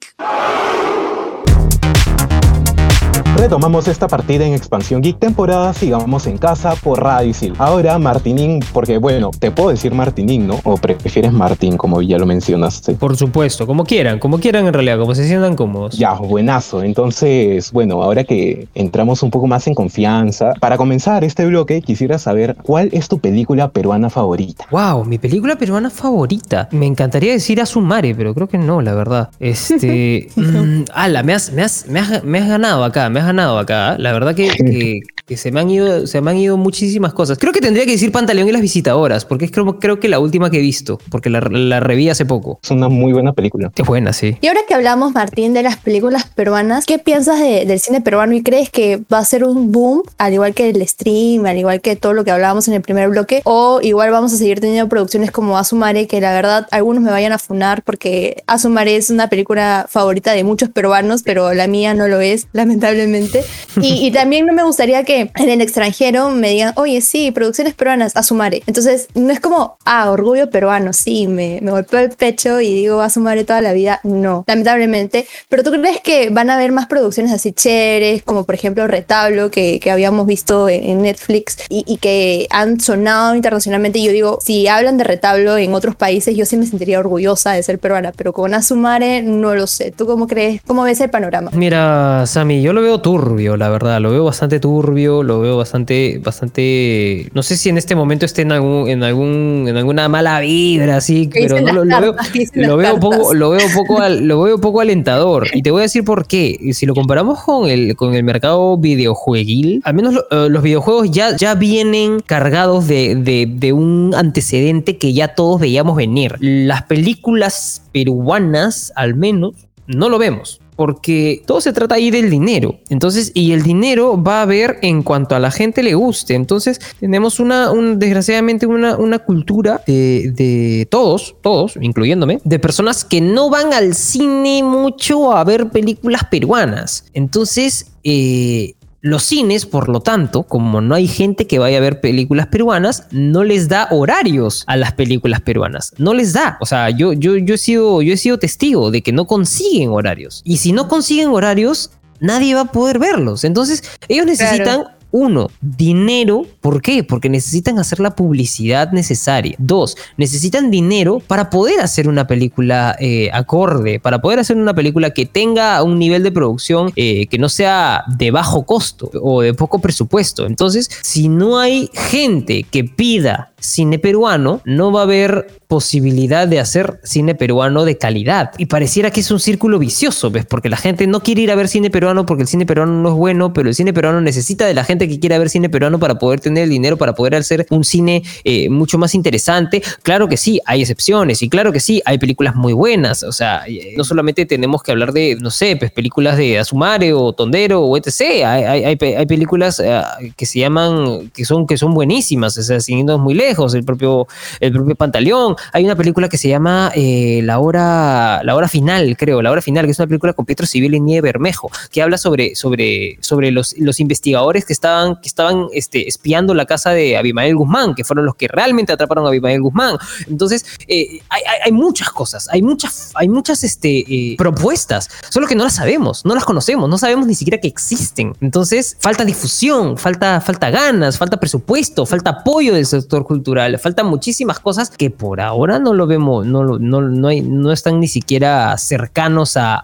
Retomamos 3.40 3.88
esta 3.88 4.06
partida 4.06 4.44
en 4.44 4.52
Expansión 4.52 5.00
Geek 5.00 5.18
temporada 5.18 5.72
Sigamos 5.72 6.26
en 6.26 6.36
casa 6.36 6.74
por 6.74 7.02
Radio 7.02 7.30
Isil. 7.30 7.54
Ahora 7.56 7.98
Martinín, 7.98 8.60
porque 8.74 8.98
bueno, 8.98 9.30
te 9.30 9.50
puedo 9.50 9.70
decir 9.70 9.94
Martinín, 9.94 10.46
¿no? 10.46 10.60
O 10.62 10.76
prefieres 10.76 11.32
Martín, 11.32 11.78
como 11.78 12.02
ya 12.02 12.18
lo 12.18 12.26
mencionaste. 12.26 12.96
Por 12.96 13.16
supuesto, 13.16 13.66
como 13.66 13.84
quieran, 13.84 14.18
como 14.18 14.40
quieran 14.40 14.66
en 14.66 14.74
realidad, 14.74 14.98
como 14.98 15.14
se 15.14 15.26
sientan 15.26 15.56
cómodos. 15.56 15.96
Ya, 15.96 16.12
buenazo. 16.12 16.82
Entonces, 16.82 17.72
bueno, 17.72 18.02
ahora 18.02 18.24
que 18.24 18.68
entramos 18.74 19.22
un 19.22 19.30
poco 19.30 19.46
más 19.46 19.66
en 19.66 19.74
confianza, 19.74 20.52
para 20.60 20.76
comenzar 20.76 21.24
este 21.24 21.46
bloque 21.46 21.80
quisiera 21.80 22.18
saber 22.18 22.56
cuál 22.62 22.90
es 22.92 23.08
tu 23.08 23.20
película 23.20 23.70
peruana 23.70 24.10
favorita. 24.10 24.66
Wow, 24.70 25.06
mi 25.06 25.16
película 25.16 25.56
peruana 25.56 25.88
favorita. 25.88 26.68
Me 26.72 26.84
encantaría 26.84 27.32
decir 27.32 27.58
Azumare, 27.62 28.14
pero 28.14 28.34
creo 28.34 28.48
que 28.48 28.58
no, 28.58 28.82
la 28.82 28.92
verdad. 28.92 29.30
Este. 29.40 30.28
mm, 30.36 30.90
ala, 30.92 31.22
me 31.22 31.32
has, 31.32 31.50
me, 31.54 31.62
has, 31.62 31.86
me, 31.88 32.00
has, 32.00 32.22
me 32.22 32.38
has 32.38 32.46
ganado 32.46 32.84
acá, 32.84 33.08
me 33.08 33.20
has 33.20 33.29
ganado 33.30 33.58
acá. 33.58 33.96
La 33.98 34.12
verdad 34.12 34.34
que, 34.34 34.48
que, 34.50 35.00
que 35.30 35.36
se, 35.36 35.52
me 35.52 35.60
han 35.60 35.70
ido, 35.70 36.08
se 36.08 36.20
me 36.20 36.32
han 36.32 36.38
ido 36.38 36.56
muchísimas 36.56 37.12
cosas. 37.14 37.38
Creo 37.38 37.52
que 37.52 37.60
tendría 37.60 37.84
que 37.86 37.92
decir 37.92 38.10
Pantaleón 38.10 38.48
y 38.48 38.52
las 38.52 38.60
visitadoras, 38.62 39.24
porque 39.24 39.44
es 39.44 39.52
creo, 39.52 39.78
creo 39.78 40.00
que 40.00 40.08
la 40.08 40.18
última 40.18 40.50
que 40.50 40.58
he 40.58 40.60
visto, 40.60 40.98
porque 41.08 41.30
la, 41.30 41.38
la 41.40 41.78
reví 41.78 42.08
hace 42.08 42.26
poco. 42.26 42.58
Es 42.64 42.72
una 42.72 42.88
muy 42.88 43.12
buena 43.12 43.32
película. 43.32 43.70
Qué 43.72 43.84
buena, 43.84 44.12
sí. 44.12 44.36
Y 44.40 44.48
ahora 44.48 44.62
que 44.66 44.74
hablamos, 44.74 45.12
Martín, 45.14 45.54
de 45.54 45.62
las 45.62 45.76
películas 45.76 46.24
peruanas, 46.34 46.84
¿qué 46.84 46.98
piensas 46.98 47.38
de- 47.38 47.64
del 47.64 47.78
cine 47.78 48.00
peruano 48.00 48.34
y 48.34 48.42
crees 48.42 48.70
que 48.70 49.00
va 49.12 49.18
a 49.18 49.24
ser 49.24 49.44
un 49.44 49.70
boom, 49.70 50.02
al 50.18 50.32
igual 50.34 50.52
que 50.52 50.68
el 50.70 50.84
stream, 50.88 51.46
al 51.46 51.58
igual 51.58 51.80
que 51.80 51.94
todo 51.94 52.12
lo 52.12 52.24
que 52.24 52.32
hablábamos 52.32 52.66
en 52.66 52.74
el 52.74 52.80
primer 52.82 53.08
bloque? 53.08 53.40
¿O 53.44 53.78
igual 53.82 54.10
vamos 54.10 54.32
a 54.32 54.36
seguir 54.36 54.58
teniendo 54.58 54.88
producciones 54.88 55.30
como 55.30 55.58
Azumare, 55.58 56.08
que 56.08 56.20
la 56.20 56.32
verdad 56.32 56.66
algunos 56.72 57.04
me 57.04 57.12
vayan 57.12 57.30
a 57.30 57.38
funar 57.38 57.84
porque 57.84 58.42
Azumare 58.48 58.96
es 58.96 59.10
una 59.10 59.28
película 59.28 59.86
favorita 59.88 60.32
de 60.32 60.42
muchos 60.42 60.70
peruanos, 60.70 61.22
pero 61.22 61.54
la 61.54 61.68
mía 61.68 61.94
no 61.94 62.08
lo 62.08 62.20
es, 62.20 62.48
lamentablemente. 62.52 63.44
Y, 63.80 64.04
y 64.06 64.10
también 64.10 64.46
no 64.46 64.52
me 64.52 64.64
gustaría 64.64 65.04
que 65.04 65.19
en 65.34 65.48
el 65.48 65.60
extranjero 65.60 66.30
me 66.30 66.50
digan, 66.50 66.72
oye, 66.76 67.00
sí, 67.00 67.30
producciones 67.30 67.74
peruanas, 67.74 68.16
Azumare. 68.16 68.62
Entonces, 68.66 69.08
no 69.14 69.30
es 69.30 69.40
como, 69.40 69.76
ah, 69.84 70.10
orgullo 70.10 70.50
peruano, 70.50 70.92
sí, 70.92 71.26
me, 71.26 71.60
me 71.62 71.70
golpeo 71.70 72.00
el 72.00 72.10
pecho 72.10 72.60
y 72.60 72.74
digo 72.74 73.00
Azumare 73.00 73.44
toda 73.44 73.60
la 73.60 73.72
vida. 73.72 74.00
No, 74.04 74.44
lamentablemente. 74.46 75.26
Pero 75.48 75.62
tú 75.62 75.70
crees 75.70 76.00
que 76.00 76.30
van 76.30 76.50
a 76.50 76.54
haber 76.54 76.72
más 76.72 76.86
producciones 76.86 77.32
así 77.32 77.52
chéveres, 77.52 78.22
como 78.22 78.44
por 78.44 78.54
ejemplo 78.54 78.86
Retablo, 78.86 79.50
que, 79.50 79.80
que 79.80 79.90
habíamos 79.90 80.26
visto 80.26 80.68
en, 80.68 81.00
Netflix 81.00 81.56
y, 81.68 81.84
y 81.86 81.96
que 81.96 82.46
han 82.50 82.78
sonado 82.80 83.34
internacionalmente. 83.34 83.98
Y 83.98 84.04
yo 84.04 84.12
digo, 84.12 84.38
si 84.42 84.68
hablan 84.68 84.98
de 84.98 85.04
Retablo 85.04 85.56
en 85.56 85.72
otros 85.74 85.96
países, 85.96 86.36
yo 86.36 86.44
sí 86.44 86.56
me 86.56 86.66
sentiría 86.66 86.98
orgullosa 86.98 87.52
de 87.52 87.62
ser 87.62 87.78
peruana, 87.78 88.12
pero 88.14 88.32
con 88.32 88.52
Azumare 88.54 89.22
no 89.22 89.54
lo 89.54 89.66
sé. 89.66 89.90
¿Tú 89.90 90.06
cómo 90.06 90.26
crees? 90.26 90.60
¿Cómo 90.66 90.82
ves 90.82 91.00
el 91.00 91.10
panorama? 91.10 91.50
Mira, 91.54 92.24
Sammy, 92.26 92.62
yo 92.62 92.72
lo 92.72 92.82
veo 92.82 93.00
turbio, 93.00 93.56
la 93.56 93.68
verdad. 93.68 94.00
Lo 94.00 94.10
veo 94.10 94.24
bastante 94.24 94.60
turbio, 94.60 95.09
lo 95.22 95.40
veo 95.40 95.56
bastante, 95.56 96.20
bastante. 96.22 97.28
No 97.34 97.42
sé 97.42 97.56
si 97.56 97.68
en 97.68 97.78
este 97.78 97.94
momento 97.94 98.24
esté 98.26 98.42
en 98.42 98.52
algún, 98.52 98.88
en 98.88 99.02
algún, 99.02 99.66
en 99.68 99.76
alguna 99.76 100.08
mala 100.08 100.40
vibra, 100.40 100.96
así, 100.96 101.28
¿Qué 101.28 101.40
pero 101.48 101.60
no 101.60 101.72
lo, 101.84 102.00
veo, 102.00 102.14
lo 102.54 102.76
veo 102.76 103.00
poco, 103.00 103.34
lo 103.34 103.50
veo 103.50 103.66
poco, 103.74 104.00
al- 104.00 104.26
lo 104.26 104.42
veo 104.42 104.58
poco 104.60 104.80
alentador. 104.80 105.46
Y 105.52 105.62
te 105.62 105.70
voy 105.70 105.80
a 105.80 105.82
decir 105.82 106.04
por 106.04 106.26
qué. 106.26 106.58
Si 106.72 106.86
lo 106.86 106.94
comparamos 106.94 107.42
con 107.42 107.68
el, 107.68 107.96
con 107.96 108.14
el 108.14 108.24
mercado 108.24 108.76
videojueguil, 108.78 109.82
al 109.84 109.94
menos 109.94 110.14
lo- 110.14 110.24
eh, 110.30 110.48
los 110.50 110.62
videojuegos 110.62 111.10
ya, 111.10 111.36
ya 111.36 111.54
vienen 111.54 112.20
cargados 112.24 112.86
de, 112.88 113.14
de- 113.16 113.46
de 113.50 113.72
un 113.72 114.12
antecedente 114.16 114.96
que 114.98 115.12
ya 115.12 115.34
todos 115.34 115.60
veíamos 115.60 115.96
venir. 115.96 116.36
Las 116.40 116.82
películas 116.84 117.82
peruanas, 117.92 118.92
al 118.96 119.14
menos, 119.14 119.54
no 119.86 120.08
lo 120.08 120.18
vemos. 120.18 120.60
Porque 120.80 121.42
todo 121.46 121.60
se 121.60 121.74
trata 121.74 121.96
ahí 121.96 122.10
del 122.10 122.30
dinero. 122.30 122.78
Entonces, 122.88 123.32
y 123.34 123.52
el 123.52 123.62
dinero 123.62 124.22
va 124.22 124.40
a 124.40 124.46
ver 124.46 124.78
en 124.80 125.02
cuanto 125.02 125.34
a 125.34 125.38
la 125.38 125.50
gente 125.50 125.82
le 125.82 125.92
guste. 125.92 126.32
Entonces, 126.34 126.80
tenemos 126.98 127.38
una, 127.38 127.70
un- 127.70 127.98
desgraciadamente, 127.98 128.64
una, 128.64 128.96
una 128.96 129.18
cultura 129.18 129.82
de, 129.86 130.32
de 130.34 130.88
todos, 130.90 131.36
todos, 131.42 131.74
incluyéndome, 131.82 132.40
de 132.44 132.58
personas 132.58 133.04
que 133.04 133.20
no 133.20 133.50
van 133.50 133.74
al 133.74 133.94
cine 133.94 134.62
mucho 134.62 135.32
a 135.36 135.44
ver 135.44 135.68
películas 135.68 136.22
peruanas. 136.30 137.04
Entonces, 137.12 137.88
eh, 138.02 138.72
los 139.02 139.22
cines, 139.22 139.64
por 139.66 139.88
lo 139.88 140.00
tanto, 140.00 140.42
como 140.42 140.80
no 140.80 140.94
hay 140.94 141.08
gente 141.08 141.46
que 141.46 141.58
vaya 141.58 141.78
a 141.78 141.80
ver 141.80 142.00
películas 142.00 142.48
peruanas, 142.48 143.06
no 143.10 143.44
les 143.44 143.68
da 143.68 143.88
horarios 143.90 144.64
a 144.66 144.76
las 144.76 144.92
películas 144.92 145.40
peruanas. 145.40 145.94
No 145.98 146.12
les 146.12 146.32
da. 146.32 146.58
O 146.60 146.66
sea, 146.66 146.90
yo, 146.90 147.12
yo, 147.12 147.36
yo, 147.36 147.54
he, 147.54 147.58
sido, 147.58 148.02
yo 148.02 148.12
he 148.12 148.16
sido 148.16 148.38
testigo 148.38 148.90
de 148.90 149.02
que 149.02 149.12
no 149.12 149.26
consiguen 149.26 149.90
horarios. 149.90 150.42
Y 150.44 150.58
si 150.58 150.72
no 150.72 150.88
consiguen 150.88 151.28
horarios, 151.30 151.90
nadie 152.20 152.54
va 152.54 152.62
a 152.62 152.72
poder 152.72 152.98
verlos. 152.98 153.44
Entonces, 153.44 153.82
ellos 154.08 154.26
necesitan... 154.26 154.84
Uno, 155.12 155.50
dinero. 155.60 156.46
¿Por 156.60 156.82
qué? 156.82 157.04
Porque 157.04 157.28
necesitan 157.28 157.78
hacer 157.78 158.00
la 158.00 158.14
publicidad 158.14 158.92
necesaria. 158.92 159.54
Dos, 159.58 159.96
necesitan 160.16 160.70
dinero 160.70 161.20
para 161.26 161.50
poder 161.50 161.80
hacer 161.80 162.08
una 162.08 162.26
película 162.26 162.96
eh, 163.00 163.30
acorde, 163.32 164.00
para 164.00 164.20
poder 164.20 164.38
hacer 164.38 164.56
una 164.56 164.74
película 164.74 165.10
que 165.10 165.26
tenga 165.26 165.82
un 165.82 165.98
nivel 165.98 166.22
de 166.22 166.32
producción 166.32 166.92
eh, 166.96 167.26
que 167.26 167.38
no 167.38 167.48
sea 167.48 168.04
de 168.06 168.30
bajo 168.30 168.64
costo 168.64 169.10
o 169.22 169.42
de 169.42 169.54
poco 169.54 169.80
presupuesto. 169.80 170.46
Entonces, 170.46 170.90
si 171.02 171.28
no 171.28 171.58
hay 171.58 171.90
gente 171.92 172.64
que 172.64 172.84
pida 172.84 173.49
cine 173.60 173.98
peruano, 173.98 174.60
no 174.64 174.90
va 174.92 175.00
a 175.00 175.04
haber 175.04 175.60
posibilidad 175.70 176.48
de 176.48 176.58
hacer 176.58 176.98
cine 177.04 177.36
peruano 177.36 177.84
de 177.84 177.96
calidad. 177.96 178.50
Y 178.58 178.66
pareciera 178.66 179.12
que 179.12 179.20
es 179.20 179.30
un 179.30 179.38
círculo 179.38 179.78
vicioso, 179.78 180.30
¿ves? 180.30 180.44
Porque 180.44 180.68
la 180.68 180.76
gente 180.76 181.06
no 181.06 181.20
quiere 181.20 181.42
ir 181.42 181.50
a 181.52 181.54
ver 181.54 181.68
cine 181.68 181.90
peruano 181.90 182.26
porque 182.26 182.42
el 182.42 182.48
cine 182.48 182.66
peruano 182.66 182.92
no 182.92 183.10
es 183.10 183.14
bueno, 183.14 183.52
pero 183.52 183.68
el 183.68 183.74
cine 183.76 183.92
peruano 183.92 184.20
necesita 184.20 184.66
de 184.66 184.74
la 184.74 184.82
gente 184.82 185.06
que 185.06 185.20
quiera 185.20 185.38
ver 185.38 185.48
cine 185.48 185.68
peruano 185.68 186.00
para 186.00 186.16
poder 186.16 186.40
tener 186.40 186.64
el 186.64 186.70
dinero, 186.70 186.96
para 186.96 187.14
poder 187.14 187.36
hacer 187.36 187.66
un 187.70 187.84
cine 187.84 188.24
eh, 188.42 188.68
mucho 188.68 188.98
más 188.98 189.14
interesante. 189.14 189.80
Claro 190.02 190.28
que 190.28 190.36
sí, 190.36 190.60
hay 190.66 190.80
excepciones 190.80 191.40
y 191.42 191.48
claro 191.48 191.70
que 191.70 191.78
sí, 191.78 192.02
hay 192.04 192.18
películas 192.18 192.56
muy 192.56 192.72
buenas. 192.72 193.22
O 193.22 193.30
sea, 193.30 193.62
eh, 193.68 193.94
no 193.96 194.02
solamente 194.02 194.46
tenemos 194.46 194.82
que 194.82 194.90
hablar 194.90 195.12
de, 195.12 195.36
no 195.40 195.50
sé, 195.50 195.76
pues 195.76 195.92
películas 195.92 196.36
de 196.36 196.58
Azumare 196.58 197.12
o 197.12 197.32
Tondero 197.32 197.82
o 197.82 197.96
etc. 197.96 198.44
Hay, 198.44 198.84
hay, 198.84 198.96
películas 198.96 199.78
eh, 199.78 200.02
que 200.36 200.46
se 200.46 200.58
llaman, 200.58 201.30
que 201.30 201.44
son, 201.44 201.66
que 201.66 201.76
son 201.76 201.94
buenísimas, 201.94 202.58
o 202.58 202.62
sea, 202.62 202.80
sin 202.80 202.98
irnos 202.98 203.20
muy 203.20 203.34
lejos, 203.34 203.49
el 203.50 203.84
propio, 203.84 204.26
el 204.60 204.72
propio 204.72 204.94
Pantaleón, 204.94 205.56
hay 205.72 205.84
una 205.84 205.96
película 205.96 206.28
que 206.28 206.38
se 206.38 206.48
llama 206.48 206.92
eh, 206.94 207.40
la, 207.44 207.58
hora, 207.58 208.42
la 208.44 208.54
hora 208.54 208.68
Final, 208.68 209.16
creo, 209.16 209.42
La 209.42 209.50
Hora 209.50 209.62
Final, 209.62 209.84
que 209.84 209.90
es 209.92 209.98
una 209.98 210.06
película 210.06 210.32
con 210.32 210.46
Pietro 210.46 210.66
Civil 210.66 210.94
y 210.94 211.00
Nieve 211.00 211.28
Bermejo, 211.28 211.70
que 211.90 212.02
habla 212.02 212.18
sobre, 212.18 212.54
sobre, 212.54 213.18
sobre 213.20 213.50
los, 213.50 213.74
los 213.78 214.00
investigadores 214.00 214.64
que 214.64 214.72
estaban, 214.72 215.16
que 215.16 215.28
estaban 215.28 215.66
este, 215.72 216.08
espiando 216.08 216.54
la 216.54 216.66
casa 216.66 216.90
de 216.90 217.16
Abimael 217.16 217.56
Guzmán, 217.56 217.94
que 217.94 218.04
fueron 218.04 218.24
los 218.24 218.36
que 218.36 218.48
realmente 218.48 218.92
atraparon 218.92 219.24
a 219.26 219.28
Abimael 219.28 219.60
Guzmán. 219.60 219.96
Entonces, 220.28 220.64
eh, 220.86 221.20
hay, 221.28 221.42
hay, 221.42 221.58
hay, 221.66 221.72
muchas 221.72 222.10
cosas, 222.10 222.48
hay 222.50 222.62
muchas, 222.62 223.10
hay 223.14 223.28
muchas 223.28 223.64
este, 223.64 223.98
eh, 223.98 224.36
propuestas, 224.38 225.08
solo 225.28 225.46
que 225.46 225.54
no 225.54 225.64
las 225.64 225.74
sabemos, 225.74 226.24
no 226.24 226.34
las 226.34 226.44
conocemos, 226.44 226.88
no 226.88 226.98
sabemos 226.98 227.26
ni 227.26 227.34
siquiera 227.34 227.58
que 227.58 227.68
existen. 227.68 228.34
Entonces, 228.40 228.96
falta 229.00 229.24
difusión, 229.24 229.98
falta, 229.98 230.40
falta 230.40 230.70
ganas, 230.70 231.18
falta 231.18 231.38
presupuesto, 231.38 232.06
falta 232.06 232.30
apoyo 232.30 232.74
del 232.74 232.86
sector 232.86 233.24
cultural, 233.24 233.39
faltan 233.78 234.06
muchísimas 234.06 234.60
cosas 234.60 234.90
que 234.90 235.10
por 235.10 235.40
ahora 235.40 235.78
no 235.78 235.94
lo 235.94 236.06
vemos, 236.06 236.46
no, 236.46 236.78
no, 236.78 237.00
no, 237.00 237.30
no 237.30 237.72
están 237.72 238.00
ni 238.00 238.08
siquiera 238.08 238.76
cercanos 238.78 239.56
a, 239.56 239.80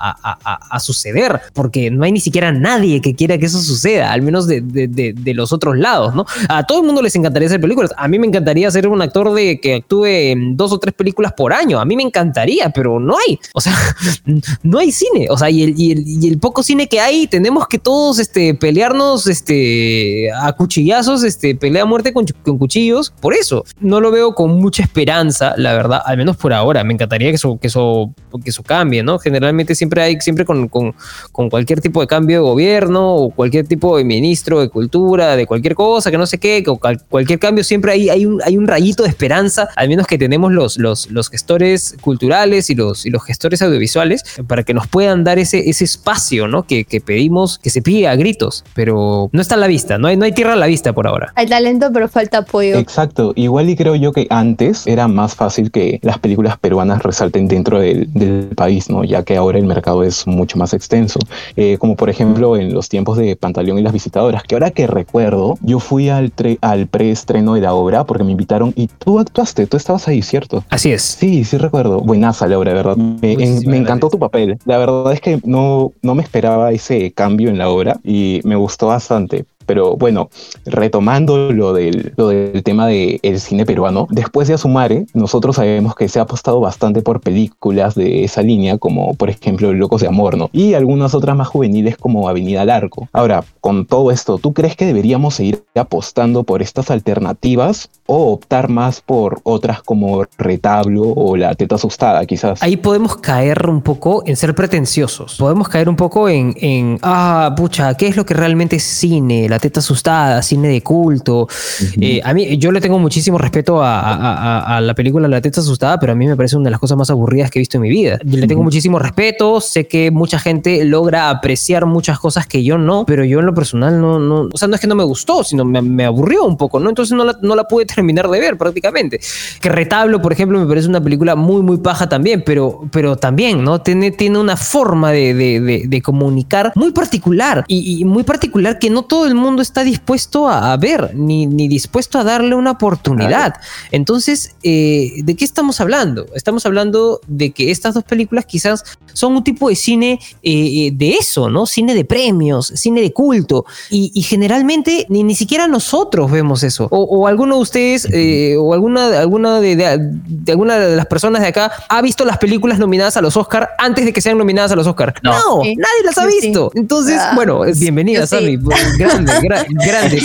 suceder, 0.80 1.40
porque 1.54 1.90
no 1.90 2.04
hay 2.04 2.12
ni 2.12 2.20
siquiera 2.20 2.52
nadie 2.52 3.00
que 3.00 3.14
quiera 3.14 3.38
que 3.38 3.46
eso 3.46 3.60
suceda, 3.60 4.12
al 4.12 4.22
menos 4.22 4.46
de, 4.46 5.32
los 5.34 5.52
otros 5.52 5.76
lados, 5.76 6.14
¿no? 6.14 6.24
A 6.48 6.64
todo 6.64 6.80
el 6.80 6.86
mundo 6.86 7.02
les 7.02 7.14
encantaría 7.16 7.48
hacer 7.48 7.60
películas, 7.60 7.92
a 7.96 8.08
mí 8.08 8.18
me 8.18 8.26
encantaría 8.26 8.70
ser 8.70 8.88
un 8.88 9.02
actor 9.02 9.32
de 9.34 9.60
que 9.60 9.76
actúe 9.76 10.06
en 10.06 10.56
dos 10.56 10.72
o 10.72 10.78
tres 10.78 10.94
películas 10.94 11.32
por 11.32 11.52
año, 11.52 11.80
a 11.80 11.84
mí 11.84 11.96
me 11.96 12.02
encantaría, 12.02 12.70
pero 12.70 13.00
no 13.00 13.16
hay, 13.16 13.38
o 13.54 13.60
sea, 13.60 13.74
no 14.62 14.78
hay 14.78 14.92
cine, 14.92 15.26
o 15.30 15.36
sea, 15.36 15.50
y 15.50 15.62
el, 15.62 15.80
y 15.80 15.92
el, 15.92 16.04
y 16.06 16.28
el 16.28 16.38
poco 16.38 16.62
cine 16.62 16.88
que 16.88 17.00
hay, 17.00 17.26
tenemos 17.26 17.66
que 17.68 17.78
todos 17.78 18.18
este, 18.18 18.54
pelearnos 18.54 19.26
este, 19.26 20.30
a 20.32 20.52
cuchillazos, 20.52 21.22
este, 21.24 21.54
pelea 21.54 21.82
a 21.82 21.86
muerte 21.86 22.12
con, 22.12 22.26
con 22.42 22.58
cuchillos, 22.58 23.12
por 23.20 23.34
eso, 23.34 23.45
no 23.80 24.00
lo 24.00 24.10
veo 24.10 24.34
con 24.34 24.52
mucha 24.60 24.82
esperanza, 24.82 25.54
la 25.56 25.72
verdad, 25.72 26.00
al 26.04 26.16
menos 26.16 26.36
por 26.36 26.52
ahora. 26.52 26.84
Me 26.84 26.94
encantaría 26.94 27.30
que 27.30 27.36
eso, 27.36 27.58
que 27.60 27.68
eso, 27.68 28.12
que 28.42 28.50
eso 28.50 28.62
cambie, 28.62 29.02
¿no? 29.02 29.18
Generalmente 29.18 29.74
siempre 29.74 30.02
hay, 30.02 30.20
siempre 30.20 30.44
con, 30.44 30.68
con, 30.68 30.94
con, 31.32 31.50
cualquier 31.50 31.80
tipo 31.80 32.00
de 32.00 32.06
cambio 32.06 32.38
de 32.38 32.42
gobierno 32.42 33.14
o 33.14 33.30
cualquier 33.30 33.66
tipo 33.66 33.96
de 33.96 34.04
ministro 34.04 34.60
de 34.60 34.68
cultura, 34.68 35.36
de 35.36 35.46
cualquier 35.46 35.74
cosa, 35.74 36.10
que 36.10 36.18
no 36.18 36.26
sé 36.26 36.38
qué, 36.38 36.64
o 36.66 36.78
cualquier 37.08 37.38
cambio, 37.38 37.64
siempre 37.64 37.92
hay, 37.92 38.08
hay, 38.08 38.26
un, 38.26 38.40
hay 38.44 38.56
un 38.56 38.66
rayito 38.66 39.02
de 39.02 39.08
esperanza, 39.08 39.68
al 39.76 39.88
menos 39.88 40.06
que 40.06 40.18
tenemos 40.18 40.52
los, 40.52 40.78
los, 40.78 41.10
los 41.10 41.30
gestores 41.30 41.96
culturales 42.00 42.70
y 42.70 42.74
los, 42.74 43.06
y 43.06 43.10
los 43.10 43.24
gestores 43.24 43.62
audiovisuales 43.62 44.22
para 44.46 44.62
que 44.62 44.74
nos 44.74 44.86
puedan 44.86 45.24
dar 45.24 45.38
ese, 45.38 45.68
ese 45.68 45.84
espacio, 45.84 46.48
¿no? 46.48 46.64
Que, 46.64 46.84
que 46.84 47.00
pedimos, 47.00 47.58
que 47.58 47.70
se 47.70 47.82
pide 47.82 48.08
a 48.08 48.16
gritos, 48.16 48.64
pero 48.74 49.28
no 49.32 49.40
está 49.40 49.54
a 49.54 49.58
la 49.58 49.66
vista, 49.66 49.98
no 49.98 50.08
hay, 50.08 50.16
no 50.16 50.24
hay 50.24 50.32
tierra 50.32 50.54
a 50.54 50.56
la 50.56 50.66
vista 50.66 50.92
por 50.92 51.06
ahora. 51.06 51.32
Hay 51.34 51.46
talento, 51.46 51.90
pero 51.92 52.08
falta 52.08 52.38
apoyo. 52.38 52.76
Exacto, 52.78 53.32
igual 53.36 53.70
y 53.70 53.76
creo 53.76 53.94
yo 53.94 54.12
que 54.12 54.26
antes 54.30 54.86
era 54.86 55.08
más 55.08 55.34
fácil 55.34 55.70
que 55.70 56.00
las 56.02 56.18
películas 56.18 56.58
peruanas 56.58 57.02
resalten 57.02 57.48
dentro 57.48 57.80
del, 57.80 58.12
del, 58.12 58.48
país, 58.56 58.90
¿no? 58.90 59.04
Ya 59.04 59.22
que 59.22 59.36
ahora 59.36 59.58
el 59.58 59.66
mercado 59.66 60.02
es 60.02 60.26
mucho 60.26 60.58
más 60.58 60.72
extenso. 60.72 61.18
Eh, 61.56 61.76
como 61.78 61.96
por 61.96 62.10
ejemplo 62.10 62.56
en 62.56 62.72
los 62.72 62.88
tiempos 62.88 63.18
de 63.18 63.36
Pantaleón 63.36 63.78
y 63.78 63.82
las 63.82 63.92
visitadoras, 63.92 64.42
que 64.42 64.54
ahora 64.54 64.70
que 64.70 64.86
recuerdo, 64.86 65.58
yo 65.60 65.78
fui 65.78 66.08
al, 66.08 66.32
al 66.60 66.86
preestreno 66.86 67.54
de 67.54 67.60
la 67.60 67.74
obra 67.74 68.04
porque 68.04 68.24
me 68.24 68.32
invitaron 68.32 68.72
y 68.76 68.88
tú 68.88 69.18
actuaste, 69.18 69.66
tú 69.66 69.76
estabas 69.76 70.08
ahí, 70.08 70.22
¿cierto? 70.22 70.64
Así 70.70 70.92
es. 70.92 71.02
Sí, 71.02 71.44
sí 71.44 71.58
recuerdo. 71.58 72.00
Buenaza 72.00 72.46
la 72.46 72.58
obra, 72.58 72.72
verdad. 72.72 72.96
Me, 72.96 73.32
en, 73.32 73.68
me 73.68 73.76
encantó 73.76 74.08
tu 74.08 74.18
papel. 74.18 74.58
La 74.64 74.78
verdad 74.78 75.12
es 75.12 75.20
que 75.20 75.40
no, 75.44 75.92
no 76.02 76.14
me 76.14 76.22
esperaba 76.22 76.72
ese 76.72 77.12
cambio 77.12 77.50
en 77.50 77.58
la 77.58 77.68
obra 77.68 77.98
y 78.02 78.40
me 78.44 78.56
gustó 78.56 78.88
bastante. 78.88 79.44
Pero 79.66 79.96
bueno, 79.96 80.30
retomando 80.64 81.52
lo 81.52 81.72
del, 81.72 82.12
lo 82.16 82.28
del 82.28 82.62
tema 82.62 82.86
del 82.86 83.20
el 83.22 83.40
cine 83.40 83.66
peruano, 83.66 84.06
después 84.10 84.48
de 84.48 84.54
Asumare, 84.54 85.06
nosotros 85.14 85.56
sabemos 85.56 85.94
que 85.94 86.08
se 86.08 86.18
ha 86.18 86.22
apostado 86.22 86.60
bastante 86.60 87.02
por 87.02 87.20
películas 87.20 87.94
de 87.94 88.24
esa 88.24 88.42
línea, 88.42 88.78
como 88.78 89.14
por 89.14 89.30
ejemplo 89.30 89.72
Locos 89.72 90.00
de 90.00 90.08
Amor, 90.08 90.36
¿no? 90.36 90.50
Y 90.52 90.74
algunas 90.74 91.14
otras 91.14 91.36
más 91.36 91.48
juveniles 91.48 91.96
como 91.96 92.28
Avenida 92.28 92.64
Larco. 92.64 93.08
Ahora, 93.12 93.44
con 93.60 93.86
todo 93.86 94.10
esto, 94.10 94.38
¿tú 94.38 94.52
crees 94.52 94.76
que 94.76 94.86
deberíamos 94.86 95.34
seguir 95.34 95.64
apostando 95.74 96.44
por 96.44 96.62
estas 96.62 96.90
alternativas 96.90 97.90
o 98.06 98.32
optar 98.32 98.68
más 98.68 99.00
por 99.00 99.40
otras 99.42 99.82
como 99.82 100.24
Retablo 100.38 101.02
o 101.02 101.36
La 101.36 101.54
Teta 101.54 101.74
Asustada, 101.74 102.24
quizás? 102.26 102.62
Ahí 102.62 102.76
podemos 102.76 103.16
caer 103.16 103.68
un 103.68 103.82
poco 103.82 104.22
en 104.26 104.36
ser 104.36 104.54
pretenciosos. 104.54 105.36
Podemos 105.38 105.68
caer 105.68 105.88
un 105.88 105.96
poco 105.96 106.28
en, 106.28 106.98
ah, 107.02 107.54
pucha, 107.56 107.94
¿qué 107.94 108.08
es 108.08 108.16
lo 108.16 108.24
que 108.24 108.34
realmente 108.34 108.76
es 108.76 108.84
cine? 108.84 109.48
Teta 109.58 109.80
asustada, 109.80 110.42
cine 110.42 110.68
de 110.68 110.82
culto. 110.82 111.42
Uh 111.42 111.46
-huh. 111.46 111.98
eh, 112.00 112.20
a 112.24 112.32
mí, 112.34 112.56
yo 112.58 112.72
le 112.72 112.80
tengo 112.80 112.98
muchísimo 112.98 113.38
respeto 113.38 113.82
a, 113.82 114.00
a, 114.00 114.14
a, 114.14 114.76
a, 114.76 114.80
la 114.80 114.94
película 114.94 115.28
La 115.28 115.40
teta 115.40 115.60
asustada, 115.60 115.98
pero 115.98 116.12
a 116.12 116.14
mí 116.14 116.26
me 116.26 116.36
parece 116.36 116.56
una 116.56 116.64
de 116.64 116.70
las 116.72 116.80
cosas 116.80 116.96
más 116.96 117.10
aburridas 117.10 117.50
que 117.50 117.58
he 117.58 117.60
visto 117.60 117.78
en 117.78 117.82
mi 117.82 117.90
vida. 117.90 118.18
Yo 118.24 118.38
le 118.38 118.46
tengo 118.46 118.60
uh 118.60 118.62
-huh. 118.62 118.64
muchísimo 118.64 118.98
respeto, 118.98 119.60
sé 119.60 119.86
que 119.86 120.10
mucha 120.10 120.38
gente 120.38 120.84
logra 120.84 121.30
apreciar 121.30 121.86
muchas 121.86 122.18
cosas 122.18 122.46
que 122.46 122.62
yo 122.62 122.78
no, 122.78 123.04
pero 123.06 123.24
yo 123.24 123.40
en 123.40 123.46
lo 123.46 123.54
personal 123.54 124.00
no, 124.00 124.18
no 124.18 124.48
o 124.52 124.58
sea, 124.58 124.68
no 124.68 124.74
es 124.74 124.80
que 124.80 124.86
no 124.86 124.94
me 124.94 125.04
gustó, 125.04 125.44
sino 125.44 125.64
me, 125.64 125.82
me 125.82 126.04
aburrió 126.04 126.44
un 126.44 126.56
poco, 126.56 126.80
¿no? 126.80 126.88
Entonces 126.88 127.16
no 127.16 127.24
la, 127.24 127.38
no 127.42 127.54
la 127.54 127.64
pude 127.64 127.86
terminar 127.94 128.28
de 128.28 128.40
ver 128.40 128.56
prácticamente. 128.56 129.20
Que 129.60 129.68
Retablo, 129.68 130.20
por 130.22 130.32
ejemplo, 130.32 130.58
me 130.58 130.66
parece 130.66 130.88
una 130.88 131.02
película 131.02 131.36
muy, 131.36 131.62
muy 131.62 131.78
paja 131.78 132.08
también, 132.08 132.42
pero, 132.44 132.82
pero 132.90 133.16
también, 133.16 133.62
¿no? 133.64 133.80
Tiene, 133.80 134.10
tiene 134.10 134.38
una 134.38 134.56
forma 134.56 135.12
de, 135.12 135.34
de, 135.34 135.60
de, 135.60 135.84
de 135.86 136.02
comunicar 136.02 136.72
muy 136.74 136.92
particular 136.92 137.64
y, 137.68 138.00
y 138.00 138.04
muy 138.04 138.22
particular 138.24 138.78
que 138.78 138.90
no 138.90 139.02
todo 139.02 139.26
el 139.26 139.34
mundo 139.34 139.45
mundo 139.46 139.62
está 139.62 139.84
dispuesto 139.84 140.48
a, 140.48 140.72
a 140.72 140.76
ver, 140.76 141.14
ni, 141.14 141.46
ni, 141.46 141.68
dispuesto 141.68 142.18
a 142.18 142.24
darle 142.24 142.54
una 142.54 142.72
oportunidad. 142.72 143.54
Claro. 143.54 143.54
Entonces, 143.92 144.54
eh, 144.62 145.12
¿de 145.24 145.36
qué 145.36 145.44
estamos 145.44 145.80
hablando? 145.80 146.26
Estamos 146.34 146.66
hablando 146.66 147.20
de 147.26 147.52
que 147.52 147.70
estas 147.70 147.94
dos 147.94 148.04
películas 148.04 148.44
quizás 148.46 148.84
son 149.12 149.36
un 149.36 149.44
tipo 149.44 149.68
de 149.68 149.76
cine 149.76 150.20
eh, 150.42 150.90
de 150.92 151.14
eso, 151.14 151.48
¿no? 151.48 151.66
Cine 151.66 151.94
de 151.94 152.04
premios, 152.04 152.72
cine 152.74 153.00
de 153.00 153.12
culto. 153.12 153.64
Y, 153.90 154.10
y 154.14 154.22
generalmente 154.22 155.06
ni, 155.08 155.22
ni 155.22 155.34
siquiera 155.34 155.66
nosotros 155.68 156.30
vemos 156.30 156.62
eso. 156.62 156.88
O, 156.90 157.02
o 157.04 157.26
alguno 157.26 157.56
de 157.56 157.62
ustedes, 157.62 158.08
eh, 158.12 158.56
o 158.58 158.74
alguna, 158.74 159.18
alguna 159.18 159.60
de, 159.60 159.76
de, 159.76 159.98
de, 159.98 160.52
alguna 160.52 160.78
de 160.78 160.96
las 160.96 161.06
personas 161.06 161.42
de 161.42 161.48
acá 161.48 161.72
ha 161.88 162.02
visto 162.02 162.24
las 162.24 162.38
películas 162.38 162.78
nominadas 162.78 163.16
a 163.16 163.20
los 163.20 163.36
Oscar 163.36 163.70
antes 163.78 164.04
de 164.04 164.12
que 164.12 164.20
sean 164.20 164.38
nominadas 164.38 164.72
a 164.72 164.76
los 164.76 164.86
Oscar. 164.86 165.14
No, 165.22 165.32
no 165.32 165.62
sí. 165.62 165.76
nadie 165.76 166.02
las 166.04 166.18
ha 166.18 166.26
visto. 166.26 166.70
Sí. 166.72 166.80
Entonces, 166.80 167.18
ah, 167.20 167.32
bueno, 167.34 167.62
bienvenida, 167.76 168.26
Sammy. 168.26 168.58
Grande 168.98 169.35
gra 169.40 169.66
grande. 169.68 170.20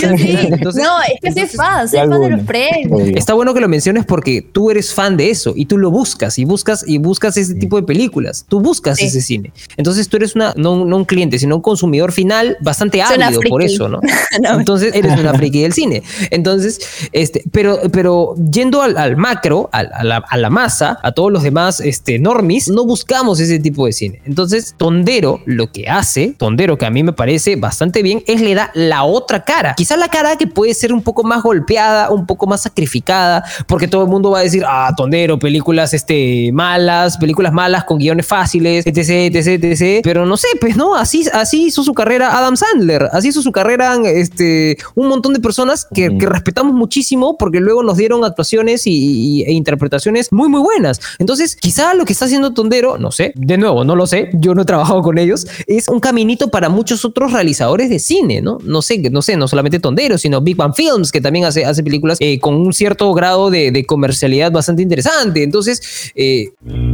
Entonces, 0.50 0.82
no, 0.82 0.96
es 1.02 1.34
que 1.34 1.46
soy 1.46 1.56
fan, 1.56 1.88
soy 1.88 2.00
fan 2.00 2.20
de 2.20 2.30
los 2.30 2.42
premios. 2.42 3.08
Está 3.16 3.34
bueno 3.34 3.54
que 3.54 3.60
lo 3.60 3.68
menciones 3.68 4.04
porque 4.04 4.42
tú 4.42 4.70
eres 4.70 4.92
fan 4.92 5.16
de 5.16 5.30
eso 5.30 5.52
y 5.56 5.66
tú 5.66 5.78
lo 5.78 5.90
buscas 5.90 6.38
y 6.38 6.44
buscas 6.44 6.84
y 6.86 6.98
buscas 6.98 7.36
ese 7.36 7.54
tipo 7.54 7.76
de 7.76 7.82
películas. 7.82 8.44
Tú 8.48 8.60
buscas 8.60 8.98
sí. 8.98 9.06
ese 9.06 9.20
cine. 9.20 9.52
Entonces 9.76 10.08
tú 10.08 10.16
eres 10.16 10.34
una, 10.34 10.54
no, 10.56 10.84
no, 10.84 10.96
un 10.96 11.04
cliente, 11.04 11.38
sino 11.38 11.56
un 11.56 11.62
consumidor 11.62 12.12
final 12.12 12.56
bastante 12.60 13.02
ávido 13.02 13.40
por 13.48 13.62
eso, 13.62 13.88
¿no? 13.88 14.00
no? 14.42 14.58
Entonces 14.58 14.94
eres 14.94 15.18
una 15.18 15.34
friki 15.34 15.62
del 15.62 15.72
cine. 15.72 16.02
Entonces, 16.30 16.80
este, 17.12 17.42
pero, 17.52 17.80
pero 17.92 18.34
yendo 18.50 18.82
al, 18.82 18.96
al 18.96 19.16
macro, 19.16 19.68
a, 19.72 19.78
a, 19.78 20.04
la, 20.04 20.16
a, 20.28 20.36
la, 20.36 20.50
masa, 20.50 20.98
a 21.02 21.12
todos 21.12 21.32
los 21.32 21.42
demás 21.42 21.80
este, 21.80 22.18
normis, 22.18 22.68
no 22.68 22.84
buscamos 22.84 23.40
ese 23.40 23.58
tipo 23.58 23.86
de 23.86 23.92
cine. 23.92 24.22
Entonces, 24.24 24.74
Tondero 24.76 25.40
lo 25.46 25.70
que 25.70 25.88
hace, 25.88 26.34
Tondero 26.38 26.78
que 26.78 26.86
a 26.86 26.90
mí 26.90 27.02
me 27.02 27.12
parece 27.12 27.56
bastante 27.56 28.02
bien, 28.02 28.22
es 28.26 28.40
le 28.40 28.54
da 28.54 28.70
la 28.74 29.01
otra 29.04 29.44
cara. 29.44 29.74
Quizás 29.76 29.98
la 29.98 30.08
cara 30.08 30.36
que 30.36 30.46
puede 30.46 30.74
ser 30.74 30.92
un 30.92 31.02
poco 31.02 31.22
más 31.22 31.42
golpeada, 31.42 32.10
un 32.10 32.26
poco 32.26 32.46
más 32.46 32.62
sacrificada, 32.62 33.44
porque 33.66 33.88
todo 33.88 34.02
el 34.02 34.08
mundo 34.08 34.30
va 34.30 34.40
a 34.40 34.42
decir, 34.42 34.64
ah, 34.66 34.92
tondero, 34.96 35.38
películas 35.38 35.94
este, 35.94 36.50
malas, 36.52 37.16
películas 37.18 37.52
malas 37.52 37.84
con 37.84 37.98
guiones 37.98 38.26
fáciles, 38.26 38.86
etc, 38.86 39.34
etc, 39.34 39.64
etc. 39.64 40.00
Pero 40.02 40.26
no 40.26 40.36
sé, 40.36 40.48
pues 40.60 40.76
no, 40.76 40.94
así, 40.94 41.26
así 41.32 41.66
hizo 41.66 41.82
su 41.82 41.94
carrera 41.94 42.36
Adam 42.36 42.56
Sandler, 42.56 43.08
así 43.12 43.28
hizo 43.28 43.42
su 43.42 43.52
carrera 43.52 43.96
este, 44.04 44.76
un 44.94 45.08
montón 45.08 45.32
de 45.32 45.40
personas 45.40 45.86
que, 45.92 46.10
mm. 46.10 46.18
que 46.18 46.26
respetamos 46.26 46.74
muchísimo 46.74 47.36
porque 47.38 47.60
luego 47.60 47.82
nos 47.82 47.96
dieron 47.96 48.24
actuaciones 48.24 48.86
y, 48.86 48.92
y, 48.92 49.42
e 49.42 49.52
interpretaciones 49.52 50.32
muy, 50.32 50.48
muy 50.48 50.60
buenas. 50.60 51.00
Entonces, 51.18 51.56
quizá 51.56 51.94
lo 51.94 52.04
que 52.04 52.12
está 52.12 52.26
haciendo 52.26 52.52
Tondero, 52.52 52.98
no 52.98 53.10
sé, 53.10 53.32
de 53.36 53.58
nuevo, 53.58 53.84
no 53.84 53.96
lo 53.96 54.06
sé, 54.06 54.30
yo 54.34 54.54
no 54.54 54.62
he 54.62 54.64
trabajado 54.64 55.02
con 55.02 55.18
ellos, 55.18 55.46
es 55.66 55.88
un 55.88 56.00
caminito 56.00 56.50
para 56.50 56.68
muchos 56.68 57.04
otros 57.04 57.32
realizadores 57.32 57.90
de 57.90 57.98
cine, 57.98 58.40
¿no? 58.42 58.58
No 58.62 58.82
sé 58.82 58.91
sé, 59.00 59.10
no 59.10 59.22
sé, 59.22 59.36
no 59.36 59.48
solamente 59.48 59.78
Tondero, 59.80 60.18
sino 60.18 60.40
Big 60.40 60.56
Bang 60.56 60.74
Films, 60.74 61.10
que 61.12 61.20
también 61.20 61.44
hace, 61.44 61.64
hace 61.64 61.82
películas 61.82 62.18
eh, 62.20 62.38
con 62.38 62.54
un 62.54 62.72
cierto 62.72 63.12
grado 63.14 63.50
de, 63.50 63.70
de 63.70 63.84
comercialidad 63.84 64.52
bastante 64.52 64.82
interesante. 64.82 65.42
Entonces, 65.42 66.12
eh, 66.14 66.50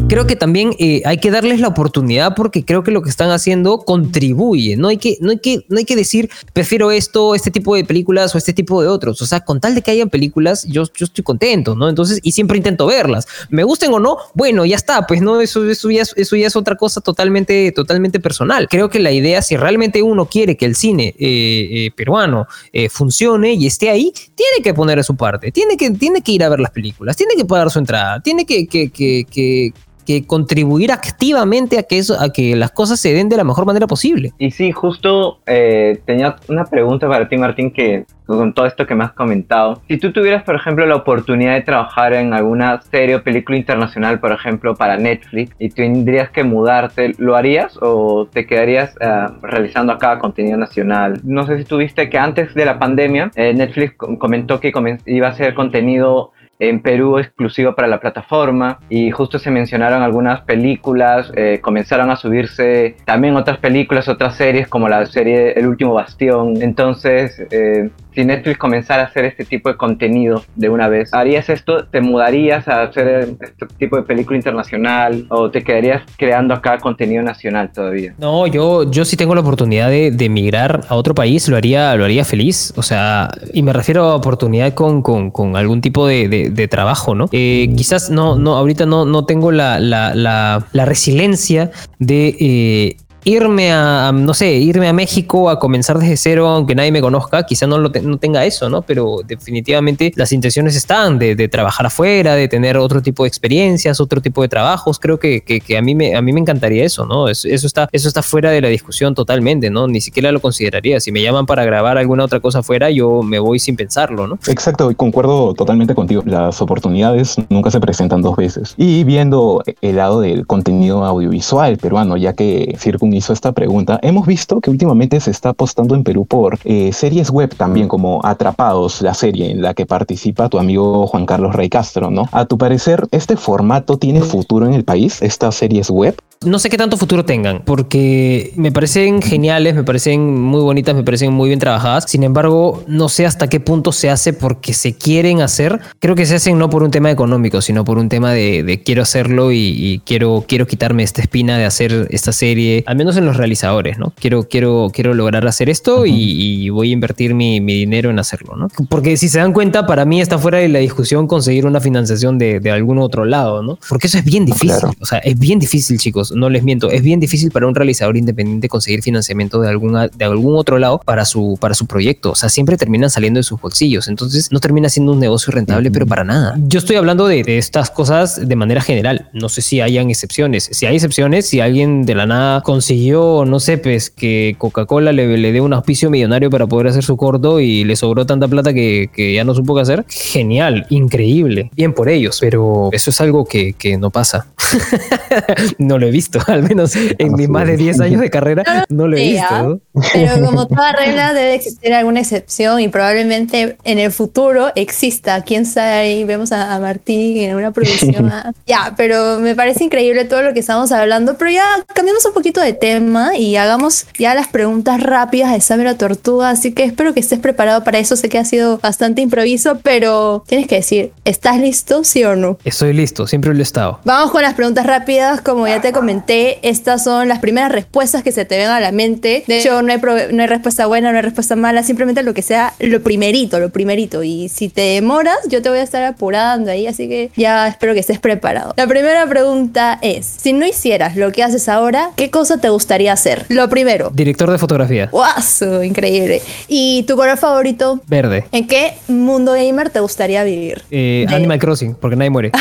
creo 0.09 0.27
que 0.27 0.37
también 0.37 0.71
eh, 0.79 1.03
hay 1.05 1.19
que 1.19 1.31
darles 1.31 1.61
la 1.61 1.69
oportunidad 1.69 2.35
porque 2.35 2.65
creo 2.65 2.83
que 2.83 2.91
lo 2.91 3.03
que 3.03 3.11
están 3.11 3.31
haciendo 3.31 3.79
contribuye. 3.79 4.77
No 4.77 4.89
hay 4.89 4.97
que, 4.99 5.19
no 5.21 5.31
hay 5.31 5.39
que, 5.39 5.65
no 5.69 5.79
hay 5.79 5.85
que 5.85 5.97
decir, 5.97 6.31
prefiero 6.53 6.91
esto, 6.91 7.35
este 7.35 7.51
tipo 7.51 7.75
de 7.75 7.85
películas 7.85 8.35
o 8.35 8.39
este 8.39 8.53
tipo 8.53 8.81
de 8.83 8.89
otros. 8.89 9.21
O 9.23 9.27
sea, 9.27 9.41
con 9.41 9.61
tal 9.61 9.75
de 9.75 9.83
que 9.83 9.91
hayan 9.91 10.09
películas, 10.11 10.65
yo, 10.65 10.85
yo 10.97 11.05
estoy 11.07 11.25
contento, 11.25 11.75
¿no? 11.75 11.89
Entonces, 11.89 12.21
y 12.23 12.33
siempre 12.33 12.57
intento 12.57 12.87
verlas. 12.87 13.27
Me 13.51 13.65
gusten 13.65 13.93
o 13.93 14.01
no, 14.01 14.19
bueno, 14.35 14.65
ya 14.65 14.77
está, 14.77 15.07
pues 15.07 15.21
no, 15.23 15.41
eso, 15.41 15.69
eso, 15.69 15.91
ya, 15.91 16.03
es- 16.03 16.15
eso 16.17 16.37
ya 16.37 16.47
es 16.47 16.57
otra 16.57 16.77
cosa 16.77 17.01
totalmente, 17.01 17.73
totalmente 17.73 18.21
personal. 18.21 18.69
Creo 18.69 18.89
que 18.89 18.99
la 18.99 19.13
idea, 19.13 19.43
si 19.43 19.57
realmente 19.57 20.03
uno 20.03 20.27
quiere 20.27 20.57
que 20.57 20.67
el 20.67 20.75
cine 20.77 21.15
eh, 21.19 21.69
eh, 21.87 21.91
peruano 21.91 22.47
eh, 22.73 22.89
funcione 22.89 23.53
y 23.55 23.67
esté 23.67 23.91
ahí, 23.91 24.13
tiene 24.35 24.63
que 24.63 24.75
poner 24.75 24.99
a 24.99 25.03
su 25.03 25.17
parte, 25.17 25.53
tiene 25.53 25.77
que, 25.77 25.91
tiene 25.91 26.21
que 26.23 26.33
ir 26.33 26.45
a 26.45 26.49
ver 26.49 26.61
las 26.61 26.71
películas, 26.71 27.17
tiene 27.17 27.35
que 27.37 27.45
pagar 27.45 27.71
su 27.71 27.79
entrada, 27.79 28.21
tiene 28.21 28.45
que, 28.45 28.67
que, 28.67 28.91
que, 28.91 29.25
que- 29.31 29.73
que 30.09 30.27
contribuir 30.27 30.91
activamente 30.91 31.79
a 31.79 31.83
que, 31.83 31.99
eso, 31.99 32.19
a 32.19 32.33
que 32.33 32.57
las 32.57 32.71
cosas 32.71 32.99
se 32.99 33.13
den 33.13 33.29
de 33.29 33.37
la 33.37 33.45
mejor 33.45 33.67
manera 33.67 33.87
posible. 33.87 34.33
Y 34.39 34.51
sí, 34.53 34.73
justo 34.73 35.41
eh, 35.47 36.01
tenía 36.07 36.37
una 36.49 36.65
pregunta 36.65 37.07
para 37.07 37.29
ti, 37.29 37.37
Martín, 37.37 37.71
que 37.71 38.07
con 38.25 38.55
todo 38.55 38.65
esto 38.65 38.87
que 38.87 38.95
me 38.95 39.05
has 39.05 39.13
comentado, 39.13 39.83
si 39.87 39.99
tú 39.99 40.11
tuvieras, 40.13 40.45
por 40.45 40.55
ejemplo, 40.55 40.87
la 40.87 40.97
oportunidad 40.97 41.55
de 41.55 41.61
trabajar 41.63 42.15
en 42.15 42.33
alguna 42.33 42.81
serie 42.91 43.17
o 43.17 43.23
película 43.23 43.59
internacional, 43.59 44.19
por 44.19 44.33
ejemplo, 44.33 44.75
para 44.75 44.97
Netflix, 44.97 45.55
y 45.59 45.69
tendrías 45.69 46.31
que 46.31 46.43
mudarte, 46.43 47.15
¿lo 47.19 47.37
harías 47.37 47.79
o 47.83 48.27
te 48.33 48.47
quedarías 48.47 48.95
eh, 49.01 49.27
realizando 49.43 49.93
acá 49.93 50.19
contenido 50.19 50.57
nacional? 50.57 51.21
No 51.23 51.47
sé 51.47 51.59
si 51.59 51.65
tuviste 51.65 52.09
que 52.09 52.17
antes 52.19 52.55
de 52.55 52.65
la 52.65 52.79
pandemia, 52.79 53.31
eh, 53.35 53.53
Netflix 53.53 53.95
com- 53.97 54.17
comentó 54.17 54.59
que 54.59 54.73
iba 55.07 55.27
a 55.27 55.31
hacer 55.31 55.55
contenido 55.55 56.33
en 56.59 56.81
Perú 56.81 57.19
exclusivo 57.19 57.75
para 57.75 57.89
la 57.89 58.01
plataforma 58.01 58.81
y 58.89 59.11
justo 59.11 59.39
se 59.39 59.51
mencionaron 59.51 60.03
algunas 60.03 60.41
películas, 60.43 61.31
eh, 61.37 61.61
comenzaron 61.61 62.11
a 62.11 62.17
subirse 62.17 62.97
también 63.05 63.37
otras 63.37 63.59
películas, 63.59 64.09
otras 64.09 64.37
series 64.37 64.69
como 64.69 64.89
la 64.89 65.07
serie 65.07 65.53
El 65.53 65.67
último 65.67 65.95
bastión. 65.95 66.61
Entonces, 66.61 67.41
eh, 67.51 67.91
si 68.19 68.25
Netflix 68.25 68.59
comenzara 68.59 69.03
a 69.03 69.07
hacer 69.07 69.27
este 69.27 69.45
tipo 69.45 69.69
de 69.69 69.77
contenido 69.77 70.43
de 70.57 70.69
una 70.69 70.89
vez, 70.89 71.15
¿harías 71.15 71.49
esto? 71.49 71.85
¿Te 71.85 72.01
mudarías 72.01 72.67
a 72.67 72.83
hacer 72.83 73.29
este 73.41 73.67
tipo 73.79 73.97
de 73.97 74.03
película 74.03 74.37
internacional 74.37 75.25
o 75.29 75.53
te 75.53 75.63
quedarías 75.63 76.03
creando 76.17 76.53
acá 76.53 76.79
contenido 76.79 77.23
nacional 77.23 77.71
todavía? 77.73 78.15
No, 78.19 78.49
yo, 78.49 78.91
yo 78.91 79.05
sí 79.05 79.17
tengo 79.17 79.37
la 79.37 79.43
oportunidad 79.43 79.89
de, 79.89 80.11
de 80.11 80.25
emigrar 80.25 80.81
a 80.89 80.97
otro 80.97 81.15
país, 81.15 81.49
lo 81.49 81.57
haría, 81.57 81.95
lo 81.95 82.05
haría 82.05 82.25
feliz. 82.25 82.75
O 82.77 82.83
sea, 82.83 83.31
y 83.55 83.63
me 83.63 83.73
refiero 83.73 84.03
a 84.03 84.17
oportunidad 84.17 84.75
con, 84.75 85.01
con, 85.01 85.31
con 85.31 85.55
algún 85.55 85.81
tipo 85.81 86.05
de, 86.09 86.29
de- 86.29 86.67
trabajo, 86.69 87.15
¿no? 87.15 87.27
Eh, 87.31 87.73
quizás 87.77 88.11
no, 88.11 88.35
no, 88.37 88.57
ahorita 88.57 88.85
no, 88.85 89.05
no 89.05 89.25
tengo 89.27 89.53
la, 89.53 89.79
la, 89.79 90.13
la, 90.17 90.67
la 90.73 90.85
resiliencia 90.85 91.71
de 92.01 92.37
eh, 92.41 92.97
irme 93.29 93.73
a, 93.73 94.11
no 94.13 94.35
sé, 94.35 94.53
irme 94.53 94.89
a 94.89 94.93
México 94.93 95.51
a 95.51 95.59
comenzar 95.59 95.99
desde 95.99 96.17
cero, 96.17 96.49
aunque 96.49 96.75
nadie 96.75 96.93
me 96.93 97.01
conozca, 97.01 97.45
quizá 97.45 97.67
no, 97.67 97.79
lo 97.79 97.91
no 98.03 98.19
tenga 98.19 98.45
eso, 98.45 98.71
¿no? 98.71 98.83
Pero 98.83 99.19
definitivamente 99.27 100.13
las 100.17 100.33
intenciones 100.33 100.75
están 100.77 101.19
de, 101.19 101.37
de 101.37 101.49
trabajar 101.49 101.87
afuera, 101.87 102.35
de 102.35 102.49
tener 102.49 102.77
otro 102.77 103.03
tipo 103.03 103.25
de 103.25 103.29
experiencias, 103.29 104.01
otro 104.01 104.21
tipo 104.21 104.43
de 104.43 104.49
trabajos. 104.49 104.99
Creo 104.99 105.19
que, 105.19 105.43
que, 105.43 105.77
a, 105.77 105.83
mí 105.83 105.95
me, 105.95 106.17
a 106.17 106.23
mí 106.23 106.33
me 106.33 106.41
encantaría 106.41 106.85
eso, 106.85 107.05
¿no? 107.05 107.29
Eso, 107.29 107.49
eso, 107.49 107.67
está, 107.67 107.89
eso 107.93 108.09
está 108.09 108.23
fuera 108.23 108.51
de 108.51 108.61
la 108.61 108.69
discusión 108.69 109.15
totalmente, 109.15 109.71
¿no? 109.71 109.87
Ni 109.87 110.01
siquiera 110.01 110.33
lo 110.33 110.41
consideraría. 110.41 111.01
Si 111.01 111.13
me 111.13 111.23
llaman 111.23 111.47
para 111.47 111.65
grabar 111.65 111.99
alguna 111.99 112.25
otra 112.25 112.41
cosa 112.41 112.61
afuera, 112.61 112.91
yo 112.91 113.23
me 113.23 113.39
voy 113.39 113.59
sin 113.59 113.77
pensarlo, 113.77 114.27
¿no? 114.27 114.39
Exacto, 114.47 114.91
y 114.91 114.95
concuerdo 114.95 115.55
totalmente 115.55 115.95
contigo. 115.95 116.23
Las 116.25 116.63
oportunidades 116.63 117.37
nunca 117.51 117.71
se 117.71 117.81
presentan 117.81 118.23
dos 118.23 118.37
veces. 118.37 118.75
Y 118.77 119.05
viendo 119.05 119.63
el 119.83 119.97
lado 119.97 120.21
del 120.21 120.47
contenido 120.47 121.05
audiovisual 121.05 121.77
peruano, 121.77 122.17
ya 122.17 122.33
que 122.33 122.75
Circun 122.79 123.18
hizo 123.19 123.33
esta 123.33 123.53
pregunta, 123.53 123.99
hemos 124.03 124.27
visto 124.27 124.61
que 124.61 124.71
últimamente 124.71 125.21
se 125.21 125.31
está 125.31 125.51
apostando 125.51 125.95
en 125.95 126.05
Perú 126.05 126.27
por 126.27 126.59
eh, 126.65 126.93
series 126.93 127.31
web 127.31 127.55
también, 127.55 127.89
como 127.89 128.21
Atrapados, 128.25 129.03
la 129.03 129.15
serie 129.15 129.51
en 129.51 129.63
la 129.63 129.75
que 129.75 129.87
participa 129.87 130.49
tu 130.49 130.59
amigo 130.59 131.07
Juan 131.07 131.27
Carlos 131.27 131.55
Rey 131.55 131.69
Castro, 131.69 132.11
¿no? 132.11 132.29
A 132.33 132.47
tu 132.47 132.59
parecer, 132.59 133.07
¿este 133.11 133.37
formato 133.37 133.99
tiene 133.99 134.23
futuro 134.23 134.67
en 134.67 134.75
el 134.75 134.85
país? 134.85 135.23
¿Estas 135.23 135.55
series 135.55 135.91
web? 135.91 136.17
No 136.45 136.61
sé 136.61 136.71
qué 136.71 136.77
tanto 136.77 136.97
futuro 136.97 137.25
tengan, 137.25 137.63
porque 137.65 138.53
me 138.55 138.71
parecen 138.71 139.23
geniales, 139.23 139.75
me 139.75 139.83
parecen 139.83 140.41
muy 140.41 140.61
bonitas, 140.61 140.95
me 140.95 141.03
parecen 141.03 141.33
muy 141.33 141.49
bien 141.49 141.59
trabajadas. 141.59 142.05
Sin 142.09 142.23
embargo, 142.23 142.85
no 142.87 143.09
sé 143.09 143.27
hasta 143.27 143.49
qué 143.49 143.59
punto 143.59 143.91
se 143.91 144.09
hace 144.09 144.33
porque 144.33 144.73
se 144.73 144.95
quieren 144.95 145.41
hacer. 145.41 145.81
Creo 145.99 146.15
que 146.15 146.27
se 146.27 146.37
hacen 146.37 146.57
no 146.57 146.71
por 146.71 146.85
un 146.85 146.93
tema 146.93 147.11
económico, 147.11 147.61
sino 147.61 147.85
por 147.85 147.99
un 147.99 148.09
tema 148.09 148.33
de, 148.33 148.63
de 148.63 148.81
quiero 148.85 149.03
hacerlo 149.03 149.51
y, 149.51 149.75
y 149.77 149.99
quiero, 150.05 150.45
quiero 150.47 150.69
quitarme 150.69 151.03
esta 151.03 151.23
espina 151.23 151.59
de 151.59 151.65
hacer 151.65 152.07
esta 152.11 152.31
serie, 152.31 152.85
al 152.87 152.95
menos 152.99 153.17
en 153.17 153.25
los 153.25 153.37
realizadores, 153.37 153.99
¿no? 153.99 154.13
Quiero, 154.21 154.49
quiero, 154.49 154.91
quiero 154.93 155.15
lograr 155.15 155.47
hacer 155.47 155.71
esto 155.71 156.05
y, 156.05 156.13
y 156.13 156.69
voy 156.69 156.91
a 156.91 156.93
invertir 156.93 157.35
mi, 157.35 157.61
mi 157.61 157.75
dinero 157.75 158.11
en 158.11 158.19
hacerlo, 158.19 158.57
¿no? 158.57 158.69
Porque 158.91 159.17
si 159.17 159.29
se 159.29 159.39
dan 159.39 159.53
cuenta, 159.55 159.87
para 159.87 160.05
mí 160.05 160.21
está 160.21 160.39
fuera 160.39 160.59
de 160.59 160.69
la 160.69 160.81
discusión 160.81 161.27
conseguir 161.27 161.65
una 161.65 161.81
financiación 161.81 162.37
de, 162.39 162.61
de 162.61 162.71
algún 162.71 162.99
otro 162.99 163.25
lado, 163.25 163.63
¿no? 163.63 163.79
Porque 163.89 164.09
eso 164.09 164.19
es 164.19 164.25
bien 164.25 164.45
difícil. 164.45 164.69
Claro. 164.69 164.93
O 165.01 165.07
sea, 165.07 165.19
es 165.19 165.39
bien 165.39 165.59
difícil, 165.59 165.99
chicos, 165.99 166.33
no 166.33 166.51
les 166.51 166.63
miento. 166.63 166.91
Es 166.91 167.03
bien 167.03 167.21
difícil 167.21 167.51
para 167.51 167.67
un 167.67 167.75
realizador 167.75 168.17
independiente 168.17 168.69
conseguir 168.69 169.03
financiamiento 169.03 169.61
de, 169.61 169.69
alguna, 169.69 170.09
de 170.09 170.25
algún 170.25 170.57
otro 170.57 170.79
lado 170.79 171.01
para 171.05 171.25
su, 171.25 171.57
para 171.61 171.75
su 171.75 171.87
proyecto. 171.87 172.33
O 172.33 172.35
sea, 172.35 172.49
siempre 172.49 172.77
terminan 172.77 173.09
saliendo 173.09 173.39
de 173.39 173.45
sus 173.45 173.61
bolsillos. 173.61 174.09
Entonces, 174.09 174.51
no 174.51 174.61
termina 174.61 174.89
siendo 174.89 175.13
un 175.13 175.21
negocio 175.21 175.53
rentable, 175.53 175.91
pero 175.91 176.07
para 176.07 176.25
nada. 176.25 176.57
Yo 176.67 176.79
estoy 176.79 176.97
hablando 176.97 177.27
de, 177.27 177.43
de 177.43 177.59
estas 177.59 177.91
cosas 177.91 178.47
de 178.49 178.57
manera 178.57 178.81
general. 178.81 179.29
No 179.33 179.49
sé 179.49 179.63
si 179.63 179.81
hayan 179.81 180.11
excepciones. 180.11 180.69
Si 180.73 180.87
hay 180.87 180.97
excepciones, 180.97 181.47
si 181.47 181.61
alguien 181.61 182.05
de 182.05 182.15
la 182.15 182.27
nada 182.27 182.63
consiguió, 182.89 183.45
no 183.45 183.61
sé, 183.61 183.77
pues 183.77 184.09
que 184.09 184.55
Coca-Cola 184.57 185.13
le, 185.13 185.37
le 185.37 185.53
dé 185.53 185.61
un 185.61 185.75
auspicio 185.75 186.09
millonario 186.09 186.49
para 186.49 186.67
poder 186.67 186.87
hacer 186.87 187.05
su 187.05 187.19
corto 187.19 187.61
y 187.61 187.85
le 187.85 187.97
sobró 187.97 188.25
tanta 188.25 188.49
plata 188.49 188.73
que, 188.73 189.11
que 189.13 189.35
ya 189.35 189.45
no 189.45 189.55
supo 189.55 189.75
qué 189.75 189.83
hacer, 189.83 190.07
genial, 190.09 190.87
increíble. 190.89 191.71
Bien 191.75 191.93
por 191.93 192.09
ellos, 192.09 192.39
pero 192.41 192.89
eso 192.93 193.11
es 193.11 193.21
algo 193.21 193.45
que, 193.45 193.75
que 193.75 193.99
no 193.99 194.09
pasa. 194.09 194.47
no 195.79 195.99
lo 195.99 196.07
he 196.07 196.11
visto, 196.11 196.39
al 196.47 196.63
menos 196.63 196.97
en 196.97 197.35
mis 197.35 197.47
más 197.51 197.67
de 197.67 197.77
10 197.77 198.01
años 198.01 198.23
de 198.23 198.31
carrera, 198.31 198.87
no 198.89 199.07
lo 199.07 199.19
he 199.19 199.21
Sí, 199.21 199.31
visto. 199.33 199.47
¿ah? 199.51 199.63
¿no? 199.65 199.81
Pero 200.15 200.41
como 200.47 200.67
toda 200.67 200.93
regla 200.93 201.35
debe 201.35 201.57
existir 201.57 201.93
alguna 201.93 202.21
excepción 202.21 202.81
y 202.81 202.89
probablemente 202.89 203.77
en 203.85 203.99
el 203.99 204.13
futuro 204.13 204.69
exista. 204.77 205.43
Quién 205.43 205.67
sabe, 205.67 205.91
ahí 205.93 206.25
vemos 206.25 206.53
a, 206.53 206.75
a 206.75 206.81
Martín 206.81 207.37
en 207.37 207.55
una 207.55 207.71
producción. 207.71 208.31
ah. 208.33 208.53
ya, 208.67 208.95
pero 208.97 209.41
me 209.41 209.55
parece 209.55 209.85
increíble 209.85 210.25
todo 210.25 210.41
lo 210.41 210.55
que 210.55 210.61
estamos 210.61 210.91
hablando. 210.91 211.37
Pero 211.37 211.51
ya 211.51 211.65
cambiamos 211.93 212.25
un 212.25 212.33
poquito 212.33 212.63
de 212.63 212.78
tema 212.79 213.37
y 213.37 213.57
hagamos 213.57 214.07
ya 214.19 214.35
las 214.35 214.49
preguntas 214.49 215.03
rápidas 215.03 215.53
de 215.53 215.61
Saber 215.61 215.89
a 215.89 215.99
Tortuga. 215.99 216.51
Así 216.51 216.73
que 216.73 216.85
espero 216.85 217.15
que 217.15 217.21
estés 217.21 217.39
preparado 217.39 217.85
para 217.85 217.99
eso. 217.99 218.17
Sé 218.17 218.29
que 218.29 218.39
ha 218.39 218.45
sido 218.45 218.79
bastante 218.79 219.21
improviso, 219.21 219.79
pero 219.83 220.45
tienes 220.47 220.67
que 220.67 220.77
decir, 220.77 221.13
¿estás 221.25 221.59
listo? 221.59 222.05
¿Sí 222.05 222.25
o 222.25 222.37
no? 222.37 222.59
Estoy 222.65 222.93
listo, 222.93 223.27
siempre 223.27 223.53
lo 223.53 223.59
he 223.59 223.63
estado. 223.63 224.01
Vamos 224.05 224.31
con 224.31 224.43
las 224.43 224.55
preguntas 224.55 224.87
rápidas. 224.87 225.41
Como 225.41 225.67
ya 225.67 225.81
te 225.81 225.93
comenté, 225.93 226.59
estas 226.63 227.05
son 227.05 227.29
las 227.29 227.39
primeras 227.39 227.73
respuestas 227.73 228.23
que 228.23 228.33
se 228.33 228.45
te 228.45 228.57
ven 228.57 228.69
a 228.69 228.81
la 228.81 228.93
mente. 228.93 229.45
De 229.47 229.59
hecho, 229.59 229.83
no 229.83 229.93
hay, 229.93 230.01
no 230.33 230.43
hay 230.43 230.49
respuesta 230.49 230.87
buena, 230.87 231.11
no 231.11 231.19
hay 231.19 231.23
respuesta 231.23 231.57
mala, 231.57 231.83
simplemente 231.83 232.23
lo 232.23 232.35
que 232.35 232.43
sea 232.43 232.75
lo 232.79 233.03
primerito, 233.03 233.61
lo 233.61 233.71
primerito. 233.71 234.23
Y 234.23 234.49
si 234.49 234.69
te 234.69 234.83
demoras, 234.83 235.39
yo 235.49 235.63
te 235.63 235.69
voy 235.69 235.79
a 235.79 235.83
estar 235.83 236.03
apurando 236.05 236.71
ahí, 236.71 236.87
así 236.87 237.09
que 237.09 237.31
ya 237.37 237.69
espero 237.69 237.95
que 237.95 238.01
estés 238.01 238.19
preparado. 238.19 238.75
La 238.77 238.87
primera 238.87 239.27
pregunta 239.27 239.99
es, 240.03 240.27
si 240.27 240.53
no 240.53 240.67
hicieras 240.67 241.17
lo 241.17 241.33
que 241.33 241.43
haces 241.43 241.69
ahora, 241.69 242.11
¿qué 242.17 242.31
cosa 242.31 242.59
te 242.59 242.68
gustaría 242.71 243.13
hacer? 243.13 243.47
Lo 243.49 243.69
primero. 243.69 244.11
Director 244.13 244.51
de 244.51 244.59
fotografía, 244.59 245.07
¡Guaso! 245.11 245.83
Increíble. 245.83 246.43
¿Y 246.69 247.03
tu 247.05 247.17
color 247.17 247.37
favorito? 247.39 248.01
verde. 248.07 248.45
¿En 248.53 248.67
qué 248.67 248.95
mundo 249.09 249.53
gamer 249.53 249.91
te 249.91 250.01
gustaría 250.01 250.45
vivir? 250.45 250.83
Eh, 250.91 251.27
De- 251.29 251.35
Animal 251.35 251.59
Crossing, 251.59 251.95
porque 251.95 252.17
nadie 252.17 252.31
muere. 252.31 252.53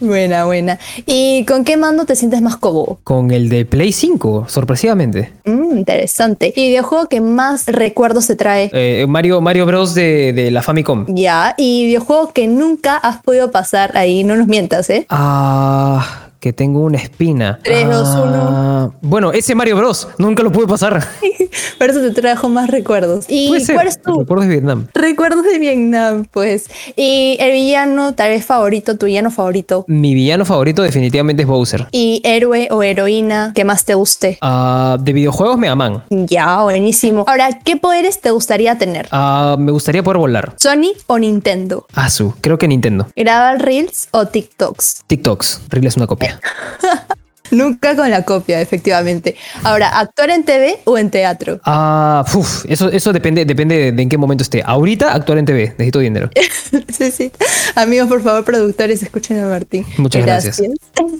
Buena, 0.00 0.44
buena. 0.44 0.78
¿Y 1.06 1.44
con 1.44 1.64
qué 1.64 1.76
mando 1.76 2.04
te 2.04 2.16
sientes 2.16 2.42
más 2.42 2.56
cómodo? 2.56 2.98
Con 3.04 3.30
el 3.30 3.48
de 3.48 3.64
Play 3.64 3.92
5, 3.92 4.46
sorpresivamente. 4.48 5.32
Mm, 5.44 5.78
interesante. 5.78 6.52
¿Y 6.54 6.68
videojuego 6.68 7.08
que 7.08 7.20
más 7.20 7.66
recuerdos 7.66 8.26
te 8.26 8.34
trae? 8.34 8.70
Eh, 8.72 9.06
Mario, 9.08 9.40
Mario 9.40 9.66
Bros. 9.66 9.94
De, 9.94 10.32
de 10.32 10.50
la 10.50 10.62
Famicom. 10.62 11.06
Ya. 11.08 11.54
¿Y 11.56 11.86
videojuego 11.86 12.32
que 12.32 12.48
nunca 12.48 12.96
has 12.96 13.22
podido 13.22 13.50
pasar 13.52 13.96
ahí? 13.96 14.24
No 14.24 14.34
nos 14.34 14.48
mientas, 14.48 14.90
¿eh? 14.90 15.06
Ah, 15.10 16.30
que 16.44 16.52
tengo 16.52 16.80
una 16.80 16.98
espina. 16.98 17.58
Tres, 17.62 17.88
dos, 17.88 18.06
Ah, 18.06 18.90
Bueno, 19.00 19.32
ese 19.32 19.54
Mario 19.54 19.78
Bros. 19.78 20.08
Nunca 20.18 20.42
lo 20.42 20.52
pude 20.52 20.66
pasar. 20.66 21.02
Por 21.78 21.88
eso 21.88 22.00
te 22.02 22.10
trajo 22.10 22.50
más 22.50 22.68
recuerdos. 22.68 23.24
¿Y 23.28 23.48
cuál 23.72 23.86
es 23.88 24.02
tu 24.02 24.18
Recuerdos 24.18 24.46
de 24.46 24.52
Vietnam. 24.52 24.86
recuerdos 24.92 25.42
de 25.44 25.58
Vietnam? 25.58 26.26
Pues. 26.30 26.66
Y 26.96 27.38
el 27.40 27.52
villano, 27.52 28.14
tal 28.14 28.28
vez 28.28 28.44
favorito, 28.44 28.98
tu 28.98 29.06
villano 29.06 29.30
favorito. 29.30 29.86
Mi 29.88 30.14
villano 30.14 30.44
favorito 30.44 30.82
definitivamente 30.82 31.44
es 31.44 31.48
Bowser. 31.48 31.86
Y 31.92 32.20
héroe 32.24 32.68
o 32.70 32.82
heroína 32.82 33.52
que 33.54 33.64
más 33.64 33.86
te 33.86 33.94
guste. 33.94 34.36
Ah, 34.42 34.98
de 35.00 35.12
videojuegos, 35.14 35.56
Mega 35.56 35.74
Man. 35.76 36.04
Ya, 36.10 36.62
buenísimo. 36.62 37.24
Ahora, 37.26 37.58
¿qué 37.64 37.76
poderes 37.76 38.20
te 38.20 38.32
gustaría 38.32 38.76
tener? 38.76 39.08
Ah, 39.12 39.56
me 39.58 39.72
gustaría 39.72 40.02
poder 40.02 40.18
volar. 40.18 40.52
¿Sony 40.58 40.92
o 41.06 41.18
Nintendo? 41.18 41.86
Asu, 41.94 42.34
creo 42.42 42.58
que 42.58 42.68
Nintendo. 42.68 43.06
¿Grabar 43.16 43.62
Reels 43.62 44.08
o 44.10 44.26
TikToks? 44.26 45.04
TikToks. 45.06 45.62
Reel 45.70 45.86
es 45.86 45.96
una 45.96 46.06
copia. 46.06 46.33
Nunca 47.50 47.94
con 47.94 48.10
la 48.10 48.22
copia, 48.22 48.60
efectivamente. 48.60 49.36
Ahora, 49.62 49.98
¿actuar 49.98 50.30
en 50.30 50.44
TV 50.44 50.78
o 50.84 50.98
en 50.98 51.10
teatro? 51.10 51.60
Ah, 51.64 52.24
uf, 52.34 52.64
eso, 52.68 52.88
eso 52.88 53.12
depende, 53.12 53.44
depende 53.44 53.92
de 53.92 54.02
en 54.02 54.08
qué 54.08 54.18
momento 54.18 54.42
esté. 54.42 54.62
Ahorita 54.64 55.12
actuar 55.12 55.38
en 55.38 55.44
TV, 55.44 55.66
necesito 55.70 55.98
dinero. 56.00 56.30
sí, 56.88 57.10
sí. 57.10 57.32
Amigos, 57.74 58.08
por 58.08 58.22
favor, 58.22 58.44
productores, 58.44 59.02
escuchen 59.02 59.38
a 59.38 59.48
Martín. 59.48 59.86
Muchas 59.98 60.24
gracias. 60.24 60.62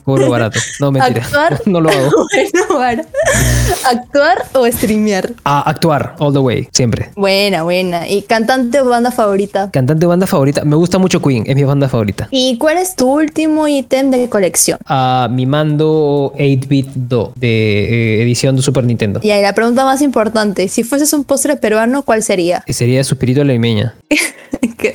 Cobro 0.05 0.31
barato. 0.31 0.59
No, 0.81 0.93
mentira. 0.93 1.23
¿Actuar? 1.25 1.63
No 1.67 1.81
lo 1.81 1.91
hago. 1.91 2.11
bueno, 2.69 2.69
para. 2.69 3.05
¿Actuar 3.91 4.45
o 4.53 4.67
streamear? 4.67 5.33
Ah, 5.45 5.63
actuar, 5.67 6.15
all 6.19 6.33
the 6.33 6.39
way, 6.39 6.69
siempre. 6.73 7.11
Buena, 7.17 7.63
buena. 7.63 8.09
¿Y 8.09 8.23
cantante 8.23 8.81
o 8.81 8.89
banda 8.89 9.11
favorita? 9.11 9.71
Cantante 9.73 10.07
banda 10.07 10.27
favorita. 10.27 10.65
Me 10.65 10.77
gusta 10.77 10.99
mucho 10.99 11.21
Queen, 11.21 11.45
es 11.47 11.57
mi 11.57 11.65
banda 11.65 11.89
favorita. 11.89 12.29
¿Y 12.31 12.59
cuál 12.59 12.79
es 12.79 12.95
tu 12.97 13.11
último 13.11 13.67
ítem 13.67 14.11
de 14.11 14.29
colección? 14.29 14.79
Ah, 14.87 15.29
mi 15.31 15.47
mando 15.47 16.33
8-bit 16.37 16.89
Do 16.95 17.33
de 17.37 18.19
eh, 18.19 18.23
edición 18.23 18.57
de 18.57 18.63
Super 18.63 18.85
Nintendo. 18.85 19.21
Y 19.23 19.31
ahí 19.31 19.43
la 19.43 19.55
pregunta 19.55 19.85
más 19.85 20.03
importante, 20.03 20.69
si 20.69 20.85
fueses 20.85 21.13
un 21.13 21.25
postre 21.25 21.57
peruano, 21.57 22.03
¿cuál 22.03 22.23
sería? 22.23 22.63
Que 22.67 22.73
sería 22.73 23.03
de 23.03 23.45
la 23.45 23.53
Limeña. 23.53 23.95
Qué 24.79 24.95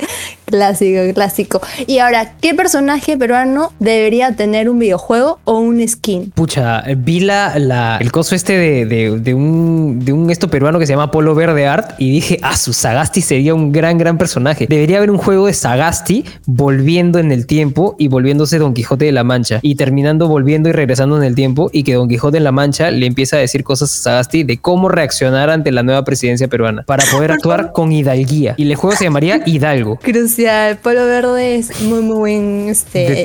clásico, 0.50 1.00
clásico. 1.14 1.60
Y 1.86 1.98
ahora, 1.98 2.32
¿qué 2.40 2.54
personaje 2.54 3.16
peruano 3.16 3.72
debería 3.78 4.36
tener 4.36 4.68
un 4.68 4.78
videojuego 4.78 5.38
o 5.44 5.58
un 5.58 5.86
skin? 5.86 6.30
Pucha, 6.32 6.82
vi 6.96 7.20
la, 7.20 7.58
la- 7.58 7.98
el 8.00 8.12
coso 8.12 8.34
este 8.34 8.54
de, 8.58 8.86
de- 8.86 9.18
de 9.20 9.34
un, 9.34 10.00
de 10.04 10.12
un 10.12 10.30
esto 10.30 10.48
peruano 10.48 10.78
que 10.78 10.86
se 10.86 10.92
llama 10.92 11.10
Polo 11.10 11.34
Verde 11.34 11.66
Art 11.66 11.92
y 11.98 12.10
dije, 12.10 12.38
ah, 12.42 12.56
su 12.56 12.72
Sagasti 12.72 13.20
sería 13.22 13.54
un 13.54 13.72
gran, 13.72 13.98
gran 13.98 14.18
personaje. 14.18 14.66
Debería 14.68 14.98
haber 14.98 15.10
un 15.10 15.18
juego 15.18 15.46
de 15.46 15.54
Sagasti 15.54 16.24
volviendo 16.46 17.18
en 17.18 17.32
el 17.32 17.46
tiempo 17.46 17.94
y 17.98 18.08
volviéndose 18.08 18.58
Don 18.58 18.74
Quijote 18.74 19.04
de 19.06 19.12
la 19.12 19.24
Mancha 19.24 19.58
y 19.62 19.76
terminando 19.76 20.28
volviendo 20.28 20.68
y 20.68 20.72
regresando 20.72 21.16
en 21.16 21.22
el 21.24 21.34
tiempo 21.34 21.70
y 21.72 21.82
que 21.84 21.94
Don 21.94 22.08
Quijote 22.08 22.38
de 22.38 22.40
la 22.44 22.52
Mancha 22.52 22.90
le 22.90 23.06
empieza 23.06 23.36
a 23.36 23.40
decir 23.40 23.64
cosas 23.64 23.92
a 23.92 24.02
Sagasti 24.02 24.42
de 24.44 24.58
cómo 24.58 24.88
reaccionar 24.88 25.50
ante 25.50 25.70
la 25.72 25.82
nueva 25.82 26.04
presidencia 26.04 26.48
peruana 26.48 26.82
para 26.82 27.04
poder 27.10 27.32
actuar 27.32 27.72
con 27.72 27.92
hidalguía. 27.92 28.54
Y 28.56 28.64
el 28.70 28.74
juego 28.76 28.96
se 28.96 29.04
llamaría 29.04 29.40
Hidalgo. 29.46 29.98
Crucial, 30.40 30.78
Polo 30.78 31.04
Verde 31.04 31.56
es 31.56 31.82
muy, 31.82 32.00
muy 32.00 32.16
buen 32.16 32.68
este. 32.70 33.24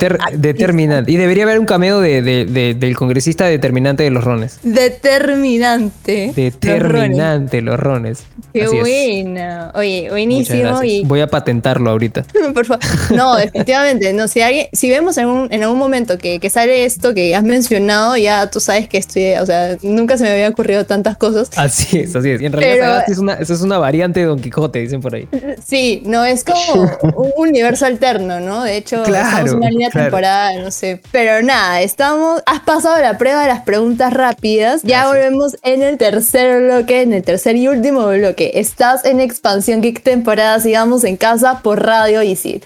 Y 1.07 1.16
debería 1.18 1.43
haber 1.45 1.59
un 1.59 1.66
cameo 1.66 2.01
de, 2.01 2.22
de- 2.22 2.45
de- 2.45 2.74
del 2.74 2.95
congresista 2.97 3.45
determinante 3.45 4.03
de 4.03 4.09
los 4.09 4.24
rones. 4.24 4.59
Determinante. 4.63 6.28
Los 6.28 6.36
rones. 6.36 6.36
Determinante 6.36 7.61
los 7.61 7.80
rones. 7.80 8.24
Qué 8.53 8.63
Así 8.63 8.76
es. 8.76 8.82
buena. 8.82 9.72
Oye, 9.76 10.07
buenísimo. 10.09 10.84
Y 10.84 11.03
Voy 11.05 11.22
a 11.22 11.28
patentarlo 11.28 11.89
ahorita. 11.91 12.26
Por 12.53 12.66
favor. 12.66 12.84
No, 13.16 13.36
definitivamente. 13.38 14.11
No, 14.11 14.28
si 14.28 14.41
alguien, 14.41 14.68
si 14.74 14.89
vemos 14.89 15.18
en, 15.18 15.28
un- 15.28 15.47
en 15.53 15.63
algún 15.63 15.80
momento 15.80 16.18
que, 16.18 16.39
que 16.41 16.49
sale 16.49 16.84
esto 16.84 17.13
que 17.13 17.34
has 17.34 17.43
mencionado, 17.43 18.18
ya 18.18 18.49
tú 18.49 18.59
sabes 18.59 18.89
que 18.89 18.97
estoy, 18.97 19.34
o 19.36 19.45
sea, 19.45 19.78
nunca 19.84 20.18
se 20.18 20.24
me 20.26 20.32
había 20.32 20.49
ocurrido 20.49 20.86
tantas 20.86 21.16
cosas. 21.16 21.49
Así 21.55 21.99
es, 21.99 22.13
así 22.16 22.30
es. 22.32 22.41
Y 22.41 22.45
en 22.45 22.51
realidad 22.51 23.03
Pero- 23.05 23.13
es 23.13 23.18
una, 23.20 23.34
es 23.36 23.49
una 23.61 23.78
variante 23.78 24.20
de 24.20 24.26
Don 24.26 24.39
Quijote, 24.41 24.80
dicen 24.80 24.99
por 24.99 25.16
ahí. 25.16 25.28
Sí, 25.66 26.03
no, 26.05 26.26
es 26.26 26.43
como 26.43 26.91
un 27.16 27.32
universo 27.36 27.86
alterno, 27.86 28.39
¿no? 28.39 28.64
De 28.64 28.78
hecho, 28.78 29.03
Claro, 29.03 29.28
estamos 29.28 29.51
en 29.51 29.58
una 29.58 29.70
línea 29.70 29.89
claro. 29.89 30.06
temporal, 30.08 30.64
no 30.64 30.72
sé. 30.72 31.01
Pero 31.12 31.41
nada, 31.43 31.82
estamos, 31.82 32.41
has 32.45 32.62
pasado 32.62 32.99
la 33.01 33.18
prueba 33.18 33.41
de 33.41 33.47
las 33.47 33.62
preguntas 33.62 34.14
rápidas. 34.14 34.82
Ya 34.84 35.03
Gracias. 35.03 35.08
volvemos 35.08 35.58
en 35.64 35.84
el 35.84 35.97
tercer 35.97 36.64
bloque, 36.64 37.01
en 37.01 37.14
el 37.14 37.24
tercer 37.24 37.56
y 37.56 37.68
último 37.68 38.08
bloque. 38.08 38.51
Estás 38.56 39.06
en 39.06 39.20
Expansión 39.20 39.82
Geek 39.82 40.01
temporada, 40.03 40.60
sigamos 40.60 41.03
en 41.03 41.18
casa 41.18 41.62
por 41.62 41.84
Radio 41.86 42.24
Isil. 42.24 42.64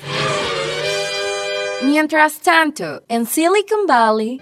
Mientras 1.82 2.40
tanto, 2.40 3.02
en 3.08 3.26
Silicon 3.26 3.88
Valley, 3.88 4.40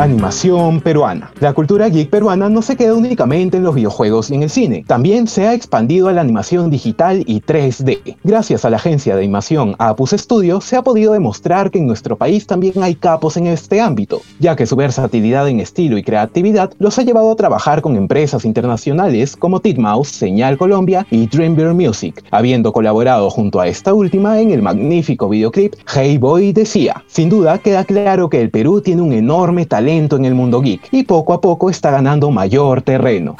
Animación 0.00 0.80
peruana. 0.80 1.30
La 1.40 1.52
cultura 1.52 1.86
geek 1.90 2.08
peruana 2.08 2.48
no 2.48 2.62
se 2.62 2.74
queda 2.74 2.94
únicamente 2.94 3.58
en 3.58 3.64
los 3.64 3.74
videojuegos 3.74 4.30
y 4.30 4.34
en 4.34 4.44
el 4.44 4.48
cine, 4.48 4.82
también 4.86 5.26
se 5.26 5.46
ha 5.46 5.52
expandido 5.52 6.08
a 6.08 6.12
la 6.14 6.22
animación 6.22 6.70
digital 6.70 7.22
y 7.26 7.42
3D. 7.42 8.16
Gracias 8.24 8.64
a 8.64 8.70
la 8.70 8.78
agencia 8.78 9.14
de 9.14 9.20
animación 9.20 9.76
Apus 9.78 10.12
Studio 10.12 10.62
se 10.62 10.76
ha 10.76 10.82
podido 10.82 11.12
demostrar 11.12 11.70
que 11.70 11.80
en 11.80 11.86
nuestro 11.86 12.16
país 12.16 12.46
también 12.46 12.82
hay 12.82 12.94
capos 12.94 13.36
en 13.36 13.46
este 13.46 13.82
ámbito, 13.82 14.22
ya 14.38 14.56
que 14.56 14.64
su 14.64 14.74
versatilidad 14.74 15.46
en 15.50 15.60
estilo 15.60 15.98
y 15.98 16.02
creatividad 16.02 16.72
los 16.78 16.98
ha 16.98 17.02
llevado 17.02 17.30
a 17.30 17.36
trabajar 17.36 17.82
con 17.82 17.94
empresas 17.96 18.46
internacionales 18.46 19.36
como 19.36 19.60
Titmouse, 19.60 20.08
Señal 20.08 20.56
Colombia 20.56 21.06
y 21.10 21.26
Dreambeer 21.26 21.74
Music, 21.74 22.24
habiendo 22.30 22.72
colaborado 22.72 23.28
junto 23.28 23.60
a 23.60 23.68
esta 23.68 23.92
última 23.92 24.40
en 24.40 24.50
el 24.50 24.62
magnífico 24.62 25.28
videoclip 25.28 25.74
Hey 25.86 26.16
Boy 26.16 26.54
decía. 26.54 27.04
Sin 27.06 27.28
duda 27.28 27.58
queda 27.58 27.84
claro 27.84 28.30
que 28.30 28.40
el 28.40 28.48
Perú 28.48 28.80
tiene 28.80 29.02
un 29.02 29.12
enorme 29.12 29.66
talento 29.66 29.89
en 29.90 30.24
el 30.24 30.34
mundo 30.34 30.60
geek 30.60 30.88
y 30.92 31.02
poco 31.02 31.32
a 31.32 31.40
poco 31.40 31.68
está 31.68 31.90
ganando 31.90 32.30
mayor 32.30 32.82
terreno. 32.82 33.36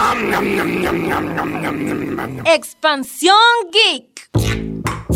Expansión 2.44 3.36
Geek. 3.72 5.09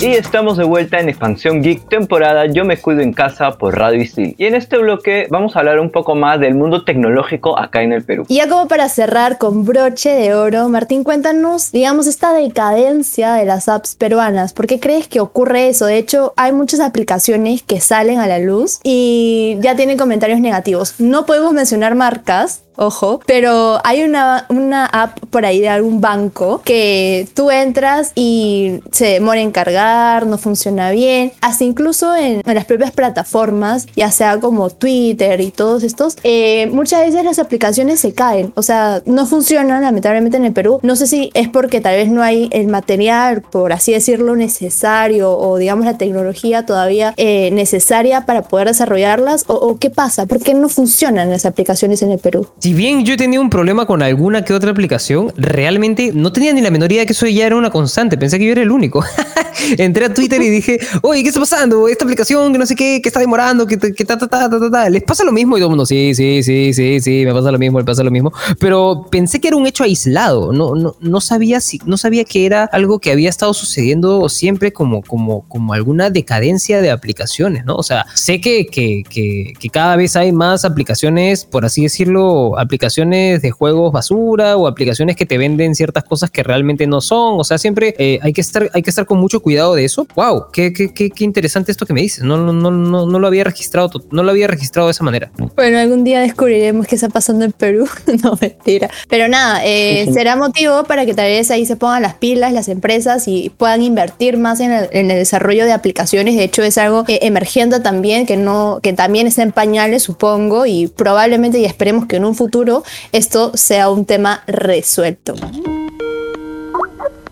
Y 0.00 0.14
estamos 0.14 0.56
de 0.56 0.64
vuelta 0.64 0.98
en 0.98 1.10
Expansión 1.10 1.60
Geek 1.60 1.86
temporada 1.90 2.46
Yo 2.46 2.64
me 2.64 2.78
cuido 2.78 3.02
en 3.02 3.12
casa 3.12 3.58
por 3.58 3.76
Radio 3.76 4.00
Isil. 4.00 4.34
Y 4.38 4.46
en 4.46 4.54
este 4.54 4.78
bloque 4.78 5.26
vamos 5.28 5.54
a 5.54 5.58
hablar 5.58 5.78
un 5.78 5.90
poco 5.90 6.14
más 6.14 6.40
del 6.40 6.54
mundo 6.54 6.84
tecnológico 6.84 7.58
acá 7.58 7.82
en 7.82 7.92
el 7.92 8.02
Perú. 8.02 8.24
Y 8.26 8.36
ya 8.36 8.48
como 8.48 8.66
para 8.66 8.88
cerrar 8.88 9.36
con 9.36 9.66
broche 9.66 10.08
de 10.08 10.32
oro, 10.32 10.70
Martín, 10.70 11.04
cuéntanos, 11.04 11.70
digamos, 11.70 12.06
esta 12.06 12.32
decadencia 12.32 13.34
de 13.34 13.44
las 13.44 13.68
apps 13.68 13.94
peruanas. 13.94 14.54
¿Por 14.54 14.66
qué 14.66 14.80
crees 14.80 15.06
que 15.06 15.20
ocurre 15.20 15.68
eso? 15.68 15.84
De 15.84 15.98
hecho, 15.98 16.32
hay 16.38 16.52
muchas 16.52 16.80
aplicaciones 16.80 17.62
que 17.62 17.78
salen 17.80 18.20
a 18.20 18.26
la 18.26 18.38
luz 18.38 18.80
y 18.82 19.58
ya 19.60 19.76
tienen 19.76 19.98
comentarios 19.98 20.40
negativos. 20.40 20.94
No 20.98 21.26
podemos 21.26 21.52
mencionar 21.52 21.94
marcas, 21.94 22.62
ojo, 22.80 23.20
pero 23.26 23.78
hay 23.84 24.02
una, 24.02 24.46
una 24.48 24.86
app 24.86 25.18
por 25.30 25.44
ahí 25.44 25.60
de 25.60 25.68
algún 25.68 26.00
banco 26.00 26.62
que 26.64 27.28
tú 27.34 27.50
entras 27.50 28.12
y 28.14 28.80
se 28.90 29.06
demora 29.06 29.40
en 29.40 29.52
cargar, 29.52 30.26
no 30.26 30.38
funciona 30.38 30.90
bien, 30.90 31.32
hasta 31.42 31.64
incluso 31.64 32.16
en, 32.16 32.42
en 32.44 32.54
las 32.54 32.64
propias 32.64 32.90
plataformas, 32.90 33.86
ya 33.94 34.10
sea 34.10 34.40
como 34.40 34.70
Twitter 34.70 35.40
y 35.40 35.50
todos 35.50 35.82
estos, 35.82 36.16
eh, 36.22 36.68
muchas 36.72 37.00
veces 37.00 37.22
las 37.24 37.38
aplicaciones 37.38 38.00
se 38.00 38.14
caen, 38.14 38.52
o 38.56 38.62
sea, 38.62 39.02
no 39.04 39.26
funcionan 39.26 39.82
lamentablemente 39.82 40.38
en 40.38 40.46
el 40.46 40.52
Perú. 40.52 40.80
No 40.82 40.96
sé 40.96 41.06
si 41.06 41.30
es 41.34 41.48
porque 41.48 41.80
tal 41.80 41.96
vez 41.96 42.08
no 42.08 42.22
hay 42.22 42.48
el 42.52 42.68
material, 42.68 43.42
por 43.42 43.72
así 43.72 43.92
decirlo, 43.92 44.36
necesario 44.36 45.36
o 45.36 45.58
digamos 45.58 45.84
la 45.84 45.98
tecnología 45.98 46.64
todavía 46.64 47.12
eh, 47.18 47.50
necesaria 47.50 48.24
para 48.24 48.42
poder 48.42 48.68
desarrollarlas 48.68 49.44
o, 49.48 49.54
o 49.54 49.78
qué 49.78 49.90
pasa, 49.90 50.24
¿por 50.26 50.42
qué 50.42 50.54
no 50.54 50.68
funcionan 50.68 51.28
las 51.28 51.44
aplicaciones 51.44 52.02
en 52.02 52.12
el 52.12 52.18
Perú? 52.18 52.46
Si 52.70 52.74
bien 52.74 53.04
yo 53.04 53.16
tenido 53.16 53.42
un 53.42 53.50
problema 53.50 53.84
con 53.84 54.00
alguna 54.00 54.44
que 54.44 54.54
otra 54.54 54.70
aplicación, 54.70 55.32
realmente 55.36 56.12
no 56.14 56.32
tenía 56.32 56.52
ni 56.52 56.60
la 56.60 56.70
menor 56.70 56.92
idea 56.92 57.04
que 57.04 57.14
eso 57.14 57.26
ya 57.26 57.44
era 57.44 57.56
una 57.56 57.68
constante. 57.68 58.16
Pensé 58.16 58.38
que 58.38 58.46
yo 58.46 58.52
era 58.52 58.62
el 58.62 58.70
único. 58.70 59.04
Entré 59.76 60.04
a 60.04 60.14
Twitter 60.14 60.40
y 60.40 60.48
dije, 60.48 60.78
oye, 61.02 61.24
¿qué 61.24 61.30
está 61.30 61.40
pasando? 61.40 61.88
Esta 61.88 62.04
aplicación 62.04 62.52
que 62.52 62.58
no 62.60 62.66
sé 62.66 62.76
qué, 62.76 63.02
que 63.02 63.08
está 63.08 63.18
demorando, 63.18 63.66
que, 63.66 63.76
que 63.76 64.04
ta, 64.04 64.16
ta, 64.16 64.28
ta, 64.28 64.48
ta. 64.48 64.88
¿Les 64.88 65.02
pasa 65.02 65.24
lo 65.24 65.32
mismo? 65.32 65.56
Y 65.56 65.60
todo 65.60 65.66
el 65.66 65.70
mundo, 65.70 65.84
sí, 65.84 66.14
sí, 66.14 66.44
sí, 66.44 66.72
sí, 66.72 67.00
sí, 67.00 67.24
me 67.26 67.32
pasa 67.32 67.50
lo 67.50 67.58
mismo, 67.58 67.78
me 67.78 67.84
pasa 67.84 68.04
lo 68.04 68.10
mismo. 68.12 68.32
Pero 68.60 69.08
pensé 69.10 69.40
que 69.40 69.48
era 69.48 69.56
un 69.56 69.66
hecho 69.66 69.82
aislado. 69.82 70.52
No, 70.52 70.76
no, 70.76 70.94
no, 71.00 71.20
sabía, 71.20 71.60
si, 71.60 71.80
no 71.86 71.96
sabía 71.96 72.22
que 72.22 72.46
era 72.46 72.66
algo 72.66 73.00
que 73.00 73.10
había 73.10 73.30
estado 73.30 73.52
sucediendo 73.52 74.28
siempre 74.28 74.72
como, 74.72 75.02
como, 75.02 75.42
como 75.48 75.72
alguna 75.72 76.08
decadencia 76.08 76.80
de 76.80 76.92
aplicaciones, 76.92 77.64
¿no? 77.64 77.74
O 77.74 77.82
sea, 77.82 78.06
sé 78.14 78.40
que, 78.40 78.66
que, 78.66 79.02
que, 79.10 79.54
que 79.58 79.68
cada 79.70 79.96
vez 79.96 80.14
hay 80.14 80.30
más 80.30 80.64
aplicaciones, 80.64 81.44
por 81.44 81.64
así 81.64 81.82
decirlo, 81.82 82.59
aplicaciones 82.60 83.42
de 83.42 83.50
juegos 83.50 83.92
basura 83.92 84.56
o 84.56 84.66
aplicaciones 84.66 85.16
que 85.16 85.26
te 85.26 85.38
venden 85.38 85.74
ciertas 85.74 86.04
cosas 86.04 86.30
que 86.30 86.42
realmente 86.42 86.86
no 86.86 87.00
son. 87.00 87.38
O 87.38 87.44
sea, 87.44 87.58
siempre 87.58 87.94
eh, 87.98 88.18
hay, 88.22 88.32
que 88.32 88.40
estar, 88.40 88.70
hay 88.74 88.82
que 88.82 88.90
estar 88.90 89.06
con 89.06 89.18
mucho 89.18 89.40
cuidado 89.40 89.74
de 89.74 89.84
eso. 89.84 90.06
¡Wow! 90.14 90.46
Qué, 90.52 90.72
qué, 90.72 90.92
qué, 90.92 91.10
qué 91.10 91.24
interesante 91.24 91.72
esto 91.72 91.86
que 91.86 91.94
me 91.94 92.00
dices. 92.00 92.24
No, 92.24 92.36
no, 92.36 92.52
no, 92.52 92.70
no, 92.70 93.06
no 93.06 93.18
lo 93.18 93.26
había 93.26 93.44
registrado, 93.44 93.90
no 94.10 94.22
lo 94.22 94.30
había 94.30 94.46
registrado 94.46 94.88
de 94.88 94.92
esa 94.92 95.04
manera. 95.04 95.30
Bueno, 95.56 95.78
algún 95.78 96.04
día 96.04 96.20
descubriremos 96.20 96.86
qué 96.86 96.94
está 96.94 97.08
pasando 97.08 97.44
en 97.44 97.52
Perú. 97.52 97.88
no, 98.22 98.38
mentira. 98.40 98.90
Pero 99.08 99.28
nada, 99.28 99.64
eh, 99.64 100.08
será 100.12 100.36
motivo 100.36 100.84
para 100.84 101.06
que 101.06 101.14
tal 101.14 101.26
vez 101.26 101.50
ahí 101.50 101.66
se 101.66 101.76
pongan 101.76 102.02
las 102.02 102.14
pilas 102.14 102.52
las 102.52 102.68
empresas 102.68 103.28
y 103.28 103.50
puedan 103.50 103.82
invertir 103.82 104.38
más 104.38 104.60
en 104.60 104.72
el, 104.72 104.88
en 104.92 105.10
el 105.10 105.18
desarrollo 105.18 105.64
de 105.64 105.72
aplicaciones. 105.72 106.36
De 106.36 106.44
hecho, 106.44 106.62
es 106.62 106.78
algo 106.78 107.04
eh, 107.08 107.20
emergente 107.22 107.80
también, 107.80 108.26
que, 108.26 108.36
no, 108.36 108.80
que 108.82 108.92
también 108.92 109.26
está 109.26 109.42
en 109.42 109.52
pañales, 109.52 110.02
supongo, 110.02 110.66
y 110.66 110.86
probablemente 110.86 111.58
y 111.58 111.64
esperemos 111.64 112.06
que 112.06 112.16
en 112.16 112.24
un 112.24 112.34
futuro 112.40 112.84
esto 113.12 113.52
sea 113.54 113.90
un 113.90 114.06
tema 114.06 114.42
resuelto. 114.46 115.34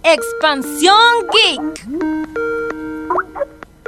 Expansión 0.03 0.95
Geek. 1.33 1.89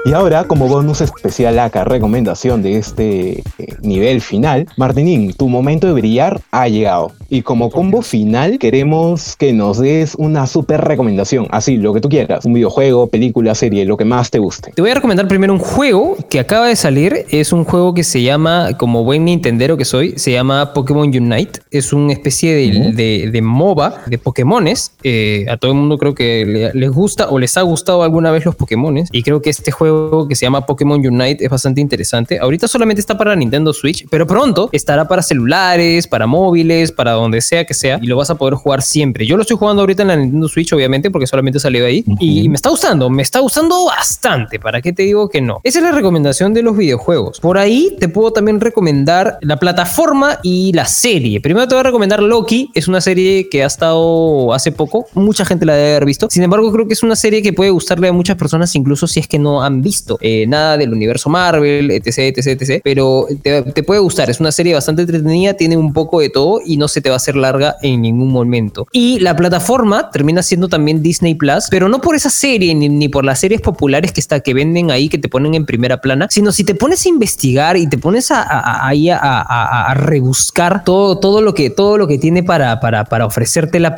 Y 0.07 0.13
ahora, 0.15 0.45
como 0.45 0.67
bonus 0.67 1.03
especial 1.03 1.59
acá, 1.59 1.85
recomendación 1.85 2.63
de 2.63 2.79
este 2.79 3.41
eh, 3.41 3.43
nivel 3.83 4.23
final, 4.23 4.67
Martinín, 4.79 5.35
tu 5.35 5.49
momento 5.49 5.87
de 5.87 5.93
brillar 5.93 6.41
ha 6.51 6.69
llegado. 6.69 7.13
Y 7.29 7.43
como 7.43 7.71
combo 7.71 8.01
final, 8.03 8.59
queremos 8.59 9.37
que 9.37 9.53
nos 9.53 9.79
des 9.79 10.15
una 10.17 10.47
super 10.47 10.81
recomendación. 10.81 11.47
Así, 11.51 11.77
lo 11.77 11.93
que 11.93 12.01
tú 12.01 12.09
quieras. 12.09 12.45
Un 12.47 12.55
videojuego, 12.55 13.09
película, 13.09 13.55
serie, 13.55 13.85
lo 13.85 13.97
que 13.99 14.05
más 14.07 14.31
te 14.31 14.39
guste. 14.39 14.73
Te 14.75 14.81
voy 14.83 14.91
a 14.91 14.95
recomendar 14.95 15.29
primero 15.29 15.53
un 15.53 15.59
juego 15.61 16.17
que 16.31 16.41
acaba 16.41 16.67
de 16.69 16.77
salir. 16.77 17.27
Es 17.31 17.53
un 17.53 17.65
juego 17.65 17.93
que 17.95 18.03
se 18.03 18.23
llama, 18.23 18.71
como 18.79 19.05
buen 19.05 19.27
Nintendero 19.27 19.77
que 19.77 19.85
soy, 19.85 20.15
se 20.19 20.33
llama 20.33 20.73
Pokémon 20.73 21.07
Unite. 21.09 21.61
Es 21.71 21.93
una 21.93 22.15
especie 22.15 22.55
de, 22.55 22.93
de, 22.95 23.31
de 23.31 23.43
MOBA 23.43 24.03
de 24.07 24.17
Pokémones. 24.19 24.93
Eh, 25.05 25.45
a 25.51 25.57
todo 25.59 25.71
el 25.73 25.77
mundo 25.77 25.99
creo 25.99 26.15
que 26.15 26.45
le- 26.47 26.73
les 26.73 26.91
gusta 26.91 27.29
o 27.29 27.39
les 27.39 27.57
ha 27.59 27.63
gustado 27.63 28.03
alguna 28.03 28.31
vez 28.33 28.45
los 28.47 28.57
Pokémones. 28.57 29.09
Y 29.13 29.23
creo 29.23 29.41
que 29.43 29.51
este 29.51 29.71
juego 29.71 29.90
que 30.29 30.35
se 30.35 30.47
llama 30.47 30.67
Pokémon 30.67 31.05
Unite 31.05 31.45
es 31.45 31.51
bastante 31.51 31.81
interesante. 31.81 32.39
Ahorita 32.39 32.69
solamente 32.69 33.01
está 33.01 33.17
para 33.17 33.35
Nintendo 33.37 33.73
Switch, 33.73 34.07
pero 34.11 34.27
pronto 34.27 34.69
estará 34.73 35.07
para 35.07 35.23
celulares, 35.23 36.07
para 36.07 36.27
móviles, 36.27 36.93
para 36.93 37.13
donde 37.13 37.41
sea 37.41 37.65
que 37.65 37.75
sea. 37.75 37.99
Y 38.03 38.07
lo 38.07 38.17
vas 38.17 38.31
a 38.31 38.37
poder 38.37 38.55
jugar 38.55 38.83
siempre. 38.83 39.27
Yo 39.27 39.37
lo 39.37 39.43
estoy 39.43 39.57
jugando 39.57 39.83
ahorita 39.83 40.03
en 40.03 40.09
la 40.09 40.17
Nintendo 40.17 40.49
Switch, 40.49 40.73
obviamente, 40.73 41.11
porque 41.11 41.27
solamente 41.27 41.59
salió 41.61 41.87
ahí. 41.87 42.05
Y 42.19 42.49
me 42.49 42.57
está 42.57 42.71
gustando, 42.71 43.11
me 43.11 43.23
está 43.23 43.41
gustando 43.41 43.87
bastante. 43.87 44.59
¿Para 44.59 44.81
qué 44.81 44.93
te 44.93 45.03
digo 45.03 45.29
que 45.29 45.41
no? 45.41 45.61
Esa 45.65 45.79
es 45.79 45.85
la 45.85 45.93
recomendación 45.93 46.55
de 46.55 46.63
los 46.63 46.77
videojuegos. 46.77 47.41
Por 47.41 47.59
ahí 47.59 47.97
te 47.99 48.09
puedo 48.09 48.33
también 48.33 48.61
recomendar 48.61 49.39
la 49.41 49.59
plataforma 49.59 50.39
y 50.43 50.73
la 50.73 50.87
serie. 50.87 51.41
Primero 51.41 51.69
te 51.69 51.75
voy 51.75 51.81
a 51.81 51.85
recomendar 51.85 52.23
Loki. 52.23 52.71
Es 52.75 52.89
una 52.89 53.01
serie 53.01 53.49
que 53.49 53.63
ha 53.63 53.67
estado 53.67 54.53
hace 54.53 54.73
poco. 54.73 55.07
Mucha 55.15 55.45
gente 55.45 55.67
la 55.67 55.75
debe 55.75 55.91
haber 55.91 56.05
visto. 56.05 56.29
Sin 56.31 56.43
embargo, 56.43 56.73
creo 56.73 56.87
que 56.87 56.95
es 56.95 57.03
una 57.03 57.17
serie 57.17 57.43
que 57.43 57.53
puede 57.53 57.71
gustarle 57.71 58.09
a 58.09 58.13
muchas 58.13 58.37
personas, 58.37 58.75
incluso 58.75 59.07
si 59.07 59.21
es 59.21 59.29
que 59.29 59.39
no 59.39 59.63
han 59.63 59.80
visto 59.83 60.19
eh, 60.21 60.47
nada 60.47 60.77
del 60.77 60.93
universo 60.93 61.31
Marvel, 61.31 61.91
etc, 61.91 62.37
etc, 62.37 62.47
etc. 62.61 62.81
Pero 62.85 63.27
te, 63.43 63.83
puede 63.83 64.01
gustar. 64.01 64.31
Es 64.31 64.41
una 64.41 64.53
serie 64.53 64.75
bastante 64.75 65.03
entretenida, 65.03 65.55
tiene 65.55 65.77
un 65.77 65.93
poco 65.93 66.21
de 66.21 66.29
todo 66.31 66.61
y 66.65 66.77
no 66.77 66.89
se 66.89 67.01
te 67.01 67.09
va 67.09 67.15
a 67.15 67.17
hacer 67.17 67.37
larga 67.37 67.77
en 67.83 68.03
ningún 68.03 68.29
momento. 68.31 68.87
Y 68.93 69.19
la 69.21 69.35
plataforma 69.37 70.11
termina 70.11 70.43
siendo 70.43 70.69
también 70.69 71.03
Disney 71.03 71.35
Plus, 71.35 71.67
pero 71.71 71.89
no 71.89 72.01
por 72.01 72.15
esa 72.15 72.31
serie 72.31 72.75
ni, 72.75 72.89
ni 72.89 73.09
por 73.09 73.25
las 73.25 73.41
series 73.41 73.61
populares 73.61 74.13
que, 74.13 74.21
está, 74.21 74.41
que 74.41 74.55
venden 74.55 74.91
ahí, 74.91 75.09
que 75.09 75.19
te 75.19 75.29
ponen 75.29 75.55
en 75.55 75.67
primera 75.67 76.01
plana, 76.01 76.27
sino 76.31 76.53
si 76.53 76.65
te 76.65 76.75
pones 76.75 77.05
a 77.07 77.09
investigar 77.09 77.77
y 77.77 77.87
te 77.89 77.99
pones 77.99 78.31
a, 78.31 78.43
a- 78.43 78.89
a- 78.91 79.91
a, 79.91 79.95
rebuscar 79.95 80.85
todo, 80.85 81.19
todo, 81.19 81.41
lo 81.41 81.55
que, 81.55 81.71
todo 81.71 81.97
lo 81.99 82.07
que 82.07 82.19
tiene 82.19 82.43
para, 82.43 82.81
para, 82.81 83.05
para 83.05 83.27
ofrecerte 83.27 83.81
la, 83.81 83.95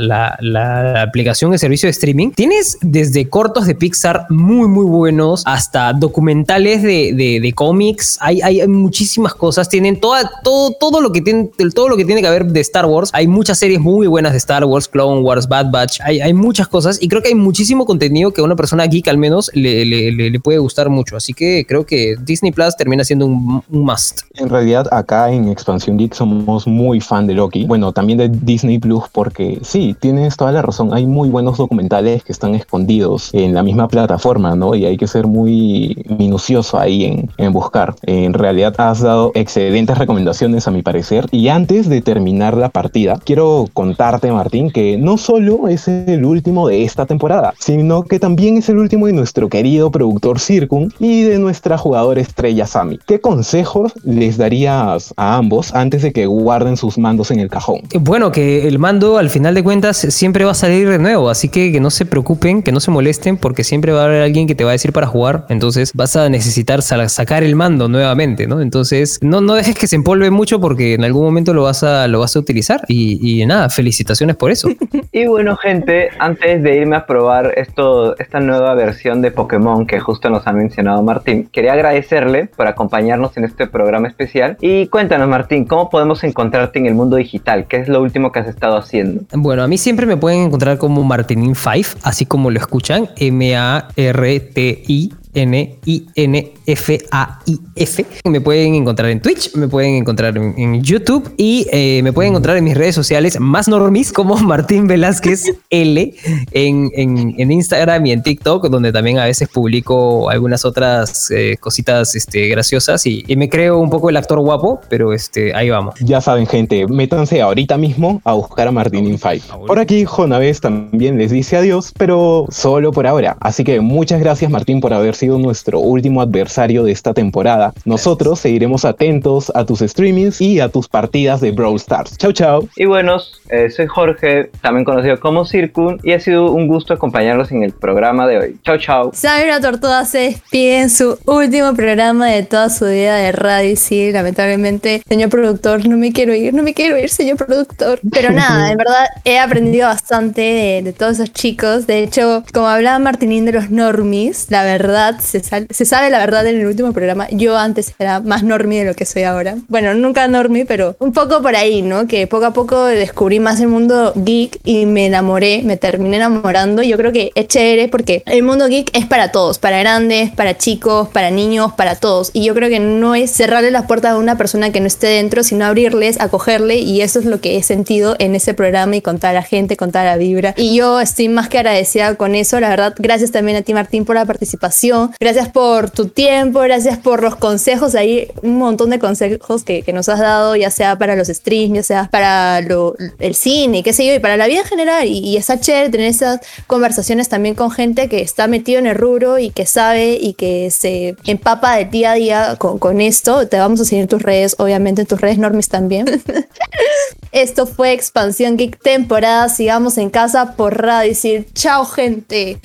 la- 0.00 0.36
la 0.40 1.02
aplicación 1.02 1.50
de 1.52 1.58
servicio 1.58 1.86
de 1.86 1.90
streaming, 1.92 2.30
tienes 2.30 2.78
desde 2.80 3.28
cortos 3.28 3.66
de 3.66 3.74
Pixar 3.74 4.26
muy, 4.28 4.68
muy 4.68 4.84
buenos 4.84 5.21
hasta 5.46 5.92
documentales 5.92 6.82
de, 6.82 7.12
de- 7.14 7.40
de 7.40 7.52
cómics. 7.52 8.18
Hay, 8.20 8.40
hay, 8.42 8.60
hay 8.60 8.68
muchísimas 8.68 9.34
cosas. 9.34 9.68
Tienen 9.68 9.98
toda, 10.00 10.30
todo, 10.42 10.72
todo, 10.78 11.00
lo 11.00 11.12
que 11.12 11.20
tiene, 11.20 11.50
todo 11.74 11.88
lo 11.88 11.96
que 11.96 12.04
tiene 12.04 12.20
que 12.20 12.26
haber 12.26 12.46
de 12.46 12.60
Star 12.60 12.86
Wars. 12.86 13.10
Hay 13.12 13.26
muchas 13.26 13.58
series 13.58 13.80
muy 13.80 14.06
buenas 14.06 14.32
de 14.32 14.38
Star 14.38 14.64
Wars, 14.64 14.88
Clone 14.88 15.20
Wars, 15.22 15.48
Bad 15.48 15.70
Batch. 15.70 16.00
Hay, 16.02 16.20
hay 16.20 16.32
muchas 16.34 16.68
cosas 16.68 16.98
y 17.02 17.08
creo 17.08 17.22
que 17.22 17.28
hay 17.28 17.34
muchísimo 17.34 17.84
contenido 17.86 18.32
que 18.32 18.40
a 18.40 18.44
una 18.44 18.56
persona 18.56 18.86
geek 18.86 19.08
al 19.08 19.18
menos 19.18 19.50
le, 19.54 19.84
le- 19.84 20.12
le- 20.12 20.30
le 20.30 20.40
puede 20.40 20.58
gustar 20.58 20.88
mucho. 20.90 21.16
Así 21.16 21.32
que 21.32 21.64
creo 21.66 21.84
que 21.86 22.16
Disney 22.24 22.52
Plus 22.52 22.76
termina 22.76 23.04
siendo 23.04 23.26
un, 23.26 23.62
un 23.70 23.84
must. 23.84 24.22
En 24.34 24.48
realidad, 24.48 24.86
acá 24.92 25.30
en 25.32 25.48
Expansión 25.48 25.96
Geek 25.98 26.14
somos 26.14 26.66
muy 26.66 27.00
fan 27.00 27.26
de 27.26 27.34
Loki. 27.34 27.64
Bueno, 27.66 27.92
también 27.92 28.18
de 28.18 28.28
Disney 28.28 28.78
Plus, 28.78 29.04
porque 29.12 29.58
sí, 29.62 29.94
tienes 30.00 30.36
toda 30.36 30.52
la 30.52 30.62
razón. 30.62 30.92
Hay 30.94 31.06
muy 31.06 31.28
buenos 31.28 31.58
documentales 31.58 32.22
que 32.24 32.32
están 32.32 32.54
escondidos 32.54 33.30
en 33.32 33.54
la 33.54 33.62
misma 33.62 33.88
plataforma, 33.88 34.54
¿no? 34.56 34.74
Y 34.74 34.84
hay 34.86 34.96
que 34.96 35.06
ser 35.12 35.26
muy 35.26 36.04
minucioso 36.18 36.78
ahí 36.78 37.04
en, 37.04 37.30
en 37.38 37.52
buscar. 37.52 37.94
En 38.02 38.32
realidad, 38.34 38.74
has 38.78 39.00
dado 39.00 39.32
excelentes 39.34 39.98
recomendaciones, 39.98 40.66
a 40.66 40.70
mi 40.70 40.82
parecer. 40.82 41.26
Y 41.30 41.48
antes 41.48 41.88
de 41.88 42.02
terminar 42.02 42.56
la 42.56 42.68
partida, 42.68 43.18
quiero 43.24 43.68
contarte, 43.72 44.30
Martín, 44.32 44.70
que 44.70 44.96
no 44.98 45.18
solo 45.18 45.68
es 45.68 45.88
el 45.88 46.24
último 46.24 46.68
de 46.68 46.84
esta 46.84 47.06
temporada, 47.06 47.54
sino 47.58 48.02
que 48.02 48.18
también 48.18 48.56
es 48.56 48.68
el 48.68 48.78
último 48.78 49.06
de 49.06 49.12
nuestro 49.12 49.48
querido 49.48 49.90
productor 49.90 50.40
Circun 50.40 50.92
y 50.98 51.22
de 51.22 51.38
nuestra 51.38 51.78
jugadora 51.78 52.20
estrella 52.20 52.66
Sami. 52.66 52.98
¿Qué 53.06 53.20
consejos 53.20 53.92
les 54.04 54.36
darías 54.36 55.12
a 55.16 55.36
ambos 55.36 55.74
antes 55.74 56.02
de 56.02 56.12
que 56.12 56.26
guarden 56.26 56.76
sus 56.76 56.98
mandos 56.98 57.30
en 57.30 57.40
el 57.40 57.48
cajón? 57.48 57.82
Bueno, 58.00 58.32
que 58.32 58.66
el 58.66 58.78
mando 58.78 59.18
al 59.18 59.30
final 59.30 59.54
de 59.54 59.62
cuentas 59.62 59.96
siempre 59.96 60.44
va 60.44 60.52
a 60.52 60.54
salir 60.54 60.88
de 60.88 60.98
nuevo, 60.98 61.30
así 61.30 61.48
que 61.48 61.72
que 61.72 61.80
no 61.80 61.90
se 61.90 62.06
preocupen, 62.06 62.62
que 62.62 62.72
no 62.72 62.80
se 62.80 62.90
molesten, 62.90 63.36
porque 63.36 63.64
siempre 63.64 63.92
va 63.92 64.02
a 64.02 64.04
haber 64.04 64.22
alguien 64.22 64.46
que 64.46 64.54
te 64.54 64.64
va 64.64 64.70
a 64.70 64.72
decir 64.72 64.92
para 64.92 65.01
jugar, 65.06 65.46
entonces 65.48 65.92
vas 65.94 66.16
a 66.16 66.28
necesitar 66.28 66.82
sa- 66.82 67.08
sacar 67.08 67.42
el 67.42 67.54
mando 67.56 67.88
nuevamente, 67.88 68.46
¿no? 68.46 68.60
Entonces 68.60 69.18
no, 69.22 69.40
no 69.40 69.54
dejes 69.54 69.74
que 69.76 69.86
se 69.86 69.96
empolve 69.96 70.30
mucho 70.30 70.60
porque 70.60 70.94
en 70.94 71.04
algún 71.04 71.24
momento 71.24 71.54
lo 71.54 71.62
vas 71.64 71.82
a, 71.82 72.06
lo 72.08 72.20
vas 72.20 72.34
a 72.36 72.38
utilizar 72.38 72.82
y, 72.88 73.40
y 73.42 73.46
nada, 73.46 73.68
felicitaciones 73.70 74.36
por 74.36 74.50
eso. 74.50 74.68
Y 75.14 75.26
bueno, 75.26 75.56
gente, 75.58 76.08
antes 76.18 76.62
de 76.62 76.76
irme 76.76 76.96
a 76.96 77.04
probar 77.04 77.52
esto, 77.58 78.16
esta 78.18 78.40
nueva 78.40 78.72
versión 78.74 79.20
de 79.20 79.30
Pokémon 79.30 79.86
que 79.86 80.00
justo 80.00 80.30
nos 80.30 80.46
ha 80.46 80.52
mencionado 80.52 81.02
Martín, 81.02 81.48
quería 81.52 81.74
agradecerle 81.74 82.46
por 82.46 82.66
acompañarnos 82.66 83.36
en 83.36 83.44
este 83.44 83.66
programa 83.66 84.08
especial. 84.08 84.56
Y 84.62 84.86
cuéntanos, 84.86 85.28
Martín, 85.28 85.66
¿cómo 85.66 85.90
podemos 85.90 86.24
encontrarte 86.24 86.78
en 86.78 86.86
el 86.86 86.94
mundo 86.94 87.16
digital? 87.16 87.66
¿Qué 87.68 87.76
es 87.76 87.88
lo 87.88 88.00
último 88.00 88.32
que 88.32 88.38
has 88.40 88.48
estado 88.48 88.78
haciendo? 88.78 89.22
Bueno, 89.34 89.62
a 89.62 89.68
mí 89.68 89.76
siempre 89.76 90.06
me 90.06 90.16
pueden 90.16 90.40
encontrar 90.44 90.78
como 90.78 91.04
Martinin5, 91.04 91.96
así 92.04 92.24
como 92.24 92.50
lo 92.50 92.58
escuchan, 92.58 93.10
M-A-R-T-I. 93.16 94.91
I-N-I-N 94.92 96.34
N-I-N-F-A-I-F. 96.66 98.04
Me 98.24 98.40
pueden 98.40 98.74
encontrar 98.74 99.10
en 99.10 99.20
Twitch, 99.20 99.54
me 99.54 99.68
pueden 99.68 99.94
encontrar 99.94 100.36
en, 100.36 100.54
en 100.58 100.82
YouTube 100.82 101.32
y 101.36 101.66
eh, 101.72 102.00
me 102.02 102.12
pueden 102.12 102.32
encontrar 102.32 102.56
en 102.56 102.64
mis 102.64 102.76
redes 102.76 102.94
sociales 102.94 103.38
más 103.40 103.68
normis 103.68 104.12
como 104.12 104.36
Martín 104.38 104.86
Velázquez 104.86 105.44
L 105.70 106.14
en, 106.52 106.90
en- 106.94 107.34
en 107.38 107.52
Instagram 107.52 108.06
y 108.06 108.12
en 108.12 108.22
TikTok, 108.22 108.68
donde 108.68 108.92
también 108.92 109.18
a 109.18 109.24
veces 109.26 109.48
publico 109.48 110.30
algunas 110.30 110.64
otras 110.64 111.30
eh, 111.30 111.56
cositas 111.60 112.14
este, 112.14 112.48
graciosas 112.48 113.06
y, 113.06 113.24
y 113.26 113.36
me 113.36 113.48
creo 113.48 113.78
un 113.78 113.90
poco 113.90 114.10
el 114.10 114.16
actor 114.16 114.40
guapo, 114.40 114.80
pero 114.88 115.12
este, 115.12 115.54
ahí 115.54 115.70
vamos. 115.70 115.94
Ya 116.00 116.20
saben, 116.20 116.46
gente, 116.46 116.86
métanse 116.86 117.40
ahorita 117.40 117.76
mismo 117.76 118.20
a 118.24 118.32
buscar 118.34 118.68
a 118.68 118.72
Martín 118.72 119.06
in 119.06 119.18
Five. 119.18 119.42
Por 119.66 119.78
aquí, 119.78 120.04
Jonaves 120.04 120.60
también 120.60 121.18
les 121.18 121.30
dice 121.30 121.56
adiós, 121.56 121.92
pero 121.96 122.46
solo 122.50 122.92
por 122.92 123.06
ahora. 123.06 123.36
Así 123.40 123.64
que 123.64 123.80
muchas 123.80 124.20
gracias, 124.20 124.50
Martín, 124.50 124.80
por 124.80 124.92
haber 124.92 125.14
sido 125.14 125.38
nuestro 125.38 125.80
último 125.80 126.20
adversario 126.20 126.51
de 126.52 126.92
esta 126.92 127.14
temporada. 127.14 127.72
Nosotros 127.84 128.38
seguiremos 128.38 128.84
atentos 128.84 129.50
a 129.54 129.64
tus 129.64 129.80
streamings 129.80 130.40
y 130.40 130.60
a 130.60 130.68
tus 130.68 130.86
partidas 130.86 131.40
de 131.40 131.50
Brawl 131.50 131.76
Stars. 131.76 132.16
Chau, 132.18 132.32
chau. 132.32 132.68
Y 132.76 132.84
bueno, 132.84 133.16
eh, 133.48 133.70
soy 133.70 133.86
Jorge, 133.86 134.50
también 134.60 134.84
conocido 134.84 135.18
como 135.18 135.46
Circun, 135.46 135.98
y 136.02 136.12
ha 136.12 136.20
sido 136.20 136.52
un 136.52 136.68
gusto 136.68 136.92
acompañarlos 136.92 137.50
en 137.52 137.62
el 137.62 137.72
programa 137.72 138.26
de 138.26 138.38
hoy. 138.38 138.56
Chao, 138.64 138.76
chao. 138.76 139.10
Sabina 139.14 139.60
Tortuga 139.60 140.04
se 140.04 140.18
despide 140.18 140.80
en 140.80 140.90
su 140.90 141.18
último 141.24 141.74
programa 141.74 142.26
de 142.26 142.42
toda 142.42 142.68
su 142.68 142.84
vida 142.84 143.16
de 143.16 143.32
radio 143.32 143.70
y 143.70 143.76
sí, 143.76 144.12
lamentablemente, 144.12 145.02
señor 145.08 145.30
productor, 145.30 145.86
no 145.88 145.96
me 145.96 146.12
quiero 146.12 146.34
ir, 146.34 146.52
no 146.52 146.62
me 146.62 146.74
quiero 146.74 146.98
ir, 146.98 147.08
señor 147.08 147.38
productor. 147.38 147.98
Pero 148.10 148.30
nada, 148.32 148.70
en 148.70 148.76
verdad 148.76 149.06
he 149.24 149.38
aprendido 149.38 149.88
bastante 149.88 150.42
de, 150.42 150.82
de 150.82 150.92
todos 150.92 151.14
esos 151.14 151.32
chicos. 151.32 151.86
De 151.86 152.02
hecho, 152.02 152.44
como 152.52 152.68
hablaba 152.68 152.98
Martinín 152.98 153.46
de 153.46 153.52
los 153.52 153.70
normies, 153.70 154.46
la 154.50 154.64
verdad, 154.64 155.18
se 155.18 155.40
sabe 155.84 156.10
la 156.10 156.18
verdad 156.18 156.41
verdad 156.42 156.54
en 156.54 156.60
el 156.60 156.66
último 156.66 156.92
programa, 156.92 157.28
yo 157.30 157.56
antes 157.56 157.94
era 157.98 158.20
más 158.20 158.42
normie 158.42 158.80
de 158.80 158.86
lo 158.86 158.94
que 158.94 159.04
soy 159.04 159.22
ahora. 159.22 159.56
Bueno, 159.68 159.94
nunca 159.94 160.26
normie, 160.28 160.64
pero 160.64 160.96
un 160.98 161.12
poco 161.12 161.42
por 161.42 161.56
ahí, 161.56 161.82
¿no? 161.82 162.06
Que 162.06 162.26
poco 162.26 162.46
a 162.46 162.52
poco 162.52 162.84
descubrí 162.84 163.40
más 163.40 163.60
el 163.60 163.68
mundo 163.68 164.12
geek 164.16 164.60
y 164.64 164.86
me 164.86 165.06
enamoré, 165.06 165.62
me 165.64 165.76
terminé 165.76 166.16
enamorando. 166.16 166.82
Yo 166.82 166.96
creo 166.96 167.12
que 167.12 167.30
es 167.34 167.48
chévere 167.48 167.88
porque 167.88 168.22
el 168.26 168.42
mundo 168.42 168.66
geek 168.66 168.90
es 168.96 169.06
para 169.06 169.30
todos, 169.30 169.58
para 169.58 169.78
grandes, 169.78 170.30
para 170.30 170.56
chicos, 170.56 171.08
para 171.08 171.30
niños, 171.30 171.72
para 171.72 171.94
todos. 171.96 172.30
Y 172.32 172.44
yo 172.44 172.54
creo 172.54 172.68
que 172.68 172.80
no 172.80 173.14
es 173.14 173.30
cerrarle 173.30 173.70
las 173.70 173.86
puertas 173.86 174.12
a 174.12 174.16
una 174.16 174.36
persona 174.36 174.72
que 174.72 174.80
no 174.80 174.86
esté 174.86 175.06
dentro, 175.08 175.42
sino 175.42 175.64
abrirles, 175.64 176.20
acogerle 176.20 176.76
y 176.76 177.02
eso 177.02 177.18
es 177.18 177.24
lo 177.24 177.40
que 177.40 177.56
he 177.56 177.62
sentido 177.62 178.16
en 178.18 178.34
ese 178.34 178.54
programa 178.54 178.96
y 178.96 179.00
con 179.00 179.18
toda 179.18 179.32
la 179.32 179.42
gente, 179.42 179.76
con 179.76 179.92
toda 179.92 180.04
la 180.04 180.16
vibra. 180.16 180.54
Y 180.56 180.74
yo 180.74 181.00
estoy 181.00 181.28
más 181.28 181.48
que 181.48 181.58
agradecida 181.58 182.14
con 182.16 182.34
eso, 182.34 182.58
la 182.60 182.68
verdad. 182.68 182.94
Gracias 182.98 183.30
también 183.30 183.58
a 183.58 183.62
ti 183.62 183.74
Martín 183.74 184.04
por 184.04 184.16
la 184.16 184.24
participación, 184.24 185.12
gracias 185.20 185.48
por 185.48 185.90
tu 185.90 186.08
tiempo, 186.08 186.31
gracias 186.52 186.98
por 186.98 187.22
los 187.22 187.36
consejos, 187.36 187.94
hay 187.94 188.28
un 188.42 188.56
montón 188.58 188.90
de 188.90 188.98
consejos 188.98 189.64
que, 189.64 189.82
que 189.82 189.92
nos 189.92 190.08
has 190.08 190.18
dado, 190.20 190.56
ya 190.56 190.70
sea 190.70 190.96
para 190.96 191.16
los 191.16 191.28
streams, 191.28 191.74
ya 191.74 191.82
sea 191.82 192.08
para 192.10 192.60
lo- 192.60 192.94
el 193.18 193.34
cine, 193.34 193.82
qué 193.82 193.92
sé 193.92 194.06
yo, 194.06 194.14
y 194.14 194.18
para 194.18 194.36
la 194.36 194.46
vida 194.46 194.60
en 194.60 194.66
general. 194.66 195.06
Y, 195.06 195.18
y 195.18 195.36
está 195.36 195.58
chévere 195.60 195.90
tener 195.90 196.06
esas 196.08 196.40
conversaciones 196.66 197.28
también 197.28 197.54
con 197.54 197.70
gente 197.70 198.08
que 198.08 198.20
está 198.22 198.46
metido 198.46 198.78
en 198.78 198.86
el 198.86 198.94
rubro 198.94 199.38
y 199.38 199.50
que 199.50 199.66
sabe 199.66 200.18
y 200.20 200.34
que 200.34 200.70
se 200.70 201.16
empapa 201.26 201.76
de 201.76 201.84
día 201.86 202.12
a 202.12 202.14
día 202.14 202.56
con, 202.58 202.78
con 202.78 203.00
esto. 203.00 203.46
Te 203.48 203.58
vamos 203.58 203.80
a 203.80 203.84
seguir 203.84 204.02
en 204.02 204.08
tus 204.08 204.22
redes, 204.22 204.56
obviamente 204.58 205.02
en 205.02 205.06
tus 205.06 205.20
redes 205.20 205.38
normis 205.38 205.68
también. 205.68 206.06
Esto 207.32 207.66
fue 207.66 207.92
Expansión 207.92 208.56
Geek 208.56 208.78
temporada. 208.82 209.48
Sigamos 209.48 209.96
en 209.98 210.10
casa 210.10 210.54
por 210.54 210.80
Radio 210.82 211.08
Decir. 211.10 211.46
Chao, 211.54 211.84
gente. 211.86 212.58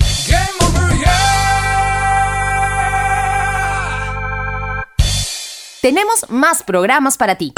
Tenemos 5.80 6.28
más 6.28 6.64
programas 6.64 7.16
para 7.16 7.36
ti. 7.36 7.52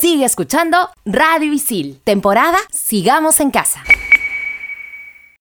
Sigue 0.00 0.24
escuchando 0.24 0.90
Radio 1.04 1.52
Isil, 1.52 2.00
temporada 2.02 2.58
Sigamos 2.72 3.38
en 3.38 3.52
Casa. 3.52 3.84